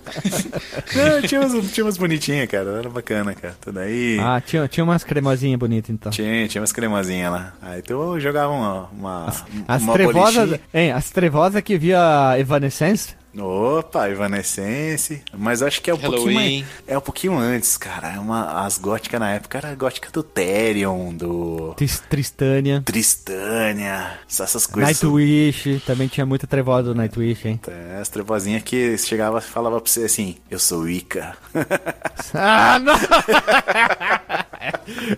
Não, 0.95 1.21
tinha 1.27 1.41
umas, 1.41 1.71
tinha 1.71 1.85
umas 1.85 1.97
bonitinhas, 1.97 2.47
cara. 2.49 2.69
Era 2.79 2.89
bacana, 2.89 3.33
cara. 3.33 3.55
Tudo 3.61 3.79
aí. 3.79 4.17
ah, 4.19 4.41
tinha, 4.41 4.67
tinha 4.67 4.83
umas 4.83 5.03
cremosinhas 5.03 5.59
bonitas, 5.59 5.89
então. 5.89 6.11
Tinha, 6.11 6.47
tinha 6.47 6.61
umas 6.61 6.71
cremosinhas 6.71 7.31
lá. 7.31 7.53
Aí 7.61 7.79
então 7.79 8.13
eu 8.13 8.19
jogava 8.19 8.51
uma. 8.53 8.89
uma 8.93 9.33
As 9.67 9.81
uma 9.81 9.93
trevosas, 9.93 10.35
bolichinha. 10.35 10.59
Hein, 10.73 10.91
as 10.91 11.09
trevosas 11.11 11.61
que 11.61 11.77
via 11.77 12.35
Evanescence. 12.37 13.18
Opa, 13.37 14.09
Evanescence. 14.09 15.21
Mas 15.37 15.61
acho 15.61 15.81
que 15.81 15.89
é 15.89 15.93
um 15.93 15.97
pouquinho 15.97 16.25
Halloween. 16.25 16.61
mais. 16.63 16.65
É 16.87 16.97
um 16.97 17.01
pouquinho 17.01 17.37
antes, 17.37 17.77
cara. 17.77 18.13
É 18.13 18.19
uma, 18.19 18.65
as 18.65 18.77
góticas 18.77 19.19
na 19.19 19.29
época 19.31 19.57
era 19.59 19.69
a 19.71 19.75
gótica 19.75 20.09
do 20.11 20.23
Therion, 20.23 21.13
do. 21.13 21.73
Tris- 21.77 22.01
Tristânia. 22.09 22.81
Tristânia, 22.83 24.19
essas 24.27 24.65
coisas. 24.65 25.01
Nightwish, 25.01 25.81
também 25.85 26.07
tinha 26.07 26.25
muita 26.25 26.47
trevosa 26.47 26.83
do 26.91 26.95
Nightwish, 26.95 27.47
hein? 27.47 27.59
É, 27.67 27.99
as 28.01 28.09
trevozinhas 28.09 28.63
que 28.63 28.97
chegava 28.97 29.37
e 29.37 29.41
falava 29.41 29.79
pra 29.79 29.89
você 29.91 30.05
assim, 30.05 30.35
eu 30.49 30.57
sou 30.59 30.89
Ica. 30.89 31.35
Ah, 32.33 32.77
não! 32.77 32.93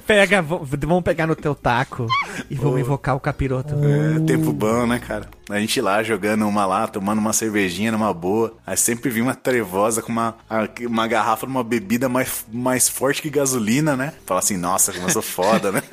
Pega, 0.05 0.41
vamos 0.41 1.03
pegar 1.03 1.28
no 1.28 1.36
teu 1.36 1.53
taco 1.55 2.07
e 2.49 2.55
vamos 2.55 2.80
invocar 2.80 3.16
o 3.16 3.20
capiroto. 3.20 3.74
É, 3.84 4.20
tempo 4.26 4.51
bom, 4.53 4.86
né, 4.86 4.99
cara? 4.99 5.28
A 5.49 5.59
gente 5.59 5.80
lá 5.82 6.01
jogando 6.03 6.47
uma 6.47 6.66
lá, 6.66 6.88
tomando 6.88 7.20
uma 7.20 7.34
cervejinha 7.34 7.91
numa 8.02 8.14
boa. 8.14 8.54
Aí 8.66 8.76
sempre 8.76 9.10
vinha 9.10 9.24
uma 9.24 9.36
trevosa 9.36 10.02
com 10.02 10.12
uma, 10.12 10.36
uma 10.82 11.08
garrafa 11.08 11.45
de 11.45 11.52
uma 11.52 11.64
bebida 11.64 12.10
mais, 12.10 12.45
mais 12.52 12.89
forte 12.89 13.22
que 13.22 13.30
gasolina, 13.30 13.95
né? 13.95 14.14
Fala 14.26 14.39
assim, 14.39 14.58
nossa, 14.58 14.91
como 14.91 15.06
eu 15.06 15.12
sou 15.12 15.22
foda, 15.22 15.72
né? 15.72 15.84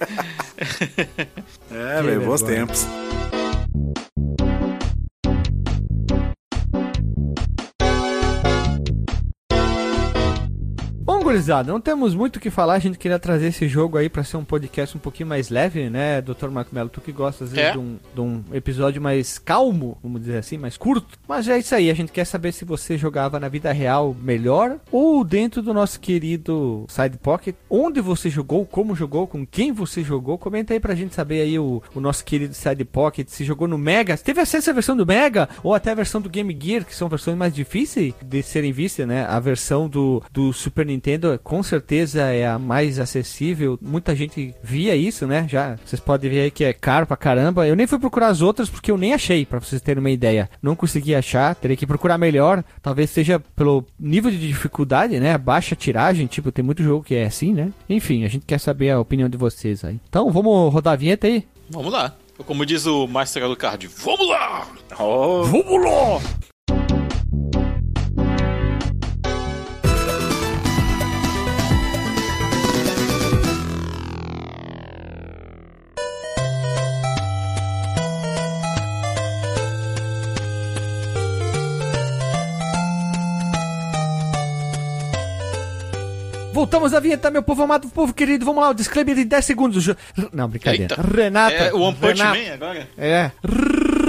é, 1.70 2.02
velho, 2.02 2.24
bons 2.24 2.42
tempos. 2.42 2.86
Gurizada, 11.28 11.70
não 11.70 11.78
temos 11.80 12.14
muito 12.14 12.36
o 12.36 12.40
que 12.40 12.48
falar. 12.48 12.74
A 12.74 12.78
gente 12.78 12.96
queria 12.98 13.18
trazer 13.18 13.48
esse 13.48 13.68
jogo 13.68 13.98
aí 13.98 14.08
pra 14.08 14.24
ser 14.24 14.38
um 14.38 14.44
podcast 14.44 14.96
um 14.96 15.00
pouquinho 15.00 15.28
mais 15.28 15.50
leve, 15.50 15.90
né, 15.90 16.22
Dr. 16.22 16.48
Marco 16.48 16.74
Melo? 16.74 16.88
Tu 16.88 17.02
que 17.02 17.12
gosta, 17.12 17.44
às 17.44 17.50
vezes, 17.52 17.66
É. 17.68 17.72
de, 17.72 17.78
um, 17.78 17.98
de 18.14 18.20
um 18.20 18.42
episódio 18.52 19.00
mais 19.02 19.38
calmo, 19.38 19.98
vamos 20.02 20.22
dizer 20.22 20.38
assim, 20.38 20.56
mais 20.56 20.78
curto. 20.78 21.18
Mas 21.28 21.46
é 21.46 21.58
isso 21.58 21.74
aí. 21.74 21.90
A 21.90 21.94
gente 21.94 22.12
quer 22.12 22.24
saber 22.24 22.52
se 22.52 22.64
você 22.64 22.96
jogava 22.96 23.38
na 23.38 23.46
vida 23.48 23.70
real 23.72 24.16
melhor 24.22 24.78
ou 24.90 25.22
dentro 25.22 25.60
do 25.60 25.74
nosso 25.74 26.00
querido 26.00 26.86
Side 26.88 27.18
Pocket. 27.18 27.54
Onde 27.68 28.00
você 28.00 28.30
jogou, 28.30 28.64
como 28.64 28.96
jogou, 28.96 29.26
com 29.26 29.44
quem 29.46 29.70
você 29.70 30.02
jogou. 30.02 30.38
Comenta 30.38 30.72
aí 30.72 30.80
pra 30.80 30.94
gente 30.94 31.14
saber 31.14 31.42
aí 31.42 31.58
o, 31.58 31.82
o 31.94 32.00
nosso 32.00 32.24
querido 32.24 32.54
Side 32.54 32.84
Pocket. 32.86 33.28
Se 33.28 33.44
jogou 33.44 33.68
no 33.68 33.76
Mega. 33.76 34.16
Se 34.16 34.24
teve 34.24 34.40
acesso 34.40 34.70
à 34.70 34.72
versão 34.72 34.96
do 34.96 35.04
Mega 35.06 35.46
ou 35.62 35.74
até 35.74 35.90
a 35.90 35.94
versão 35.94 36.20
do 36.22 36.30
Game 36.30 36.56
Gear, 36.58 36.86
que 36.86 36.94
são 36.94 37.06
versões 37.08 37.36
mais 37.36 37.54
difíceis 37.54 38.14
de 38.24 38.42
serem 38.42 38.72
vistas, 38.72 39.06
né? 39.06 39.26
A 39.26 39.38
versão 39.38 39.88
do, 39.88 40.22
do 40.32 40.52
Super 40.54 40.86
Nintendo 40.86 41.17
com 41.42 41.62
certeza 41.62 42.22
é 42.22 42.46
a 42.46 42.58
mais 42.58 42.98
acessível. 42.98 43.78
Muita 43.80 44.14
gente 44.14 44.54
via 44.62 44.94
isso, 44.94 45.26
né? 45.26 45.46
Já 45.48 45.76
vocês 45.84 46.00
podem 46.00 46.30
ver 46.30 46.40
aí 46.40 46.50
que 46.50 46.64
é 46.64 46.72
caro 46.72 47.06
pra 47.06 47.16
caramba. 47.16 47.66
Eu 47.66 47.76
nem 47.76 47.86
fui 47.86 47.98
procurar 47.98 48.28
as 48.28 48.40
outras 48.40 48.68
porque 48.68 48.90
eu 48.90 48.98
nem 48.98 49.14
achei, 49.14 49.44
pra 49.44 49.58
vocês 49.58 49.80
terem 49.82 50.00
uma 50.00 50.10
ideia. 50.10 50.48
Não 50.62 50.76
consegui 50.76 51.14
achar, 51.14 51.54
terei 51.54 51.76
que 51.76 51.86
procurar 51.86 52.18
melhor. 52.18 52.62
Talvez 52.82 53.10
seja 53.10 53.40
pelo 53.56 53.84
nível 53.98 54.30
de 54.30 54.38
dificuldade, 54.38 55.18
né? 55.18 55.36
Baixa 55.36 55.74
tiragem, 55.74 56.26
tipo, 56.26 56.52
tem 56.52 56.64
muito 56.64 56.82
jogo 56.82 57.04
que 57.04 57.14
é 57.14 57.26
assim, 57.26 57.52
né? 57.52 57.72
Enfim, 57.88 58.24
a 58.24 58.28
gente 58.28 58.44
quer 58.46 58.58
saber 58.58 58.90
a 58.90 59.00
opinião 59.00 59.28
de 59.28 59.36
vocês 59.36 59.84
aí. 59.84 59.98
Então, 60.08 60.30
vamos 60.30 60.72
rodar 60.72 60.94
a 60.94 60.96
vinheta 60.96 61.26
aí? 61.26 61.46
Vamos 61.70 61.92
lá. 61.92 62.14
Como 62.46 62.64
diz 62.64 62.86
o 62.86 63.06
Master 63.08 63.42
Alucard, 63.42 63.88
vamos 63.88 64.28
lá! 64.28 64.66
Oh, 64.98 65.42
Vamos 65.42 65.84
lá! 65.84 66.48
Voltamos 86.58 86.92
à 86.92 86.98
vinheta, 86.98 87.30
meu 87.30 87.40
povo 87.40 87.62
amado, 87.62 87.88
povo 87.88 88.12
querido. 88.12 88.44
Vamos 88.44 88.60
lá, 88.60 88.70
o 88.70 88.74
disclaimer 88.74 89.14
de 89.14 89.24
10 89.24 89.44
segundos. 89.44 89.88
Não, 90.32 90.48
brincadeira. 90.48 90.96
Eita. 90.96 91.02
Renata. 91.02 91.54
É 91.54 91.72
o 91.72 91.78
One 91.80 91.96
Punch 91.96 92.18
Renato, 92.20 92.40
Man 92.40 92.52
agora? 92.54 92.88
É. 92.98 93.30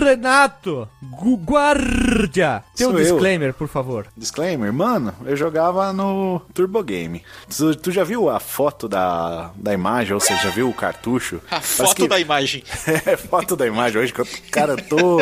Renato. 0.04 0.90
Gu- 1.04 1.38
Guardia. 1.38 2.64
Tem 2.76 2.88
um 2.88 2.92
Sou 2.92 3.00
eu. 3.00 3.04
disclaimer, 3.06 3.54
por 3.54 3.68
favor. 3.68 4.08
disclaimer, 4.18 4.74
mano, 4.74 5.14
eu 5.28 5.36
jogava 5.36 5.94
no 5.94 6.42
Turbo 6.52 6.82
Game. 6.82 7.22
Tu, 7.56 7.76
tu 7.76 7.92
já 7.92 8.04
viu 8.04 8.30
a 8.32 8.40
foto 8.40 8.88
da, 8.90 9.52
da 9.56 9.72
imagem, 9.72 10.14
ou 10.16 10.20
seja, 10.20 10.42
já 10.44 10.50
viu 10.50 10.70
o 10.70 10.74
cartucho? 10.74 11.42
A 11.48 11.50
Parece 11.60 11.76
foto 11.78 11.96
que- 11.96 12.08
da 12.08 12.20
imagem. 12.20 12.64
É, 13.06 13.16
foto 13.16 13.56
da 13.56 13.68
imagem 13.68 14.02
hoje, 14.02 14.14
cara, 14.50 14.72
eu 14.74 14.78
tô. 14.78 15.22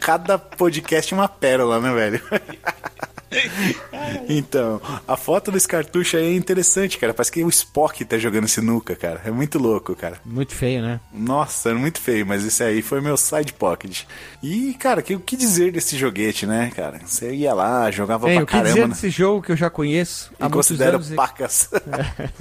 Cada 0.00 0.36
podcast 0.38 1.14
uma 1.14 1.28
pérola, 1.28 1.80
né, 1.80 1.92
velho? 1.92 2.22
Então, 4.28 4.80
a 5.06 5.16
foto 5.16 5.50
desse 5.50 5.66
cartucho 5.68 6.16
aí 6.16 6.24
é 6.24 6.36
interessante, 6.36 6.98
cara. 6.98 7.12
Parece 7.14 7.32
que 7.32 7.42
o 7.44 7.48
Spock 7.48 8.04
tá 8.04 8.18
jogando 8.18 8.46
sinuca, 8.48 8.94
cara. 8.96 9.20
É 9.24 9.30
muito 9.30 9.58
louco, 9.58 9.94
cara. 9.94 10.18
Muito 10.24 10.54
feio, 10.54 10.82
né? 10.82 11.00
Nossa, 11.12 11.70
é 11.70 11.74
muito 11.74 12.00
feio, 12.00 12.26
mas 12.26 12.44
esse 12.44 12.62
aí 12.62 12.82
foi 12.82 13.00
meu 13.00 13.16
side 13.16 13.52
pocket. 13.52 14.02
E, 14.42 14.74
cara, 14.74 15.02
que- 15.02 15.14
o 15.14 15.20
que 15.20 15.36
dizer 15.36 15.72
desse 15.72 15.96
joguete, 15.96 16.46
né, 16.46 16.70
cara? 16.74 17.00
Você 17.04 17.32
ia 17.34 17.54
lá, 17.54 17.90
jogava 17.90 18.28
Ei, 18.28 18.36
pra 18.36 18.44
o 18.44 18.46
que 18.46 18.52
dizer 18.56 18.68
caramba. 18.68 18.88
né? 18.88 18.94
desse 18.94 19.10
jogo 19.10 19.42
que 19.42 19.52
eu 19.52 19.56
já 19.56 19.70
conheço 19.70 20.30
há 20.38 20.46
E 20.46 20.48
muitos 20.48 20.68
considero 20.68 20.96
anos? 20.96 21.10
pacas. 21.10 21.70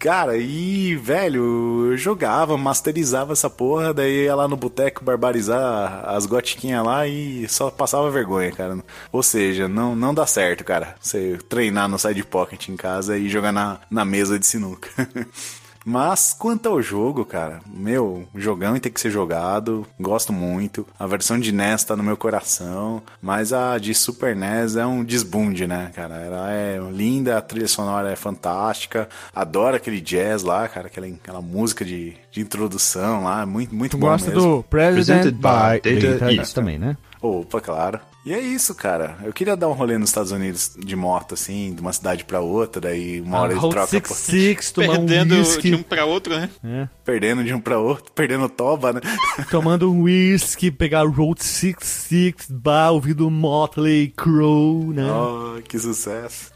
Cara, 0.00 0.38
e, 0.38 0.96
velho, 0.96 1.90
eu 1.90 1.96
jogava, 1.98 2.56
masterizava 2.56 3.34
essa 3.34 3.50
porra, 3.50 3.92
daí 3.92 4.24
ia 4.24 4.34
lá 4.34 4.48
no 4.48 4.56
boteco 4.56 5.04
barbarizar 5.04 6.08
as 6.08 6.24
gotiquinhas 6.24 6.82
lá 6.82 7.06
e 7.06 7.46
só 7.46 7.70
passava 7.70 8.10
vergonha, 8.10 8.50
cara. 8.50 8.78
Ou 9.12 9.22
seja, 9.22 9.68
não, 9.68 9.94
não 9.94 10.14
dá 10.14 10.26
certo, 10.26 10.64
cara, 10.64 10.96
você 10.98 11.36
treinar 11.50 11.86
no 11.86 11.98
side 11.98 12.24
pocket 12.24 12.70
em 12.70 12.76
casa 12.76 13.18
e 13.18 13.28
jogar 13.28 13.52
na, 13.52 13.78
na 13.90 14.02
mesa 14.02 14.38
de 14.38 14.46
sinuca. 14.46 14.88
Mas 15.84 16.34
quanto 16.38 16.68
ao 16.68 16.82
jogo, 16.82 17.24
cara, 17.24 17.60
meu, 17.66 18.28
jogão 18.34 18.76
e 18.76 18.80
tem 18.80 18.92
que 18.92 19.00
ser 19.00 19.10
jogado, 19.10 19.86
gosto 19.98 20.32
muito. 20.32 20.86
A 20.98 21.06
versão 21.06 21.38
de 21.40 21.52
NES 21.52 21.84
tá 21.84 21.96
no 21.96 22.02
meu 22.02 22.16
coração, 22.16 23.02
mas 23.20 23.52
a 23.52 23.78
de 23.78 23.94
Super 23.94 24.36
NES 24.36 24.76
é 24.76 24.84
um 24.84 25.02
desbunde, 25.02 25.66
né, 25.66 25.90
cara? 25.94 26.16
Ela 26.16 26.52
é 26.52 26.78
linda, 26.92 27.38
a 27.38 27.40
trilha 27.40 27.66
sonora 27.68 28.10
é 28.10 28.16
fantástica, 28.16 29.08
adoro 29.34 29.76
aquele 29.76 30.00
jazz 30.00 30.42
lá, 30.42 30.68
cara, 30.68 30.88
aquela, 30.88 31.06
aquela 31.06 31.40
música 31.40 31.84
de, 31.84 32.14
de 32.30 32.40
introdução 32.40 33.24
lá, 33.24 33.46
muito, 33.46 33.74
muito 33.74 33.92
Tu 33.92 33.98
bom 33.98 34.06
gosta 34.08 34.30
mesmo. 34.30 34.56
do 34.58 34.62
President 34.64 35.22
Presented 35.22 35.36
by 35.36 35.80
by 35.80 36.00
Data 36.00 36.18
Data 36.18 36.32
East. 36.32 36.54
também, 36.54 36.78
né? 36.78 36.96
Opa, 37.22 37.60
claro. 37.60 38.00
E 38.24 38.34
é 38.34 38.38
isso, 38.38 38.74
cara. 38.74 39.16
Eu 39.24 39.32
queria 39.32 39.56
dar 39.56 39.66
um 39.68 39.72
rolê 39.72 39.96
nos 39.96 40.10
Estados 40.10 40.30
Unidos 40.30 40.72
de 40.78 40.94
moto, 40.94 41.32
assim, 41.32 41.72
de 41.74 41.80
uma 41.80 41.90
cidade 41.92 42.22
pra 42.24 42.40
outra, 42.40 42.78
daí 42.78 43.18
uma 43.22 43.38
hora 43.40 43.52
Ah, 43.52 43.54
de 43.54 43.60
Route 43.60 43.72
troca, 43.74 44.00
pô, 44.02 44.14
66, 44.14 44.72
tomar 44.72 44.92
um 44.92 45.06
Perdendo 45.06 45.34
de 45.34 45.40
whisky, 45.40 45.74
um 45.74 45.82
pra 45.82 46.04
outro, 46.04 46.36
né? 46.36 46.50
é, 46.62 46.86
perdendo 47.02 47.42
de 47.42 47.54
um 47.54 47.60
pra 47.60 47.78
outro, 47.78 48.12
perdendo 48.12 48.46
toba, 48.50 48.92
né? 48.92 49.00
tomando 49.50 49.90
um 49.90 50.02
whisky, 50.02 50.70
pegar 50.70 51.04
Road 51.08 51.42
66, 51.42 52.34
bah, 52.50 52.90
ouvindo 52.90 53.30
Motley 53.30 54.08
Crue, 54.14 54.92
né? 54.94 55.10
oh, 55.10 55.62
que 55.62 55.78
sucesso. 55.78 56.52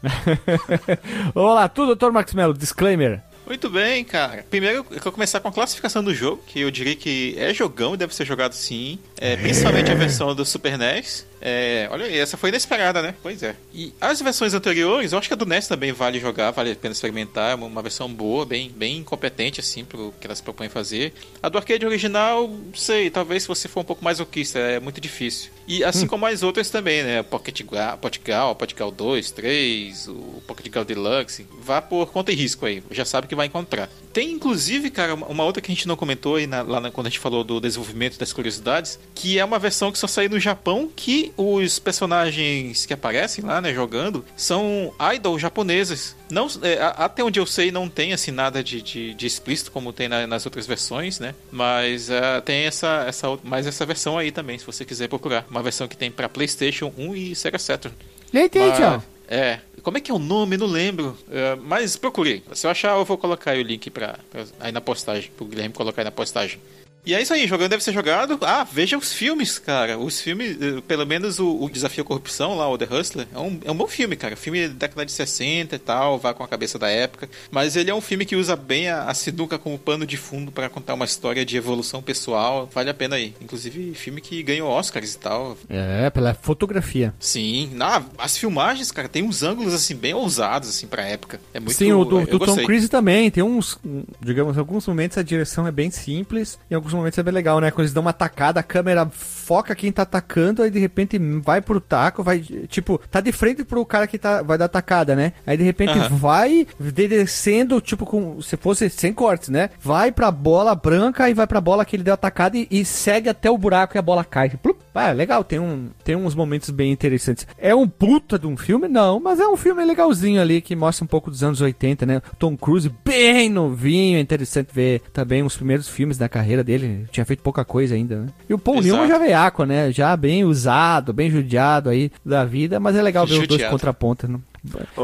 Olá, 1.33 1.67
tudo, 1.67 1.95
Dr. 1.95 2.11
Max 2.11 2.31
Mello, 2.35 2.53
disclaimer. 2.53 3.23
Muito 3.47 3.69
bem, 3.69 4.03
cara. 4.03 4.43
Primeiro, 4.49 4.77
eu 4.77 4.83
quero 4.99 5.11
começar 5.11 5.39
com 5.39 5.47
a 5.47 5.51
classificação 5.51 6.03
do 6.03 6.13
jogo, 6.15 6.41
que 6.47 6.59
eu 6.61 6.71
diria 6.71 6.95
que 6.95 7.35
é 7.37 7.53
jogão 7.53 7.93
e 7.93 7.97
deve 7.97 8.13
ser 8.15 8.25
jogado 8.25 8.53
sim. 8.53 8.97
É, 9.19 9.35
principalmente 9.35 9.91
a 9.91 9.95
versão 9.95 10.33
do 10.33 10.43
Super 10.43 10.77
NES. 10.79 11.27
É, 11.47 11.87
olha 11.91 12.05
aí, 12.07 12.17
essa 12.17 12.37
foi 12.37 12.49
inesperada, 12.49 13.03
né? 13.03 13.13
Pois 13.21 13.43
é. 13.43 13.55
E 13.71 13.93
as 14.01 14.19
versões 14.19 14.55
anteriores, 14.55 15.11
eu 15.11 15.19
acho 15.19 15.27
que 15.27 15.33
a 15.35 15.37
do 15.37 15.45
NES 15.45 15.67
também 15.67 15.91
vale 15.91 16.19
jogar, 16.19 16.49
vale 16.49 16.71
a 16.71 16.75
pena 16.75 16.91
experimentar. 16.93 17.51
É 17.51 17.55
uma, 17.55 17.67
uma 17.67 17.81
versão 17.83 18.11
boa, 18.11 18.47
bem, 18.47 18.71
bem 18.75 19.03
competente, 19.03 19.59
assim, 19.59 19.85
pro 19.85 20.11
que 20.19 20.25
elas 20.25 20.41
propõem 20.41 20.69
fazer. 20.69 21.13
A 21.43 21.47
do 21.47 21.59
arcade 21.59 21.85
original, 21.85 22.49
sei, 22.73 23.11
talvez 23.11 23.43
se 23.43 23.47
você 23.47 23.67
for 23.67 23.81
um 23.81 23.83
pouco 23.83 24.03
mais 24.03 24.19
oquista, 24.19 24.57
é 24.57 24.79
muito 24.79 24.99
difícil. 24.99 25.51
E 25.67 25.83
assim 25.83 26.07
como 26.07 26.25
as 26.25 26.41
outras 26.41 26.69
também, 26.71 27.03
né? 27.03 27.21
Pocket 27.21 27.61
Gal, 27.63 27.97
Pocket 27.99 28.21
Gal, 28.23 28.55
Pocket 28.55 28.75
Gal 28.77 28.89
2, 28.91 29.29
3, 29.31 30.07
o 30.07 30.41
Pocket 30.47 30.67
Gal 30.71 30.83
Deluxe. 30.83 31.45
Vá 31.61 31.79
por 31.79 32.07
conta 32.11 32.31
e 32.31 32.35
risco 32.35 32.65
aí, 32.65 32.81
já 32.89 33.05
sabe 33.05 33.27
que 33.27 33.35
vai 33.35 33.45
encontrar. 33.45 33.87
Tem 34.13 34.31
inclusive, 34.31 34.89
cara, 34.89 35.13
uma 35.13 35.27
uma 35.35 35.43
outra 35.43 35.61
que 35.61 35.69
a 35.71 35.75
gente 35.75 35.87
não 35.87 35.95
comentou 35.97 36.35
aí 36.35 36.47
na- 36.47 36.61
lá 36.61 36.79
na- 36.79 36.89
quando 36.91 37.07
a 37.07 37.09
gente 37.09 37.19
falou 37.19 37.43
do 37.43 37.59
desenvolvimento 37.59 38.17
das 38.17 38.31
curiosidades, 38.31 38.97
que 39.13 39.37
é 39.37 39.43
uma 39.45 39.59
versão 39.59 39.91
que 39.91 39.97
só 39.99 40.07
saiu 40.07 40.29
no 40.29 40.39
Japão, 40.39 40.89
que 40.95 41.33
os 41.37 41.79
personagens 41.79 42.85
que 42.85 42.93
aparecem 42.93 43.43
lá, 43.43 43.59
né, 43.61 43.73
jogando, 43.73 44.23
são 44.37 44.93
idol 45.13 45.37
japoneses. 45.37 46.15
Não, 46.29 46.47
é, 46.61 46.77
até 46.97 47.23
onde 47.23 47.39
eu 47.39 47.45
sei, 47.45 47.71
não 47.71 47.89
tem 47.89 48.13
assim 48.13 48.31
nada 48.31 48.63
de, 48.63 48.81
de, 48.81 49.13
de 49.13 49.25
explícito 49.27 49.71
como 49.71 49.91
tem 49.93 50.07
na- 50.07 50.25
nas 50.27 50.45
outras 50.45 50.65
versões, 50.65 51.19
né? 51.19 51.35
Mas 51.51 52.09
ah, 52.09 52.41
tem 52.41 52.65
essa, 52.65 53.05
essa, 53.07 53.27
mais 53.43 53.67
essa 53.67 53.85
versão 53.85 54.17
aí 54.17 54.31
também, 54.31 54.57
se 54.57 54.65
você 54.65 54.85
quiser 54.85 55.07
procurar. 55.09 55.45
Uma 55.49 55.61
versão 55.61 55.87
que 55.87 55.97
tem 55.97 56.09
pra 56.09 56.29
PlayStation 56.29 56.91
1 56.97 57.15
e 57.15 57.35
Sega 57.35 57.59
Saturn. 57.59 57.95
Leite, 58.33 58.57
Mas- 58.57 59.03
É. 59.27 59.59
Como 59.81 59.97
é 59.97 60.01
que 60.01 60.09
é 60.09 60.13
o 60.13 60.19
nome? 60.19 60.57
Não 60.57 60.65
lembro. 60.67 61.15
É, 61.31 61.55
mas 61.55 61.95
procurei. 61.95 62.43
Se 62.53 62.65
eu 62.65 62.71
achar, 62.71 62.95
eu 62.97 63.05
vou 63.05 63.17
colocar 63.17 63.51
aí 63.51 63.59
o 63.59 63.63
link 63.63 63.89
pra, 63.91 64.17
pra- 64.31 64.45
aí 64.59 64.71
na 64.71 64.81
postagem. 64.81 65.29
Pro 65.37 65.45
Guilherme 65.45 65.73
colocar 65.73 66.01
aí 66.01 66.05
na 66.05 66.11
postagem. 66.11 66.59
E 67.05 67.13
é 67.13 67.21
isso 67.21 67.33
aí, 67.33 67.47
jogando 67.47 67.69
deve 67.69 67.83
ser 67.83 67.93
jogado. 67.93 68.39
Ah, 68.41 68.63
veja 68.63 68.97
os 68.97 69.13
filmes, 69.13 69.59
cara. 69.59 69.97
Os 69.97 70.19
filmes, 70.19 70.57
eh, 70.59 70.81
pelo 70.87 71.05
menos 71.05 71.39
o, 71.39 71.63
o 71.63 71.69
Desafio 71.69 72.03
à 72.03 72.05
Corrupção 72.05 72.57
lá, 72.57 72.67
o 72.69 72.77
The 72.77 72.87
Hustler, 72.89 73.27
é 73.33 73.39
um, 73.39 73.59
é 73.63 73.71
um 73.71 73.75
bom 73.75 73.87
filme, 73.87 74.15
cara. 74.15 74.35
Filme 74.35 74.67
da 74.67 74.73
década 74.73 75.05
de 75.05 75.11
60 75.11 75.75
e 75.75 75.79
tal, 75.79 76.17
vai 76.17 76.33
com 76.33 76.43
a 76.43 76.47
cabeça 76.47 76.79
da 76.79 76.89
época. 76.89 77.29
Mas 77.51 77.75
ele 77.75 77.91
é 77.91 77.95
um 77.95 78.01
filme 78.01 78.25
que 78.25 78.35
usa 78.35 78.55
bem 78.55 78.89
a, 78.89 79.03
a 79.03 79.13
sinuca 79.13 79.59
como 79.59 79.77
pano 79.77 80.05
de 80.05 80.17
fundo 80.17 80.51
pra 80.51 80.67
contar 80.69 80.95
uma 80.95 81.05
história 81.05 81.45
de 81.45 81.55
evolução 81.55 82.01
pessoal. 82.01 82.67
Vale 82.73 82.89
a 82.89 82.93
pena 82.93 83.17
aí. 83.17 83.35
Inclusive, 83.39 83.93
filme 83.93 84.19
que 84.19 84.41
ganhou 84.41 84.69
Oscars 84.69 85.13
e 85.13 85.17
tal. 85.19 85.57
É, 85.69 86.09
pela 86.09 86.33
fotografia. 86.33 87.13
Sim, 87.19 87.69
na, 87.73 88.03
as 88.17 88.37
filmagens, 88.37 88.91
cara, 88.91 89.07
tem 89.07 89.23
uns 89.23 89.43
ângulos 89.43 89.73
assim 89.73 89.95
bem 89.95 90.13
ousados 90.13 90.69
assim 90.69 90.87
pra 90.87 91.03
época. 91.03 91.39
É 91.53 91.59
muito 91.59 91.77
Sim, 91.77 91.91
o 91.93 92.03
do, 92.03 92.25
do 92.25 92.39
Tom. 92.39 92.55
Cruise 92.55 92.89
também. 92.89 93.29
Tem 93.29 93.43
uns, 93.43 93.77
digamos, 94.19 94.57
alguns 94.57 94.87
momentos 94.87 95.17
a 95.17 95.23
direção 95.23 95.67
é 95.67 95.71
bem 95.71 95.91
simples, 95.91 96.57
em 96.69 96.75
alguns 96.75 96.94
momentos 96.95 97.17
é 97.17 97.23
bem 97.23 97.33
legal, 97.33 97.59
né? 97.59 97.71
Quando 97.71 97.81
eles 97.81 97.93
dão 97.93 98.01
uma 98.01 98.13
tacada, 98.13 98.59
a 98.59 98.63
câmera 98.63 99.05
foca 99.09 99.75
quem 99.75 99.91
tá 99.91 100.01
atacando, 100.03 100.63
aí 100.63 100.71
de 100.71 100.79
repente 100.79 101.17
vai 101.43 101.61
pro 101.61 101.79
taco, 101.79 102.23
vai, 102.23 102.39
tipo, 102.39 102.99
tá 103.11 103.21
de 103.21 103.31
frente 103.31 103.63
pro 103.63 103.85
cara 103.85 104.07
que 104.07 104.17
tá, 104.17 104.41
vai 104.41 104.57
dar 104.57 104.67
tacada, 104.67 105.15
né? 105.15 105.33
Aí 105.45 105.57
de 105.57 105.63
repente 105.63 105.97
Aham. 105.97 106.15
vai 106.15 106.67
descendo, 106.79 107.79
tipo, 107.81 108.05
com, 108.05 108.41
se 108.41 108.57
fosse 108.57 108.89
sem 108.89 109.13
cortes, 109.13 109.49
né? 109.49 109.69
Vai 109.81 110.11
pra 110.11 110.31
bola 110.31 110.75
branca 110.75 111.29
e 111.29 111.33
vai 111.33 111.47
pra 111.47 111.61
bola 111.61 111.85
que 111.85 111.95
ele 111.95 112.03
deu 112.03 112.13
a 112.13 112.17
tacada 112.17 112.57
e, 112.57 112.67
e 112.71 112.85
segue 112.85 113.29
até 113.29 113.49
o 113.49 113.57
buraco 113.57 113.97
e 113.97 113.99
a 113.99 114.01
bola 114.01 114.23
cai. 114.23 114.49
Plup. 114.49 114.84
Ah, 114.95 115.11
legal, 115.11 115.43
tem, 115.43 115.59
um, 115.59 115.89
tem 116.03 116.15
uns 116.15 116.33
momentos 116.33 116.69
bem 116.69 116.91
interessantes. 116.91 117.45
É 117.57 117.75
um 117.75 117.87
puta 117.87 118.39
de 118.39 118.47
um 118.47 118.55
filme? 118.55 118.87
Não, 118.87 119.19
mas 119.19 119.39
é 119.39 119.47
um 119.47 119.57
filme 119.57 119.83
legalzinho 119.83 120.41
ali 120.41 120.61
que 120.61 120.75
mostra 120.75 121.03
um 121.03 121.07
pouco 121.07 121.29
dos 121.29 121.43
anos 121.43 121.59
80, 121.59 122.05
né? 122.05 122.21
Tom 122.39 122.55
Cruise 122.55 122.89
bem 123.03 123.49
novinho, 123.49 124.17
é 124.17 124.21
interessante 124.21 124.69
ver 124.73 125.01
também 125.13 125.43
os 125.43 125.55
primeiros 125.55 125.89
filmes 125.89 126.17
da 126.17 126.29
carreira 126.29 126.63
dele. 126.63 127.05
Tinha 127.11 127.25
feito 127.25 127.43
pouca 127.43 127.65
coisa 127.65 127.93
ainda, 127.93 128.21
né? 128.21 128.27
E 128.49 128.53
o 128.53 128.57
Paul 128.57 128.77
Exato. 128.77 128.87
Newman 128.95 129.07
já 129.09 129.17
veiaco, 129.17 129.63
né? 129.65 129.91
Já 129.91 130.15
bem 130.15 130.45
usado, 130.45 131.11
bem 131.13 131.29
judiado 131.29 131.89
aí 131.89 132.09
da 132.25 132.45
vida, 132.45 132.79
mas 132.79 132.95
é 132.95 133.01
legal 133.01 133.25
ver 133.25 133.33
os 133.33 133.39
dois 133.39 133.51
Judiado. 133.51 133.71
contrapontos, 133.73 134.29
né? 134.29 134.39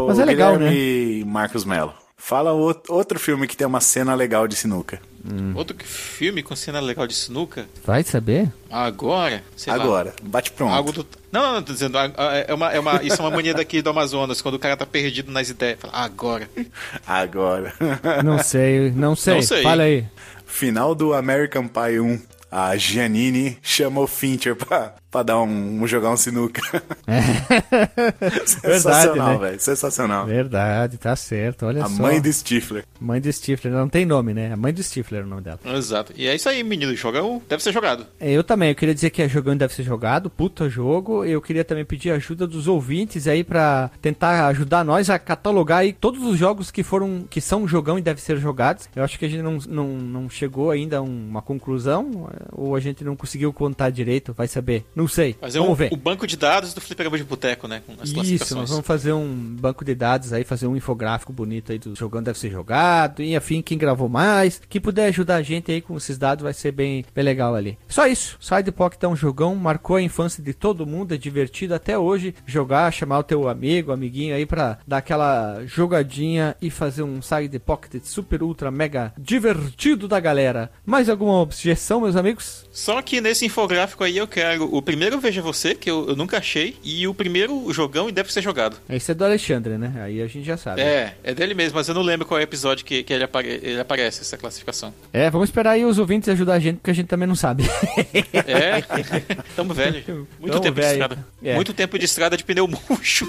Mas 0.08 0.20
é 0.20 0.26
legal, 0.26 0.58
né? 0.58 0.70
Guilherme 0.70 1.26
Marcos 1.26 1.66
Mello. 1.66 1.94
Fala 2.24 2.52
out- 2.52 2.84
outro 2.90 3.20
filme 3.20 3.48
que 3.48 3.58
tem 3.58 3.66
uma 3.66 3.82
cena 3.82 4.14
legal 4.14 4.48
de 4.48 4.56
sinuca. 4.56 5.02
Outro 5.56 5.76
que- 5.76 5.86
filme 5.86 6.44
com 6.44 6.56
cena 6.56 6.80
legal 6.80 7.08
de 7.08 7.16
sinuca. 7.16 7.66
Vai 7.84 8.04
saber? 8.04 8.52
Agora, 8.70 9.44
sei 9.56 9.76
lá. 9.76 9.84
Agora, 9.84 10.14
bate 10.22 10.52
pronto. 10.52 10.72
Algo 10.72 10.92
do... 10.92 11.06
Não, 11.32 11.42
não, 11.42 11.54
não, 11.54 11.64
tô 11.64 11.74
dizendo. 11.74 11.98
É 11.98 12.54
uma, 12.54 12.72
é 12.72 12.80
uma, 12.80 13.04
isso 13.04 13.20
é 13.20 13.26
uma 13.26 13.32
mania 13.32 13.56
daqui 13.56 13.82
do 13.82 13.90
Amazonas, 13.90 14.40
quando 14.42 14.56
o 14.56 14.60
cara 14.60 14.78
tá 14.78 14.86
perdido 14.86 15.32
nas 15.32 15.50
ideias. 15.50 15.80
Fala, 15.80 15.94
agora. 15.96 16.48
Agora. 17.08 17.74
Não 18.24 18.38
sei, 18.42 18.92
não 18.92 19.16
sei. 19.16 19.34
Não 19.36 19.42
sei. 19.42 19.64
Fala 19.64 19.84
aí. 19.84 20.06
Final 20.46 20.94
do 20.94 21.14
American 21.16 21.68
Pie 21.68 22.00
1. 22.00 22.22
A 22.52 22.76
Giannini 22.76 23.58
chamou 23.64 24.06
Fincher 24.06 24.56
pra, 24.56 24.94
pra 25.12 25.24
dar 25.24 25.42
um, 25.42 25.82
um 25.84 25.86
jogar 25.88 26.10
um 26.12 26.18
sinuca. 26.18 26.62
Sensacional, 28.46 29.34
né? 29.34 29.38
velho. 29.38 29.60
Sensacional. 29.60 30.26
Verdade, 30.26 30.98
tá 30.98 31.16
certo. 31.16 31.66
Olha 31.66 31.84
A 31.84 31.90
só. 31.90 32.02
mãe 32.02 32.22
do 32.22 32.32
Stifler. 32.32 32.86
Mãe 33.00 33.20
do 33.20 33.32
Stifler, 33.32 33.74
não 33.74 33.90
tem 33.90 34.06
nome, 34.06 34.34
né? 34.34 34.54
A 34.54 34.58
mãe 34.58 34.74
do 34.74 34.82
Stifler 34.82 35.22
é 35.22 35.24
o 35.26 35.28
nome 35.28 35.42
dela. 35.42 35.60
Exato. 35.66 36.14
E 36.16 36.28
é 36.28 36.34
isso 36.36 36.48
aí, 36.48 36.64
menino. 36.64 36.96
Jogão 36.96 37.42
deve 37.50 37.62
ser 37.62 37.74
jogado. 37.74 38.06
Eu 38.20 38.44
também, 38.44 38.70
eu 38.70 38.76
queria 38.76 38.96
dizer 38.96 39.10
que 39.10 39.22
é 39.22 39.28
jogando 39.28 39.60
deve 39.60 39.74
ser 39.74 39.84
jogado, 39.84 40.30
puta 40.30 40.70
jogo. 40.70 41.26
Eu 41.26 41.42
queria 41.42 41.66
também 41.66 41.84
pedir 41.84 42.12
ajuda 42.12 42.48
dos 42.48 42.68
ouvintes 42.68 43.28
aí 43.28 43.44
pra 43.44 43.92
tentar 44.02 44.48
ajudar 44.48 44.86
nós 44.86 45.10
a 45.10 45.20
catalogar 45.20 45.80
aí 45.80 45.92
todos 45.92 46.24
os 46.24 46.38
jogos 46.38 46.72
que 46.72 46.84
foram, 46.84 47.26
que 47.30 47.42
são 47.42 47.68
jogão 47.68 48.00
e 48.00 48.02
devem 48.02 48.24
ser 48.24 48.38
jogados. 48.38 48.88
Eu 48.96 49.04
acho 49.04 49.20
que 49.20 49.26
a 49.26 49.30
gente 49.30 49.42
não, 49.42 49.58
não, 49.68 49.88
não 49.88 50.30
chegou 50.30 50.72
ainda 50.72 50.98
a 50.98 51.02
uma 51.02 51.42
conclusão, 51.42 52.30
ou 52.52 52.76
a 52.76 52.80
gente 52.80 53.04
não 53.04 53.16
conseguiu 53.16 53.52
contar 53.52 53.90
direito, 53.90 54.34
vai 54.34 54.48
saber. 54.48 54.86
Não 55.02 55.08
sei. 55.08 55.36
Fazer 55.40 55.58
Vamos 55.58 55.74
um, 55.74 55.76
ver. 55.76 55.90
o 55.92 55.98
banco 55.98 56.28
de 56.28 56.38
dados 56.38 56.74
do 56.74 56.82
Fliperama 56.82 57.18
de 57.18 57.24
Boteco, 57.24 57.68
né? 57.68 57.82
Com 57.86 57.94
as 58.02 58.10
Isso, 58.10 58.56
nós 58.56 58.70
vamos 58.70 58.86
fazer 58.86 59.14
um 59.14 59.56
banco 59.60 59.84
de 59.84 59.96
dados 59.96 60.32
aí, 60.32 60.44
fazer 60.44 60.68
um 60.68 60.76
infográfico 60.76 61.34
bonito 61.34 61.72
aí 61.72 61.80
do 61.80 61.96
jogando 61.96 62.26
deve 62.26 62.38
ser 62.38 62.52
jogado, 62.52 63.24
e 63.24 63.36
afim, 63.36 63.62
quem 63.62 63.78
gravou 63.78 64.08
mais, 64.08 64.62
quem 64.70 64.80
puder 64.80 65.08
ajudar 65.08 65.38
a 65.38 65.42
gente 65.42 65.72
aí 65.72 65.82
com 65.82 65.98
esses 65.98 66.18
dados 66.18 66.44
vai 66.44 66.54
ser 66.54 66.72
bem, 66.72 67.04
bem 67.14 67.24
legal 67.24 67.56
ali. 67.56 67.78
Só 67.88 68.06
isso, 68.06 68.38
Side 68.40 68.72
Pocket 68.72 69.02
é 69.02 69.08
um 69.08 69.16
jogão, 69.16 69.56
marcou 69.56 69.96
a 69.96 70.02
infância 70.02 70.44
de 70.44 70.54
todo 70.54 70.86
mundo, 70.86 71.16
é 71.16 71.18
divertido 71.18 71.74
até 71.74 71.98
hoje 71.98 72.36
jogar, 72.46 72.92
chamar 72.92 73.20
o 73.20 73.24
teu 73.24 73.50
amigo, 73.50 73.92
amiguinho 73.92 74.36
aí 74.36 74.46
pra 74.46 74.78
dar 74.88 74.98
aquela 74.98 75.64
jogadinha 75.66 76.56
e 76.62 76.70
fazer 76.70 77.04
um 77.04 77.22
Side 77.22 77.58
Pocket 77.60 78.04
super 78.04 78.44
ultra 78.44 78.70
mega 78.70 79.14
divertido 79.18 80.08
da 80.08 80.20
galera. 80.20 80.72
Mais 80.86 81.10
alguma 81.10 81.40
objeção, 81.40 82.02
meus 82.02 82.16
amigos? 82.16 82.70
Só 82.72 83.02
que 83.02 83.20
nesse 83.20 83.46
infográfico 83.46 84.04
aí 84.04 84.18
eu 84.18 84.28
quero 84.28 84.66
o 84.74 84.82
primeiro 84.92 85.20
Veja 85.22 85.42
Você, 85.42 85.74
que 85.74 85.90
eu, 85.90 86.10
eu 86.10 86.16
nunca 86.18 86.38
achei, 86.38 86.76
e 86.84 87.08
o 87.08 87.14
primeiro 87.14 87.72
jogão 87.72 88.10
e 88.10 88.12
deve 88.12 88.32
ser 88.32 88.42
jogado. 88.42 88.76
Esse 88.90 89.12
é 89.12 89.14
do 89.14 89.24
Alexandre, 89.24 89.78
né? 89.78 89.94
Aí 90.04 90.22
a 90.22 90.28
gente 90.28 90.44
já 90.46 90.58
sabe. 90.58 90.82
É, 90.82 91.14
é 91.24 91.34
dele 91.34 91.54
mesmo, 91.54 91.76
mas 91.78 91.88
eu 91.88 91.96
não 91.96 92.02
lembro 92.02 92.26
qual 92.28 92.38
é 92.38 92.42
o 92.42 92.44
episódio 92.44 92.84
que, 92.84 93.02
que 93.04 93.14
ele, 93.14 93.24
apare- 93.24 93.60
ele 93.64 93.80
aparece, 93.80 94.20
essa 94.22 94.38
classificação. 94.38 94.94
É, 95.14 95.30
vamos 95.30 95.48
esperar 95.48 95.72
aí 95.72 95.86
os 95.86 95.98
ouvintes 95.98 96.28
ajudar 96.28 96.56
a 96.56 96.60
gente, 96.60 96.76
porque 96.78 96.92
a 96.92 96.94
gente 96.94 97.08
também 97.08 97.26
não 97.28 97.36
sabe. 97.36 97.64
É, 98.34 98.82
tamo 99.56 99.74
velho. 99.74 100.28
Muito 100.40 100.52
Tamo 100.52 100.62
tempo 100.64 100.76
velho. 100.76 100.88
de 100.88 100.92
estrada. 100.94 101.26
É. 101.42 101.56
Muito 101.56 101.74
tempo 101.74 101.98
de 101.98 102.06
estrada 102.06 102.36
de 102.36 102.44
pneu 102.44 102.68
murcho. 102.68 103.26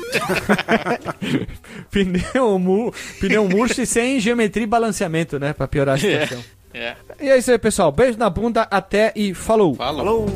pneu, 1.91 2.59
mu 2.59 2.93
pneu 3.21 3.49
murcho 3.49 3.81
e 3.83 3.87
sem 3.87 4.19
geometria 4.19 4.65
e 4.65 4.67
balanceamento, 4.67 5.39
né? 5.39 5.53
Pra 5.53 5.69
piorar 5.69 5.95
a 5.95 5.99
situação. 5.99 6.43
É. 6.75 6.95
E 7.21 7.29
é 7.29 7.39
isso 7.39 7.51
aí, 7.51 7.59
pessoal. 7.59 7.93
Beijo 7.93 8.19
na 8.19 8.29
bunda, 8.31 8.63
até 8.71 9.13
e 9.15 9.33
falou. 9.35 9.75
Fala. 9.75 9.99
Falou! 9.99 10.27